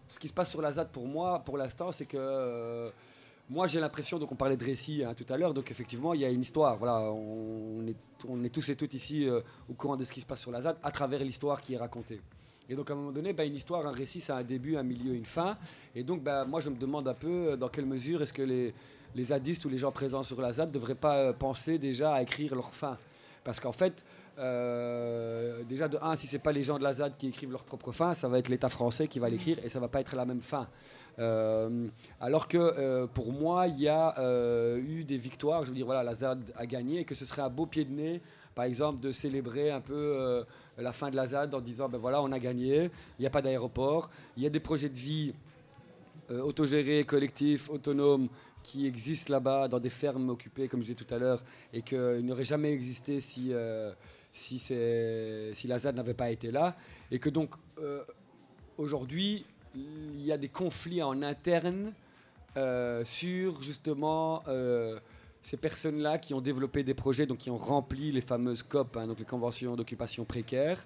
[0.09, 2.90] ce qui se passe sur la ZAD pour moi, pour l'instant, c'est que
[3.51, 6.20] moi j'ai l'impression, donc on parlait de récit hein, tout à l'heure, donc effectivement il
[6.20, 6.76] y a une histoire.
[6.76, 7.97] Voilà, on est,
[8.28, 9.26] on est tous et toutes ici
[9.68, 11.78] au courant de ce qui se passe sur la ZAD à travers l'histoire qui est
[11.78, 12.20] racontée.
[12.68, 14.76] Et donc à un moment donné, ben, une histoire, un récit, ça a un début,
[14.76, 15.56] un milieu, une fin.
[15.94, 18.43] Et donc ben, moi je me demande un peu euh, dans quelle mesure est-ce que
[18.43, 18.74] les,
[19.14, 22.14] les zadistes ou les gens présents sur la ZAD ne devraient pas euh, penser déjà
[22.14, 22.97] à écrire leur fin.
[23.44, 24.05] Parce qu'en fait,
[24.39, 27.64] euh, déjà de un, si c'est pas les gens de la ZAD qui écrivent leur
[27.64, 30.14] propre fin, ça va être l'État français qui va l'écrire et ça va pas être
[30.16, 30.68] la même fin.
[31.18, 31.89] Euh,
[32.20, 34.14] alors que euh, pour moi, il y a
[34.78, 35.64] eu des victoires.
[35.64, 37.84] Je veux dire, voilà, la ZAD a gagné et que ce serait un beau pied
[37.84, 38.22] de nez,
[38.55, 40.45] par exemple, de célébrer un peu euh,
[40.79, 43.31] la fin de la ZAD en disant, ben voilà, on a gagné, il n'y a
[43.31, 45.35] pas d'aéroport, il y a des projets de vie
[46.31, 48.29] euh, autogérés, collectifs, autonomes
[48.62, 51.43] qui existent là-bas dans des fermes occupées, comme je disais tout à l'heure,
[51.73, 53.93] et qu'ils n'auraient jamais existé si, euh,
[54.33, 56.77] si, si la ZAD n'avait pas été là.
[57.11, 57.55] Et que donc,
[58.79, 61.93] aujourd'hui, il y a des conflits en interne
[63.05, 64.45] sur justement
[65.43, 69.06] ces personnes-là qui ont développé des projets, donc qui ont rempli les fameuses COP, hein,
[69.06, 70.85] donc les conventions d'occupation précaire,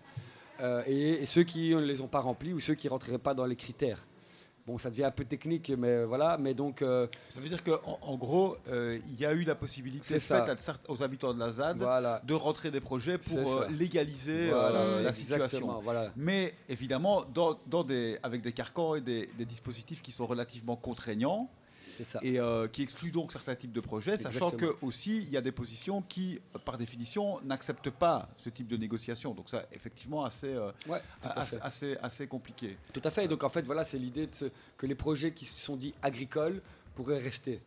[0.60, 3.18] euh, et, et ceux qui ne les ont pas remplis ou ceux qui ne rentreraient
[3.18, 4.06] pas dans les critères.
[4.66, 6.38] Bon, ça devient un peu technique, mais voilà.
[6.38, 9.54] Mais donc, euh, Ça veut dire qu'en en, gros, euh, il y a eu la
[9.54, 10.50] possibilité faite
[10.88, 12.20] aux habitants de la ZAD Voilà.
[12.24, 15.80] de rentrer des projets pour euh, légaliser Voilà, euh, la situation.
[15.84, 16.10] voilà.
[16.16, 20.74] Mais évidemment, dans, dans des, avec des carcans et des, des dispositifs qui sont relativement
[20.74, 21.48] contraignants.
[22.22, 25.40] Et euh, qui excluent donc certains types de projets, sachant que aussi il y a
[25.40, 29.34] des positions qui, euh, par définition, n'acceptent pas ce type de négociation.
[29.34, 32.76] Donc ça, effectivement, assez, euh, Ouais, assez, assez, assez compliqué.
[32.92, 33.24] Tout à fait.
[33.24, 34.28] Et donc en fait, voilà, c'est l'idée
[34.76, 36.60] que les projets qui se sont dits agricoles
[36.94, 37.60] pourraient rester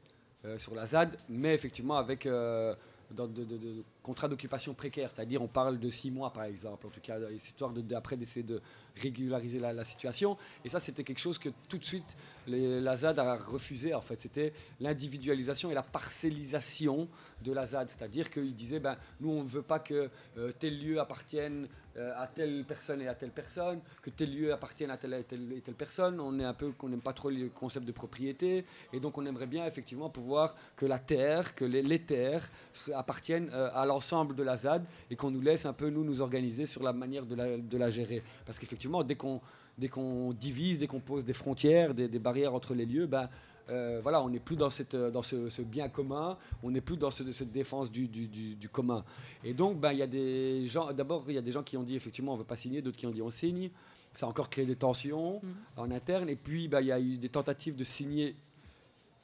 [0.46, 5.42] euh, sur la ZAD, mais effectivement avec dans de, de- de contrats d'occupation précaires, c'est-à-dire
[5.42, 8.44] on parle de six mois par exemple, en tout cas, histoire de, de- après d'essayer
[8.44, 8.62] de
[8.96, 10.38] régulariser la, la situation.
[10.66, 12.18] Et ça, c'était quelque chose que tout de suite
[12.48, 13.94] les- la ZAD a refusé.
[13.94, 17.08] En fait, c'était l'individualisation et la parcellisation
[17.44, 20.80] de la ZAD, c'est-à-dire qu'ils disaient, ben nous on ne veut pas que euh, tel
[20.80, 21.68] lieu appartienne
[21.98, 25.24] euh, à telle personne et à telle personne, que tel lieu appartienne à telle et
[25.24, 26.20] telle, personne.
[26.20, 29.26] On est un peu, qu'on n'aime pas trop le concept de propriété, et donc on
[29.26, 32.48] aimerait bien effectivement pouvoir que la terre, que les, terres
[32.94, 36.22] appartiennent euh, à l'ensemble de la ZAD et qu'on nous laisse un peu nous nous
[36.22, 38.22] organiser sur la manière de la, de la gérer.
[38.46, 39.42] Parce qu'effectivement, dès qu'on
[39.78, 43.30] dès qu'on divise, dès qu'on pose des frontières, des, des barrières entre les lieux, ben
[43.70, 46.98] euh, voilà, on n'est plus dans, cette, dans ce, ce bien commun, on n'est plus
[46.98, 49.06] dans ce- cette défense du, du- du- du commun.
[49.44, 51.78] Et donc, ben, il y a des gens, d'abord, il y a des gens qui
[51.78, 53.70] ont dit effectivement on ne veut pas signer, d'autres qui ont dit on signe.
[54.12, 55.40] Ça a encore créé des tensions
[55.78, 56.28] en interne.
[56.30, 58.36] Et puis, ben, il y a eu des tentatives de signer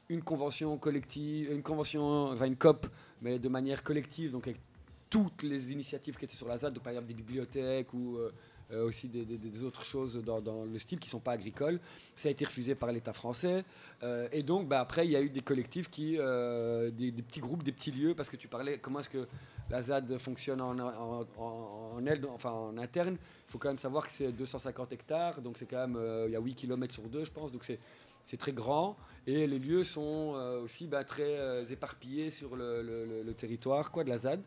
[0.10, 2.88] une convention collective, une convention, enfin une COP,
[3.22, 4.60] mais de manière collective, donc avec
[5.10, 8.34] toutes les initiatives qui étaient sur la ZAD, donc par exemple des bibliothèques ou euh,
[8.72, 11.80] euh, aussi des, autres choses dans, le style qui ne sont pas agricoles.
[12.15, 13.64] Ça a été refusé par l'État français.
[14.03, 17.64] Euh, et donc, bah, après, il y a eu des collectifs, qui, des, petits groupes,
[17.64, 19.27] des petits lieux, parce que tu parlais comment est-ce que
[19.69, 20.77] la ZAD fonctionne en,
[22.77, 23.18] interne.
[23.48, 26.36] Il faut quand même savoir que c'est 250 hectares, donc c'est quand même, il y
[26.36, 27.80] a 8 km sur 2, je pense, donc c'est
[28.26, 28.97] c'est très grand
[29.27, 34.10] et les lieux sont euh, aussi bah, très euh, éparpillés sur le, territoire quoi, de
[34.10, 34.41] la ZAD.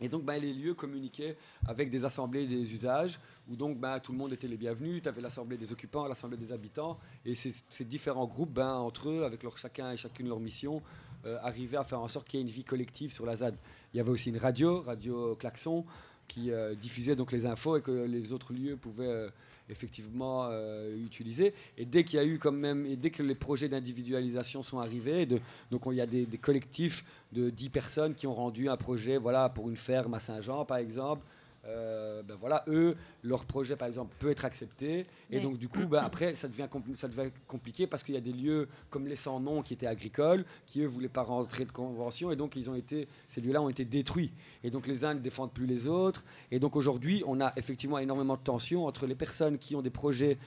[0.00, 1.36] Et donc, bah, les lieux communiquaient
[1.66, 5.02] avec des assemblées des usages, où donc bah, tout le monde était les bienvenus.
[5.02, 9.42] Tu avais l'assemblée des occupants, l'assemblée des habitants, et ces, différents groupes, entre eux, avec
[9.42, 10.82] leur, chacun et chacune leur mission,
[11.24, 13.56] euh, arrivaient à faire en sorte qu'il y ait une vie collective sur la ZAD.
[13.94, 15.86] Il y avait aussi une radio, Radio Klaxon,
[16.26, 16.50] qui
[16.80, 19.28] diffusait donc les infos et que les autres lieux pouvaient
[19.68, 21.54] effectivement euh, utiliser.
[21.78, 24.78] Et dès qu'il y a eu quand même, et dès que les projets d'individualisation sont
[24.78, 28.34] arrivés, de, donc on- il y a des, des collectifs de 10 personnes qui ont
[28.34, 31.24] rendu un projet, voilà, pour une ferme à Saint-Jean par exemple.
[31.66, 35.06] Euh, ben voilà, eux, leur projet par exemple peut être accepté.
[35.30, 38.20] Et donc du coup, ben, après, ça devient, ça devient compliqué parce qu'il y a
[38.20, 41.72] des lieux comme les sans nom qui étaient agricoles, qui eux voulaient pas rentrer de
[41.72, 44.32] convention, et donc ils ont été, ces lieux-là ont été détruits.
[44.62, 46.24] Et donc les uns ne défendent plus les autres.
[46.50, 49.90] Et donc aujourd'hui, on a effectivement énormément de tensions entre les personnes qui ont des
[49.90, 50.38] projets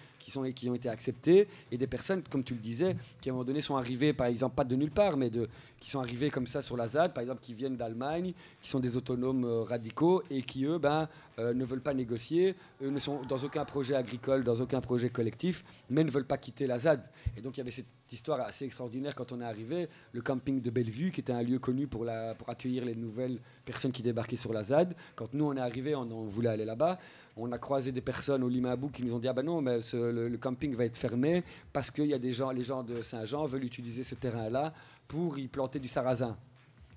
[0.54, 3.46] qui, ont été acceptés et des personnes, comme tu le disais, qui à un moment
[3.46, 5.32] donné sont arrivées, par exemple, pas de nulle part, mais
[5.80, 8.80] qui sont arrivées comme ça sur la ZAD, par exemple, qui viennent d'Allemagne, qui sont
[8.80, 11.08] des autonomes euh, radicaux et qui, eux, ben,
[11.40, 15.10] euh, ne veulent pas négocier, eux ne sont dans aucun projet agricole, dans aucun projet
[15.10, 17.04] collectif, mais ne veulent pas quitter la ZAD.
[17.36, 20.62] Et donc il y avait cette histoire assez extraordinaire quand on est arrivé, le camping
[20.62, 22.08] de Bellevue, qui était un lieu connu pour,
[22.48, 24.96] accueillir les nouvelles personnes qui débarquaient sur la ZAD.
[25.16, 26.98] Quand nous on est arrivé, on, voulait aller là-bas.
[27.36, 29.78] On a croisé des personnes au Limabou qui nous ont dit ah ben non, mais
[29.94, 33.46] le, camping va être fermé parce que y a des gens, les gens de Saint-Jean
[33.46, 34.74] veulent utiliser ce terrain-là
[35.08, 36.36] pour y planter du sarrasin.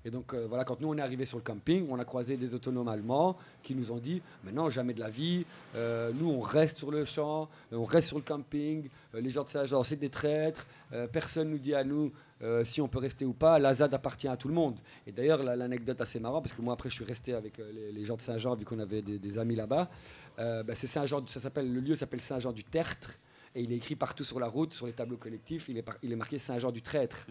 [0.03, 2.37] Et donc euh, voilà, quand nous on est arrivé sur le camping, on a croisé
[2.37, 5.45] des autonomes allemands qui nous ont dit maintenant jamais de la vie,
[5.75, 9.43] euh, nous on reste sur le champ, euh, on reste sur le camping, les gens
[9.43, 10.65] de Saint-Jean c'est des traîtres,
[11.11, 12.11] personne nous dit à nous
[12.63, 14.79] si on peut rester ou pas, la ZAD appartient à tout le monde.
[15.05, 18.03] Et d'ailleurs la- l'anecdote assez marrante, parce que moi après je suis resté avec les,
[18.03, 19.89] gens de Saint-Jean vu qu'on avait des, amis là-bas,
[20.37, 23.19] bah, c'est Saint-Jean, ça s'appelle, le lieu s'appelle Saint-Jean du Tertre.
[23.53, 25.97] Et il est écrit partout sur la route, sur les tableaux collectifs, il est, par-
[26.03, 27.27] il est marqué Saint-Jean du Traître.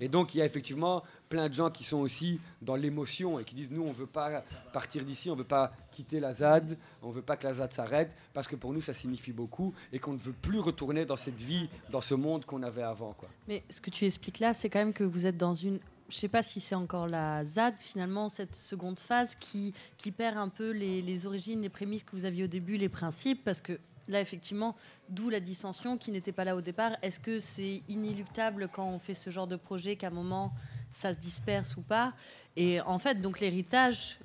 [0.00, 3.44] Et donc, il y a effectivement plein de gens qui sont aussi dans l'émotion et
[3.44, 6.34] qui disent Nous, on ne veut pas partir d'ici, on ne veut pas quitter la
[6.34, 9.32] ZAD, on ne veut pas que la ZAD s'arrête, parce que pour nous, ça signifie
[9.32, 12.82] beaucoup et qu'on ne veut plus retourner dans cette vie, dans ce monde qu'on avait
[12.82, 13.12] avant.
[13.14, 13.28] Quoi.
[13.48, 15.80] Mais ce que tu expliques là, c'est quand même que vous êtes dans une.
[16.08, 20.36] Je sais pas si c'est encore la ZAD, finalement, cette seconde phase qui, qui perd
[20.36, 23.62] un peu les, les origines, les prémices que vous aviez au début, les principes, parce
[23.62, 24.74] que là, effectivement,
[25.08, 26.92] d'où la dissension qui n'était pas là au départ.
[27.02, 30.52] Est-ce que c'est inéluctable quand on fait ce genre de projet qu'à un moment
[30.94, 32.12] ça se disperse ou pas?
[32.54, 34.18] Et en fait, donc l'héritage,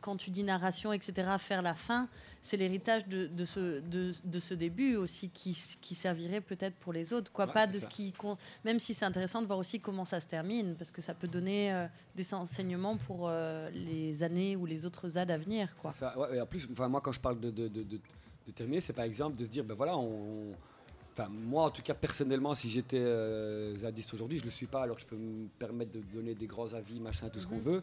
[0.00, 2.08] quand tu dis narration, etc., faire la fin,
[2.42, 5.54] c'est l'héritage de, de ce, de, de ce début aussi qui,
[5.94, 7.30] servirait peut-être pour les autres.
[7.30, 7.80] Quoi, Ouais, pas de ça.
[7.80, 8.12] ce qui.
[8.64, 11.28] Même si c'est intéressant de voir aussi comment ça se termine, parce que ça peut
[11.28, 11.86] donner euh,
[12.16, 15.68] des enseignements pour euh, les années ou les autres ZAD à venir.
[15.76, 15.92] Quoi.
[15.92, 18.00] C'est ça, ouais, et en plus, moi, quand je parle de, de,
[18.46, 20.52] de, terminer, c'est par exemple de se dire ben voilà, on.
[21.12, 24.66] Enfin, moi, en tout cas, personnellement, si j'étais euh, zadiste aujourd'hui, je ne le suis
[24.66, 27.56] pas, alors je peux me permettre de donner des grands avis, machin, tout ce qu'on
[27.56, 27.62] Mhm.
[27.62, 27.82] veut.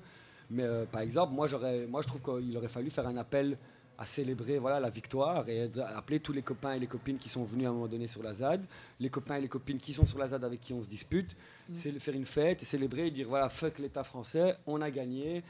[0.49, 3.57] Mais euh, par exemple, moi, j'aurais, moi, je trouve qu'il aurait fallu faire un appel
[3.97, 7.43] à célébrer voilà, la victoire et appeler tous les copains et les copines qui sont
[7.43, 8.63] venus à un moment donné sur la ZAD,
[8.99, 11.35] les copains et les copines qui sont sur la ZAD avec qui on se dispute,
[11.73, 14.89] c'est le- faire une fête et célébrer et dire voilà, fuck l'État français, on a
[14.91, 15.43] gagné,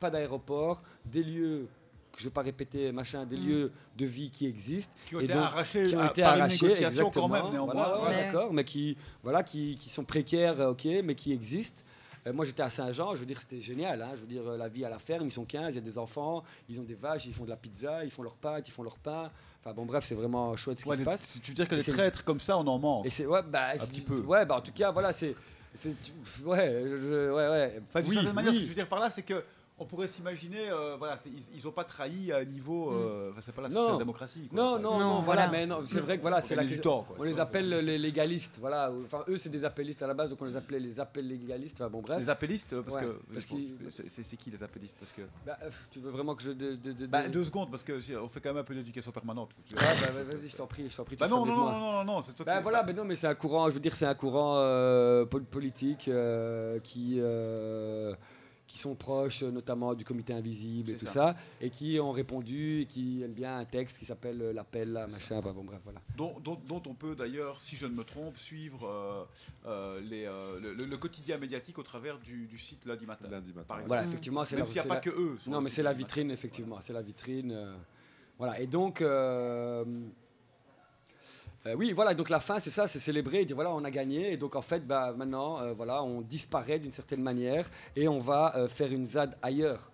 [0.00, 1.68] pas d'aéroport, des lieux
[2.16, 3.46] je ne vais pas répéter, machin, des Mm.
[3.46, 4.94] lieux de vie qui existent.
[5.06, 7.28] Qui ont Et été donc- arrachés qui ont été par arrachés, négociation quand exactement.
[7.28, 7.74] même, néanmoins.
[7.74, 8.24] Voilà, ouais, Ouais.
[8.26, 11.82] d'accord, mais qui, voilà, qui, qui sont précaires, ok, mais qui existent.
[12.26, 14.00] Euh, moi, j'étais à Saint-Jean, je veux dire, c'était génial.
[14.00, 14.12] hein.
[14.14, 15.84] je veux dire, euh, la vie à la ferme, ils sont 15, il y a
[15.84, 18.66] des enfants, ils ont des vaches, ils font de la pizza, ils font leur pâtes,
[18.66, 19.30] ils font leur pain.
[19.60, 21.34] Enfin, bon, bref, c'est vraiment chouette ce qui se passe.
[21.42, 23.76] Tu veux dire que des traîtres comme ça, on en manque Et ouais, bah, Un
[23.86, 24.20] petit peu.
[24.20, 25.34] Ouais, bah, en tout cas, voilà, c'est.
[26.44, 27.82] ouais, je- ouais, ouais.
[27.88, 29.42] Enfin, d'une Oui, certaine manière, ce que je veux dire par là, c'est que
[29.76, 31.16] on pourrait s'imaginer, euh, voilà,
[31.52, 33.74] ils n'ont pas trahi à un niveau, euh, enfin, c'est pas la Non.
[33.82, 34.46] social-démocratie.
[34.48, 34.56] quoi.
[34.56, 35.48] Non, non, non, Non, voilà, voilà.
[35.50, 37.02] mais non, c'est vrai que voilà, c'est la gagner du temps.
[37.02, 37.16] quoi.
[37.18, 38.92] On les appelle les légalistes, voilà.
[39.04, 41.80] Enfin, eux, c'est des appellistes à la base, donc on les appelait les appels légalistes.
[41.80, 42.20] Enfin, bon, bref.
[42.20, 45.98] Les appellistes, euh, parce Ouais, que c'est qui les appellistes Parce que Bah, euh, tu
[45.98, 46.50] veux vraiment que je.
[46.52, 48.64] De, de, de- bah, de- deux secondes, parce que si, on fait quand même un
[48.64, 49.50] peu d'éducation permanente.
[49.72, 51.16] Ouais, bah, vas-y, je t'en prie, je t'en prie.
[51.16, 53.16] Bah non, non, non, non, non, non, c'est toi Bah qui- voilà, mais non, mais
[53.16, 58.14] c'est un courant, je veux dire, c'est un courant euh, pol- politique euh, qui, euh,
[58.74, 61.12] qui sont proches euh, notamment du comité invisible et tout ça.
[61.12, 61.36] ça.
[61.60, 65.06] et qui ont répondu, et qui aiment bien un texte qui s'appelle euh, L'appel, là,
[65.06, 66.00] machin, bah, bon, bref, voilà.
[66.16, 69.24] dont, dont- dont on peut d'ailleurs, si je ne me trompe, suivre euh,
[69.66, 73.28] euh, les, euh, le, le- le quotidien médiatique au travers du, du site lundi matin.
[73.30, 73.64] Lundi matin.
[73.68, 73.88] Par exemple.
[73.88, 75.38] Voilà, effectivement, c'est Même s'il n'y a pas la- que eux.
[75.46, 75.98] Non, mais c'est la matin.
[75.98, 76.78] vitrine, effectivement.
[76.80, 77.52] C'est la vitrine.
[77.52, 77.76] euh,
[78.38, 78.60] voilà.
[78.60, 79.84] Et donc, euh,
[81.66, 82.14] euh, oui, voilà.
[82.14, 84.32] Donc la fin, c'est ça, c'est célébrer et dire voilà, on a gagné.
[84.32, 88.18] Et donc en fait, bah, maintenant, euh, voilà, on disparaît d'une certaine manière et on
[88.18, 89.90] va euh, faire une ZAD ailleurs.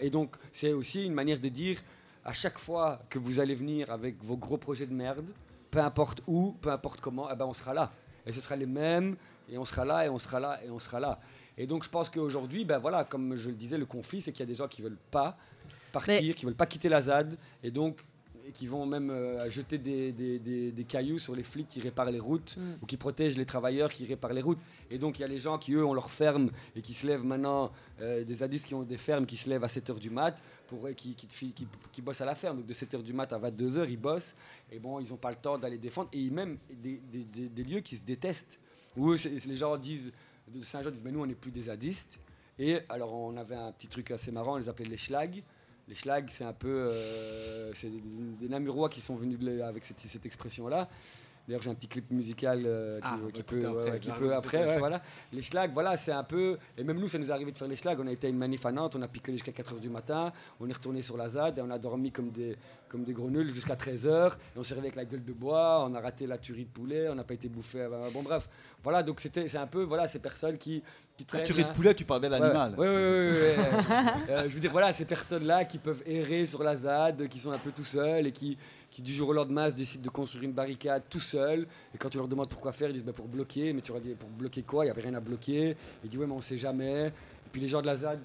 [0.00, 1.82] Et donc, c'est aussi une manière de dire
[2.24, 5.26] à chaque fois que vous allez venir avec vos gros projets de merde,
[5.70, 7.92] peu importe où, peu importe comment, eh ben, on sera là.
[8.24, 9.16] Et ce sera les mêmes,
[9.50, 11.20] et on sera là, et on sera là, et on sera là.
[11.58, 14.40] Et donc, je pense qu'aujourd'hui, ben voilà, comme je le disais, le conflit, c'est qu'il
[14.40, 15.36] y a des gens qui veulent pas
[15.92, 18.02] partir, Mais- qui veulent pas quitter la ZAD, et donc
[18.50, 21.80] et qui vont même euh, jeter des, des- des- des cailloux sur les flics qui
[21.80, 22.62] réparent les routes Mm.
[22.82, 24.58] ou qui protègent les travailleurs qui réparent les routes.
[24.90, 27.06] Et donc il y a les gens qui, eux, ont leur ferme et qui se
[27.06, 27.70] lèvent maintenant,
[28.00, 30.88] euh, des zadistes qui ont des fermes qui se lèvent à 7h du mat, pour,
[30.88, 32.56] et qui, qui, qui, qui- bossent à la ferme.
[32.58, 34.34] Donc de 7h du mat à 22h, ils bossent.
[34.72, 36.08] Et bon, ils n'ont pas le temps d'aller défendre.
[36.12, 37.00] Et même des,
[37.64, 38.58] lieux qui se détestent.
[38.96, 39.16] Où eux,
[39.46, 40.10] les gens disent,
[40.48, 42.18] de Saint-Jean disent, mais nous, on n'est plus des zadistes.
[42.58, 45.42] Et alors, on avait un petit truc assez marrant, on les appelait les schlags.
[45.90, 46.68] Les schlags, c'est un peu.
[46.92, 50.88] euh, c'est des, Namurois qui sont venus avec cette expression-là.
[51.50, 55.02] D'ailleurs, j'ai un petit clip musical euh, qui, Ah, peut, après, qui peut ouais, voilà.
[55.32, 56.58] Les schlags, voilà, c'est un peu.
[56.78, 57.98] Et même nous, ça nous est arrivé de faire les schlags.
[57.98, 60.32] On a été à une manif à Nantes, on a picolé jusqu'à 4h du matin,
[60.60, 62.56] on est retourné sur la ZAD et on a dormi comme des,
[62.88, 64.28] comme des gros nuls jusqu'à 13h.
[64.54, 66.70] Et on s'est réveillé avec la gueule de bois, on a raté la tuerie de
[66.70, 67.80] poulet, on n'a pas été bouffé.
[67.80, 68.48] euh, Bon, bref.
[68.84, 70.84] Voilà, donc c'était, c'est un peu voilà, ces personnes qui,
[71.16, 71.46] qui Quand traînent.
[71.46, 72.74] tu ris de poulet, tu parles bien de l'animal.
[72.78, 73.56] Ouais, ouais.
[74.30, 77.50] Euh, je veux dire, voilà, ces personnes-là qui peuvent errer sur la ZAD, qui sont
[77.50, 78.56] un peu tout seuls et qui,
[79.04, 81.66] qui du jour au lendemain se décident de construire une barricade tout seuls.
[81.94, 83.72] Et quand tu leur demandes pourquoi faire, ils disent bah, pour bloquer.
[83.72, 84.84] Mais tu leur dis pour bloquer quoi?
[84.84, 85.76] Il n'y avait rien à bloquer.
[86.04, 87.06] Ils disent ouais, mais on sait jamais.
[87.08, 88.20] Et puis les gens de la ZAD.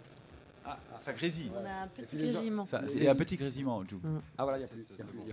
[0.68, 1.52] Ah, ça grésille.
[1.54, 2.66] On a un Et petit grésillement.
[2.66, 4.00] Ça- Il y a un petit grésillement, Jou.
[4.36, 4.68] Ah voilà, il n'y a,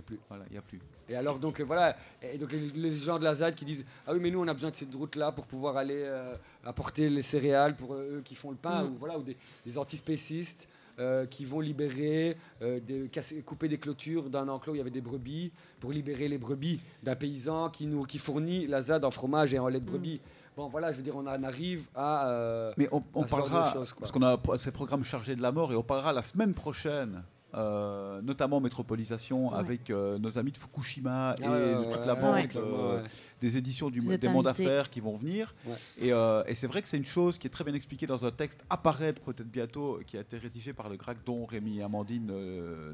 [0.03, 0.21] plus, bon.
[0.21, 0.25] a.
[0.29, 0.61] Voilà, il a.
[1.09, 3.83] Et alors, donc euh, voilà, et donc les, les gens de la ZAD qui disent
[4.05, 7.09] Ah oui, mais nous on a besoin de cette route-là pour pouvoir aller euh, apporter
[7.09, 8.87] les céréales pour euh, eux qui font le pain, Mm.
[8.93, 10.67] ou voilà, ou des, des antispécistes
[10.99, 14.81] euh, qui vont libérer, euh, des, casser- couper des clôtures d'un enclos où il y
[14.81, 19.03] avait des brebis pour libérer les brebis d'un paysan qui, nous, qui fournit la ZAD
[19.05, 20.21] en fromage et en lait de brebis.
[20.55, 22.27] Bon, voilà, je veux dire, on en arrive à.
[22.29, 25.51] euh, Mais on, on à parlera, choses, parce qu'on a ces programmes chargés de la
[25.51, 27.23] mort, et on parlera la semaine prochaine,
[27.55, 29.57] euh, notamment en métropolisation, Ouais.
[29.57, 33.03] avec euh, nos amis de Fukushima et Ah ouais, toute la ouais, clairement, euh,
[33.41, 35.53] des éditions du, des mondes d'affaires qui vont venir.
[35.65, 35.75] Ouais.
[35.99, 38.25] Et, euh, et c'est vrai que c'est une chose qui est très bien expliquée dans
[38.25, 41.83] un texte apparaître peut-être bientôt, qui a été rédigé par le GRAC dont Rémi et
[41.83, 42.31] Amandine,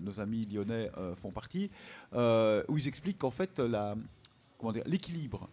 [0.02, 0.91] nos amis lyonnais,
[1.22, 1.69] font partie,
[2.14, 3.95] où ils expliquent qu'en fait la-
[4.86, 5.48] l'équilibre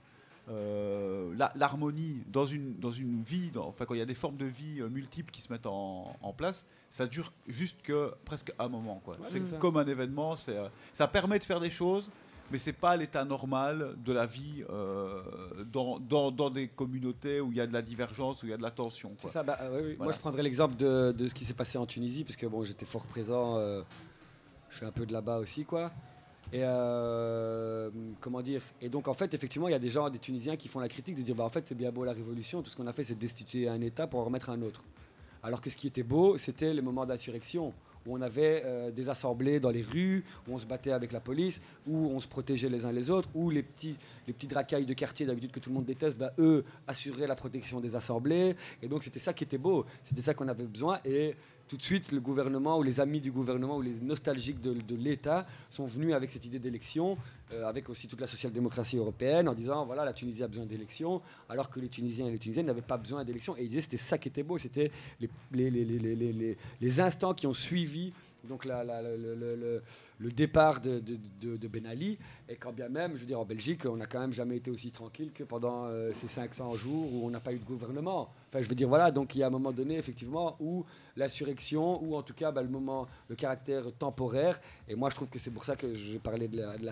[0.48, 4.14] euh, la- l'harmonie dans une, dans une vie, dans- enfin quand il y a des
[4.14, 8.12] formes de vie euh, multiples qui se mettent en, en place, ça dure juste que
[8.24, 9.00] presque un moment.
[9.04, 9.14] quoi.
[9.24, 12.10] c'est comme un événement, c'est, euh, ça permet de faire des choses,
[12.52, 15.20] mais c'est pas l'état normal de la vie euh,
[15.72, 18.52] dans, dans, dans des communautés où il y a de la divergence, où il y
[18.52, 19.10] a de la tension.
[19.16, 19.30] C'est quoi.
[19.32, 19.82] ça, bah, oui, oui.
[19.82, 20.04] Voilà.
[20.04, 22.62] Moi je prendrais l'exemple de, de ce qui s'est passé en Tunisie, parce que bon,
[22.62, 23.58] j'étais fort présent,
[24.70, 25.90] je suis un peu de là-bas aussi, quoi.
[26.52, 27.90] Et euh,
[28.20, 30.68] comment dire Et donc en fait, effectivement, il y a des gens, des Tunisiens qui
[30.68, 32.70] font la critique de se dire, bah, en fait, c'est bien beau la révolution, tout
[32.70, 34.82] ce qu'on a fait, c'est destituer un État pour en remettre un autre.
[35.42, 37.72] Alors que ce qui était beau, c'était le moment d'insurrection,
[38.06, 41.20] où on avait euh, des assemblées dans les rues, où on se battait avec la
[41.20, 43.96] police, où on se protégeait les uns les autres, où les petits,
[44.26, 47.96] les de quartier d'habitude que tout le monde déteste, bah, eux assuraient la protection des
[47.96, 48.56] assemblées.
[48.82, 51.00] Et donc c'était ça qui était beau, c'était ça qu'on avait besoin.
[51.04, 51.34] Et
[51.68, 55.46] tout de suite, le gouvernement ou les amis du gouvernement ou les nostalgiques de, l'État
[55.68, 57.18] sont venus avec cette idée d'élection,
[57.52, 61.20] euh, avec aussi toute la social-démocratie européenne, en disant voilà, la Tunisie a besoin d'élections,
[61.48, 63.56] alors que les Tunisiens et les Tunisiennes n'avaient pas besoin d'élections.
[63.56, 64.90] Et ils disaient c'était ça qui était beau, c'était
[65.20, 68.12] les, les, les, les, instants qui ont suivi
[68.44, 69.02] donc la- la-
[70.18, 71.00] le, départ de,
[71.68, 72.18] Ben Ali.
[72.48, 74.70] Et quand bien même, je veux dire, en Belgique, on n'a quand même jamais été
[74.70, 78.30] aussi tranquille que pendant euh, ces 500 jours où on n'a pas eu de gouvernement.
[78.48, 80.84] Enfin, je veux dire, voilà, donc il y a un moment donné, effectivement, où
[81.16, 85.28] l'insurrection, ou en tout cas bah, le moment, le caractère temporaire, et moi je trouve
[85.28, 86.86] que c'est pour ça que je parlais de la, de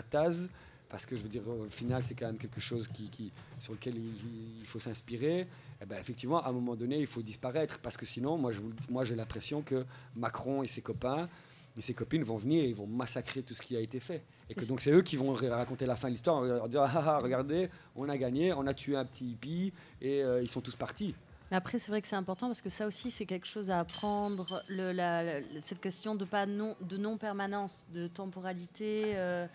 [0.95, 3.95] parce que je veux dire, au final, c'est quand même quelque chose qui, sur lequel
[3.97, 5.49] il, faut s'inspirer.
[5.83, 9.17] Eh ben, effectivement, à un moment donné, il faut disparaître, parce que sinon, moi j'ai
[9.17, 9.85] l'impression que
[10.15, 11.29] Macron et ses copains
[11.77, 14.23] et ses copines vont venir et ils vont massacrer tout ce qui a été fait.
[14.49, 16.67] Et que donc c'est eux qui vont ra- raconter la fin de l'histoire en en
[16.69, 20.43] disant ah, ah, regardez, on a gagné, on a tué un petit hippie et euh,
[20.43, 21.15] ils sont tous partis.
[21.51, 23.79] Mais après, c'est vrai que c'est important parce que ça aussi, c'est quelque chose à
[23.81, 24.63] apprendre.
[24.69, 29.13] Le, la- la- cette question de pas non, de non permanence, de temporalité.
[29.17, 29.47] euh,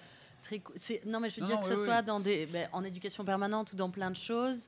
[0.43, 1.85] très cou- c'est- non, mais je veux Non, dire non, que oui, ce oui.
[1.85, 4.67] soit dans des, ben, en éducation permanente ou dans plein de choses.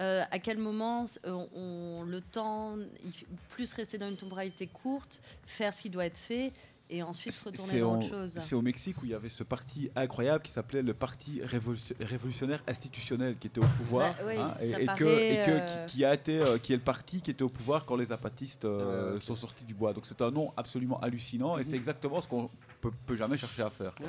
[0.00, 3.12] euh, à quel moment euh, on, on- le temps, il
[3.50, 6.50] plus rester dans une temporalité courte, faire ce qui doit être fait
[6.92, 8.36] et ensuite retourner C'est dans en- autre chose.
[8.38, 11.94] c'est au Mexique où il y avait ce parti incroyable qui s'appelait le Parti révolu-
[12.00, 15.50] révolutionnaire institutionnel qui était au pouvoir Bah oui, hein, et, et que, paraît, et que-
[15.50, 17.96] euh, qui, qui a été euh, qui est le parti qui était au pouvoir quand
[17.96, 19.22] les apatistes euh, Ouais, ok.
[19.22, 19.92] sont sortis du bois.
[19.92, 22.50] Donc c'est un nom absolument hallucinant et c'est exactement ce qu'on
[22.80, 23.94] peut, peut jamais chercher à faire.
[23.94, 24.06] quoi.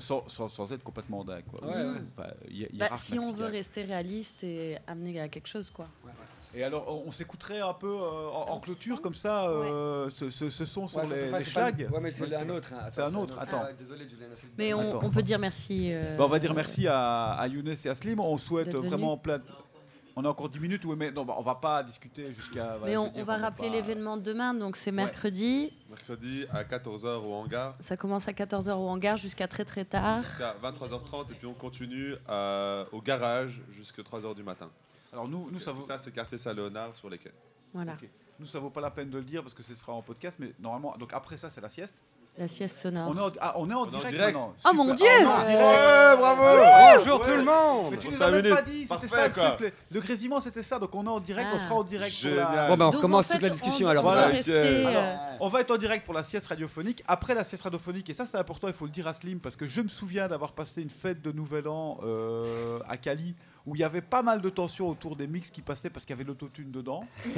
[0.00, 1.44] Sans, sans- sans être complètement dingue.
[1.50, 1.66] quoi.
[1.66, 2.00] Ouais, ouais.
[2.16, 5.88] Enfin, hi- Bah, si on veut rester réaliste et amener à quelque chose, quoi.
[6.56, 10.50] Et alors, on, s'écouterait un peu euh, en, en clôture comme ça euh, ce, ce-
[10.50, 11.44] ce son sur Ouais, les, pas- les
[11.84, 12.86] pas- ouais, mais c'est un autre, hein.
[12.90, 13.42] C'est un c'est un autre, autre.
[13.42, 13.62] attends.
[13.64, 14.26] Ah, désolé, Julien,
[14.56, 15.00] Mais on, Attends.
[15.02, 15.90] on peut dire merci.
[15.92, 18.20] euh, Bah, on va dire merci à, à Younes et à Slim.
[18.20, 19.40] On souhaite vraiment plein.
[20.16, 22.76] On a encore 10 minutes, oui, mais non, bah, on va pas discuter jusqu'à.
[22.76, 25.72] voilà, Mais on, dire, on va rappeler pas- l'événement de demain, donc c'est mercredi.
[25.90, 30.22] Mercredi à 14h au hangar Ça commence à 14h au hangar jusqu'à très très tard.
[30.22, 34.70] jusqu'à 23h30 et puis on continue euh, au garage jusqu'à 3h du matin.
[35.12, 35.82] Alors nous, nous ça vaut.
[35.82, 37.32] ça c'est quartier Saint-Léonard sur les quais.
[37.72, 37.96] Voilà.
[38.38, 40.38] Nous, ça vaut pas la peine de le dire parce que ce sera en podcast,
[40.40, 41.94] mais normalement, donc après ça, c'est la sieste.
[42.36, 43.08] La sieste sonore.
[43.08, 44.36] On est en, ah, on est en On est en direct.
[44.36, 45.60] Oh mon Dieu Ah, on est en direct.
[45.60, 46.42] Ouais, bravo
[46.98, 48.64] Bonjour tout le monde Mais tu Pour nous cinq as même pas minutes.
[48.64, 49.50] dit, c'était ça le quoi.
[49.52, 49.60] truc.
[49.90, 50.78] Le, le grésillement, c'était ça.
[50.80, 51.60] Donc on est en direct, on Ah.
[51.60, 52.54] sera en direct pour Génial.
[52.56, 52.68] la.
[52.68, 54.04] Bon, ben on Donc, recommence en fait, toute la discussion on- alors.
[54.04, 54.28] on va Voilà.
[54.28, 54.94] rester, Ok.
[54.96, 57.04] euh, On va être en direct pour la sieste radiophonique.
[57.06, 59.54] Après la sieste radiophonique, et ça c'est important, il faut le dire à Slim, parce
[59.56, 63.34] que je me souviens d'avoir passé une fête de Nouvel An euh, à Cali,
[63.66, 66.14] où il y avait pas mal de tensions autour des mix qui passaient parce qu'il
[66.14, 67.04] y avait l'autotune dedans.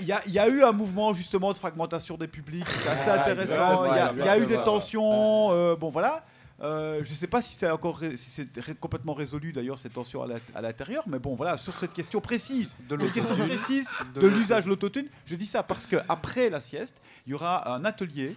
[0.00, 3.10] Il y, a- y y eu un mouvement justement de fragmentation des publics, c'était assez
[3.10, 3.84] Ah, intéressant.
[3.84, 6.24] Il y a, il y a eu des tensions, euh, bon voilà.
[6.62, 9.78] Euh, je ne sais pas si c'est encore ré- si c'est ré- complètement résolu d'ailleurs
[9.80, 10.22] cette tension
[10.54, 13.56] à l'intérieur, mais bon voilà sur cette question précise De cette question l'autotune.
[13.58, 14.38] précise De de l'autotune.
[14.38, 15.06] l'usage de l'autotune.
[15.26, 16.94] Je dis ça parce que après la sieste,
[17.26, 18.36] il y aura un atelier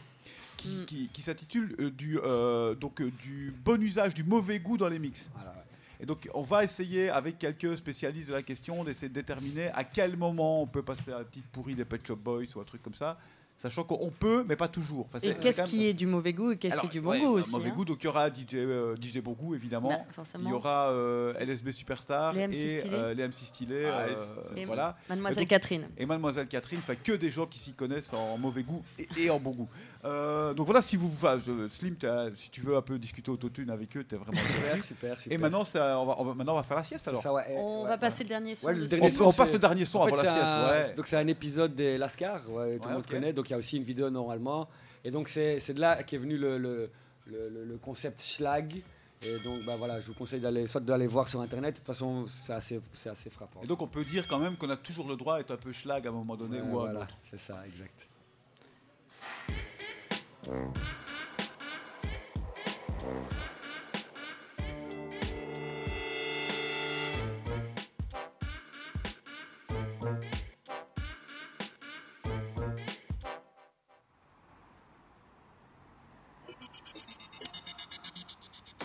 [0.58, 0.86] qui, Mm.
[0.86, 4.90] qui- qui s'intitule euh, du euh, donc euh, du bon usage du mauvais goût dans
[4.90, 5.30] les mix.
[5.36, 5.56] Voilà, ouais.
[5.99, 9.84] Et donc, on va essayer, avec quelques spécialistes de la question, d'essayer de déterminer à
[9.84, 12.64] quel moment on peut passer à la petite pourrie des Pet Shop Boys ou un
[12.65, 13.18] truc comme ça.
[13.60, 15.07] Sachant qu'on peut, mais pas toujours.
[15.11, 17.10] Enfin, Et qu'est-ce même- qui est du mauvais goût et qu'est-ce qui est du bon
[17.10, 17.74] ouais, goût bah, aussi Mauvais hein.
[17.74, 19.90] goût, donc il y aura DJ, euh, DJ bon goût, évidemment.
[20.15, 23.90] Bah, il y aura euh, LSB Superstar Les et euh, les MC stylés.
[23.91, 24.19] Ah, euh,
[24.68, 24.95] voilà.
[25.10, 25.88] Mademoiselle Et donc- Catherine.
[25.98, 29.30] Et Mademoiselle Catherine, enfin que des gens qui s'y connaissent en mauvais goût et, et
[29.32, 29.69] en bon goût.
[30.06, 33.32] Euh, donc voilà, si vous, enfin, je- Slim, t'as- si tu veux un peu discuter
[33.32, 35.36] autotune avec eux, t'es vraiment Super, super, super.
[35.36, 37.22] Et maintenant, ça, on va, on va- maintenant, on va faire la sieste alors.
[37.22, 37.98] ça, ouais, On ouais, va ouais.
[37.98, 38.68] passer le dernier son.
[38.68, 40.14] Ouais, le de dernier ce- On- on son, passe c'est- le dernier son en fait,
[40.14, 40.95] avant la c'est sieste, un- ouais.
[40.95, 43.10] Donc c'est un épisode des Lascars, ouais, tout Ouais, le monde ok.
[43.11, 43.34] connaît.
[43.34, 44.68] Donc il y a aussi une vidéo normalement.
[45.03, 46.90] Et donc c'est c'est de là qu'est venu le, le,
[47.26, 48.82] le- le- le concept schlag.
[49.24, 51.74] Et donc bah voilà, je vous conseille d'aller soit d'aller voir sur internet.
[51.74, 53.61] De toute façon, c'est assez, c'est assez frappant.
[53.64, 55.72] Et donc on peut dire quand même qu'on a toujours le droit d'être un peu
[55.72, 57.18] schlag à un moment donné Ouais, ou à un voilà, autre.
[57.32, 58.07] c'est ça, exact.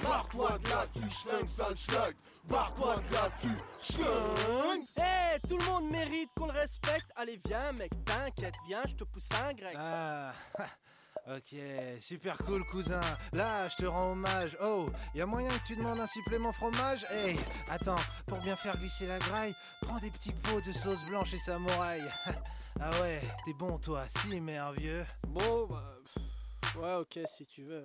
[0.03, 2.15] Barre-toi de là, tu schlingues, sale schlag.
[2.45, 3.49] Barre-toi de là, tu
[3.79, 4.83] schlingues.
[4.97, 7.11] Hé, tout le monde mérite qu'on le respecte.
[7.17, 9.77] Allez, viens, mec, t'inquiète, viens, je te pousse un grec.
[9.79, 10.33] Ah,
[11.37, 11.59] ok,
[12.01, 13.01] super cool, cousin.
[13.33, 14.57] Là, je te rends hommage.
[14.63, 17.07] Oh, y a moyen que tu demandes un supplément fromage?
[17.11, 17.39] Hey,
[17.71, 21.39] attends, pour bien faire glisser la graille, prends des petits pots de sauce blanche et
[21.39, 22.03] samouraï.
[22.81, 25.05] ah ouais, t'es bon, toi, si merveilleux.
[25.29, 25.99] Bon, bah.
[26.05, 27.85] pff, Ouais, ok, si tu veux.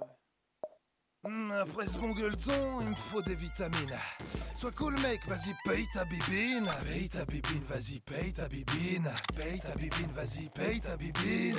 [1.24, 3.98] Hmm, après ce bon gueuleton, il me faut des vitamines.
[4.56, 6.70] Sois cool, mec, vas-y, paye ta bibine.
[6.86, 9.12] Paye ta bibine, vas-y, paye ta bibine.
[9.36, 11.58] Paye ta bibine, vas-y, paye ta bibine.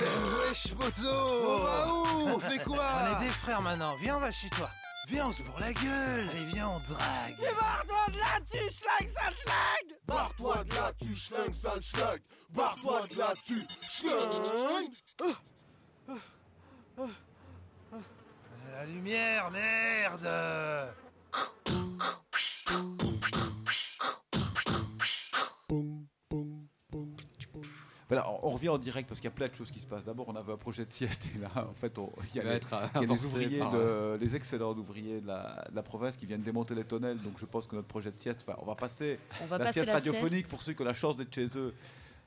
[0.65, 4.19] Wesh, poteau On va où On fait quoi On est des frères maintenant, viens, on
[4.19, 4.69] va chez toi.
[5.07, 6.29] Viens, on se bourre la gueule.
[6.29, 7.35] Allez, viens, on drague.
[7.39, 12.21] Mais barre-toi de là, tu schlag, ça schlag Barre-toi de là, tu schlingues, sale schlag.
[12.51, 13.59] Barre-toi de là, tu
[13.89, 14.93] schlingues.
[18.71, 20.27] La lumière, merde
[28.09, 29.85] Voilà, on, on revient en direct parce qu'il y a plein de choses qui se
[29.85, 30.03] passent.
[30.05, 32.43] D'abord, on avait un projet de sieste et là, en fait, on- il y a,
[32.43, 32.49] les,
[33.01, 36.41] y a ouvriers, par, de- les excellents ouvriers de la, de la province qui viennent
[36.41, 37.19] démonter les tonnelles.
[37.21, 39.65] Donc, je pense que notre projet de sieste, enfin, on va passer On va la
[39.65, 40.49] passer sieste la radiophonique sieste.
[40.49, 41.73] pour ceux qui ont la chance d'être chez eux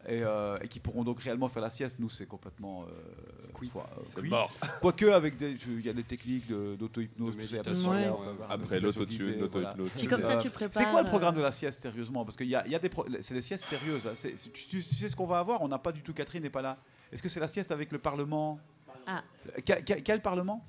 [0.09, 1.97] et, euh, et qui pourront donc réellement faire la sieste.
[1.99, 4.29] Nous, c'est complètement euh, quoi, euh, C'est cuit.
[4.31, 4.53] mort.
[4.81, 8.11] Quoique, avec il y a des techniques de- d'auto-hypnose, De méditation, ouais.
[8.49, 9.91] Après l'autotune, l'auto-hypnose.
[10.03, 10.83] Et comme ça, Euh, tu prépares.
[10.83, 12.25] C'est quoi le programme euh, de la sieste, sérieusement?
[12.25, 14.07] Parce qu'il y a, il y a des pro- c'est des siestes sérieuses.
[14.07, 14.13] hein.
[14.15, 15.63] C'est- c'est- tu, tu- tu sais ce qu'on va avoir?
[15.63, 16.13] On n'a pas du tout.
[16.13, 16.75] Catherine n'est pas là.
[17.13, 18.59] Est-ce que c'est la sieste avec le Parlement?
[19.07, 19.23] Ah.
[19.65, 20.65] Quel, quel- quel Parlement?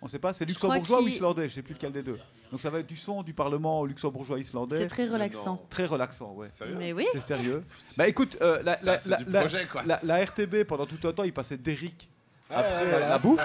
[0.00, 0.32] On ne sait pas.
[0.32, 2.18] C'est luxembourgeois ou islandais Je ne sais plus lequel des deux.
[2.52, 4.76] Donc ça va être du son du Parlement luxembourgeois islandais.
[4.78, 5.60] C'est très relaxant.
[5.70, 6.48] Très relaxant, ouais.
[6.48, 7.06] Sérieux Mais oui.
[7.12, 7.64] C'est sérieux.
[7.98, 9.82] Bah écoute, euh, la, Ça, la- c'est la- du la- projet, quoi.
[9.84, 12.08] la- la RTB pendant tout un temps, il passait d'Eric
[12.48, 13.40] après la bouffe.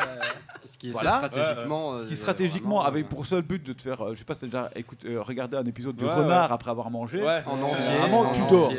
[0.66, 1.18] Ce qui Voilà.
[1.28, 1.98] stratégiquement.
[2.00, 4.20] Ce qui euh, stratégiquement vraiment, avait euh, pour seul but de te faire, euh, je
[4.20, 6.90] sais pas si t'as déjà écoute, euh, regardé un épisode de Ouais, Renard après avoir
[6.90, 7.22] mangé.
[7.22, 7.44] Ouais.
[7.46, 7.98] En entier.
[7.98, 8.72] Vraiment, en tu dors.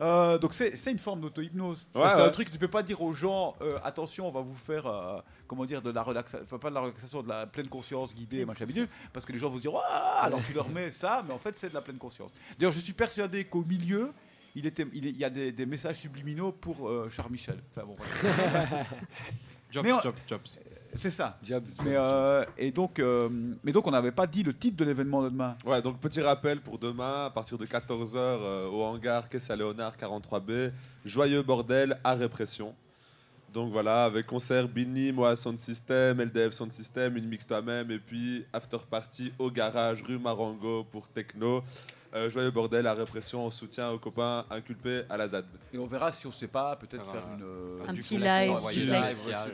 [0.00, 1.88] Euh, donc c'est une forme d'auto-hypnose.
[1.94, 4.40] Ouais, c'est un truc que tu peux pas dire aux gens euh, attention on va
[4.40, 7.46] vous faire euh, comment dire de la relaxation enfin pas de la relaxation de la
[7.46, 10.52] pleine conscience guidée machin bidule parce que les gens vont se dire ah alors tu
[10.52, 12.32] leur mets ça mais en fait c'est de la pleine conscience.
[12.58, 14.12] D'ailleurs je suis persuadé qu'au milieu
[14.54, 17.58] il, était, y a des, des messages subliminaux pour Charles Michel.
[17.70, 17.96] Enfin, bon.
[19.70, 20.40] Jobs, jobs, jobs.
[20.96, 21.38] C'est ça.
[21.42, 23.28] Jobs, Mais, euh, et, donc, euh,
[23.62, 25.56] mais donc on n'avait pas dit le titre de l'événement de demain.
[25.64, 29.96] Ouais, donc petit rappel pour demain, à partir de 14h au hangar Caisse à Léonard
[29.96, 30.72] 43B,
[31.04, 32.74] joyeux bordel à répression.
[33.56, 37.98] Donc voilà, avec concert Bini, moi Sound System, LDF Sound System, une mix toi-même, et
[37.98, 41.64] puis after party au garage rue Marengo pour techno.
[42.16, 45.44] Euh, joyeux bordel à répression en soutien aux copains inculpés à la ZAD.
[45.74, 48.00] Et on verra si on sait pas, peut-être Faire faire un- une, euh, Un du
[48.00, 48.60] petit live, On va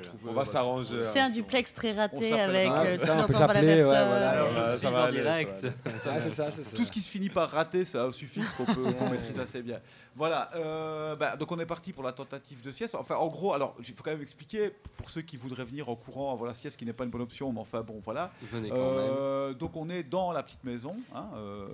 [0.04, 1.00] trouver- On va s'arranger.
[1.00, 3.60] C'est un duplex très raté avec Ah, euh, ça, tu on peut n'entends pas la
[3.62, 3.84] personne.
[3.86, 4.32] voilà.
[4.32, 5.66] Ça Je va, suis ça va en direct.
[6.76, 8.08] Tout ce qui se finit par rater, ça
[8.64, 9.80] peut qu'on maîtrise assez bien.
[10.14, 12.94] Voilà, euh, bah, donc on est parti pour la tentative de sieste.
[12.94, 15.96] Enfin, en gros, alors il faut quand même expliquer pour ceux qui voudraient venir en
[15.96, 18.30] courant avant la sieste, qui n'est pas une bonne option, mais enfin bon, voilà.
[18.42, 18.84] Venez quand même.
[18.84, 21.66] Euh, donc on est dans la petite maison, hein, euh,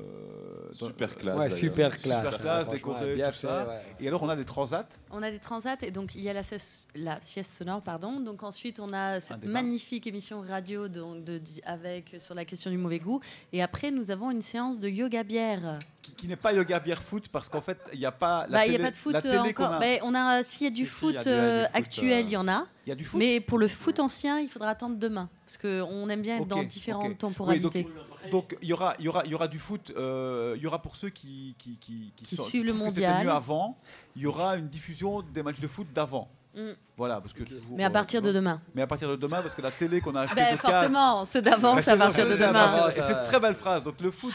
[0.72, 1.36] Super classe.
[1.38, 2.24] Ouais, super classe.
[2.24, 3.66] Super classe, franchement, décoré, bien tout fait, ça.
[3.66, 3.82] ouais.
[4.00, 4.88] Et alors, on a des transats.
[5.10, 8.20] On a des transats et donc il y a la sieste, la sieste sonore, pardon.
[8.20, 13.00] Donc ensuite on a cette magnifique émission radio de, avec sur la question du mauvais
[13.00, 13.20] goût.
[13.52, 15.78] Et après nous avons une séance de yoga bière.
[16.02, 18.27] Qui, qui n'est pas yoga bière foot parce qu'en fait, il n'y a pas.
[18.48, 19.74] La Bah, il n'y a pas de foot euh, télé qu'on encore.
[19.76, 21.28] a- Mais on a s'il y a du Si, si, foot il y a du-
[21.28, 22.66] il y a du euh, foot, actuel, euh, il y en a.
[22.86, 23.18] Il y a du foot.
[23.18, 26.46] Mais pour le foot ancien, il faudra attendre demain parce que on aime bien être
[26.46, 27.10] dans différentes ok.
[27.10, 27.82] Oui, temporalités.
[27.82, 29.92] donc, donc il y aura, il y aura, il y aura du foot.
[29.96, 33.12] euh, il y aura pour ceux qui qui, qui, Qui sont- suivent le mondial.
[33.14, 33.76] C'était mieux avant.
[34.16, 36.28] Il y aura une diffusion des matchs de foot d'avant.
[36.54, 36.70] Mm.
[36.96, 38.60] Voilà, parce que toujours, Mais à euh, partir de demain.
[38.74, 41.24] Mais à partir de demain, parce que la télé qu'on a achetée Ben, de forcément,
[41.26, 42.88] ceux d'avant, Ouais, c'est à partir de demain.
[42.88, 43.82] Et c'est une très belle phrase.
[43.84, 44.32] Donc le foot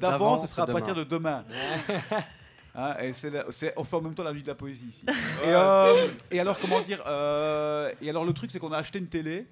[0.00, 1.44] d'avant, ce sera à partir de demain.
[2.74, 5.04] Hein, et c'est fait en même temps la nuit de la poésie ici.
[5.44, 8.98] Et, euh, et alors comment dire euh, Et alors le truc c'est qu'on a acheté
[8.98, 9.46] une télé.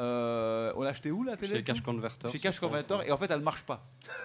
[0.00, 1.56] euh, on l'a acheté où la télé?
[1.56, 2.30] Chez Cash Converter.
[2.30, 3.82] Chez Cash Converter et en fait elle marche pas.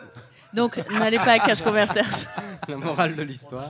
[0.54, 2.08] Donc n'allez pas à Cash Converters.
[2.70, 3.70] La morale de l'histoire.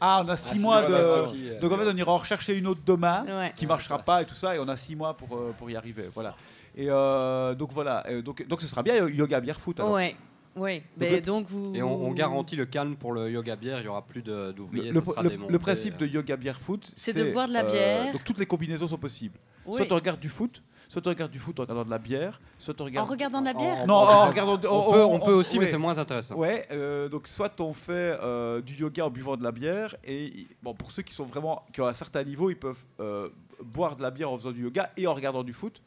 [0.00, 0.92] Ah on a six Ah, mois de.
[0.92, 3.52] euh, Donc en fait on ira en rechercher une autre demain Ouais.
[3.56, 5.76] qui marchera pas et tout ça et on a six mois pour, euh, pour y
[5.76, 6.10] arriver.
[6.12, 6.34] Voilà.
[6.76, 8.04] Et euh, donc voilà.
[8.22, 9.78] Donc, donc ce sera bien yoga bière foot.
[9.80, 9.92] alors.
[9.92, 10.16] Ouais.
[10.56, 11.72] Oui, mais donc vous.
[11.74, 14.90] Et on, on garantit le calme pour le yoga bière, il n'y aura plus d'ouvriers.
[14.92, 15.52] le- le- démonté.
[15.52, 18.12] le principe de yoga bière foot, C'est de boire de la euh, bière.
[18.12, 19.38] donc toutes les combinaisons sont possibles.
[19.64, 19.76] Oui.
[19.76, 22.40] Soit tu regardes du foot, soit tu regardes du foot en regardant de la bière,
[22.58, 23.08] soit tu En regardes.
[23.08, 24.54] regardant de la bière Non, en regardant.
[24.70, 26.34] On peut- on peut aussi, mais c'est moins intéressant.
[26.36, 30.46] Ouais, euh, donc soit on fait euh, du yoga en buvant de la bière, et
[30.62, 33.28] bon, pour ceux qui sont vraiment qui ont un certain niveau, ils peuvent euh,
[33.62, 35.80] boire de la bière en faisant du yoga et en regardant du foot.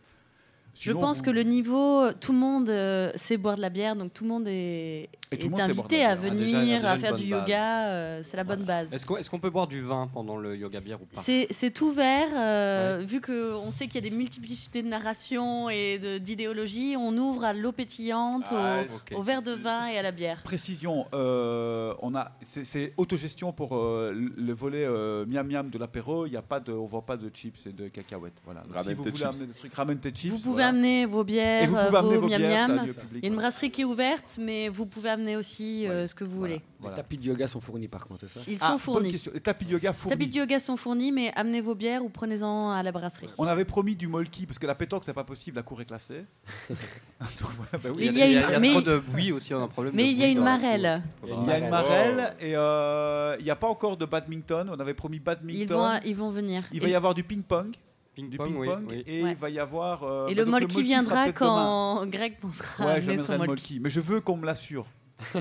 [0.77, 3.95] Je pense vous- que le niveau, tout le monde euh, sait boire de la bière,
[3.95, 6.11] donc tout le monde est, le monde invité à.
[6.11, 7.41] Ah, déjà, venir, à faire du base.
[7.41, 7.87] yoga.
[7.87, 8.93] euh, c'est la bonne base.
[8.93, 11.21] Est-ce qu'on peut boire du vin pendant le yoga bière ou pas?
[11.21, 16.17] C'est ouvert, euh, vu qu'on sait qu'il y a des multiplicités de narration et de-
[16.17, 18.81] d'idéologie, on ouvre à l'eau pétillante, Ah,
[19.15, 20.41] au, verre de vin et à la bière.
[20.43, 25.77] Précision, euh, on a, c'est, autogestion pour euh, le le volet euh, miam miam de
[25.77, 26.25] l'apéro.
[26.25, 28.41] Il y a pas de, on vend pas de chips et de cacahuètes.
[28.43, 28.61] Voilà.
[28.61, 29.25] Donc, si vous tes voulez chips.
[29.35, 30.31] amener des trucs, ramène tes chips.
[30.31, 30.64] Vous pouvez voilà.
[30.67, 32.81] Amener vos bières, Et vous pouvez amener vos vos miam miam.
[33.13, 36.15] Il y a une brasserie qui est ouverte, mais vous pouvez amener aussi euh, ce
[36.15, 36.61] que vous voulez.
[36.83, 39.11] Les tapis de yoga sont fournis par contre, c'est ça Ils Ah, sont bonne fournis.
[39.13, 39.31] question.
[39.33, 40.15] Les tapis de yoga Les fournis.
[40.17, 43.27] tapis de yoga sont fournis, mais amenez vos bières ou prenez-en à la brasserie.
[43.39, 45.85] On avait promis du molki parce que la pétanque c'est pas possible, la cour est
[45.85, 46.25] classée.
[46.69, 49.63] Mais il y a une- il y a mais- trop de bruit aussi, on a
[49.63, 49.93] un problème.
[49.95, 51.01] Mais il y a une marelle.
[51.21, 51.39] cour.
[51.41, 54.69] Il y a une marelle et euh, il n'y a pas encore de badminton.
[54.71, 55.61] On avait promis badminton.
[55.61, 56.63] Ils vont, ils vont venir.
[56.71, 57.75] Il va y avoir du ping-pong.
[58.15, 59.03] Ping du pong, oui, ping-pong oui.
[59.05, 59.31] et Ouais.
[59.31, 60.03] il va y avoir.
[60.03, 61.95] euh, Et bah, le molki viendra peut-être demain.
[61.99, 63.79] quand Greg pensera à Ouais, amener j'amènerai son molki.
[63.81, 64.85] Mais je veux qu'on me l'assure.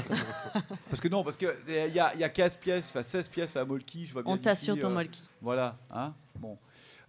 [0.91, 4.07] parce que non, parce qu'il y y a 15 pièces, enfin 16 pièces à molki.
[4.07, 5.23] Je vois bien On t'assure ton euh, molki.
[5.41, 5.77] Voilà.
[5.91, 6.59] Hein bon.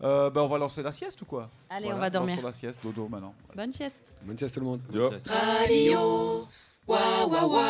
[0.04, 1.50] Euh, bah, on va lancer la sieste ou quoi?
[1.70, 2.36] Allez, Voilà, on va dormir.
[2.36, 3.34] Lançons la sieste, dodo maintenant.
[3.56, 4.04] Bonne sieste.
[4.24, 4.82] Bonne sieste tout le monde.
[4.94, 5.10] Yo.
[5.28, 6.48] Radio.
[6.88, 7.66] Wa wa wa.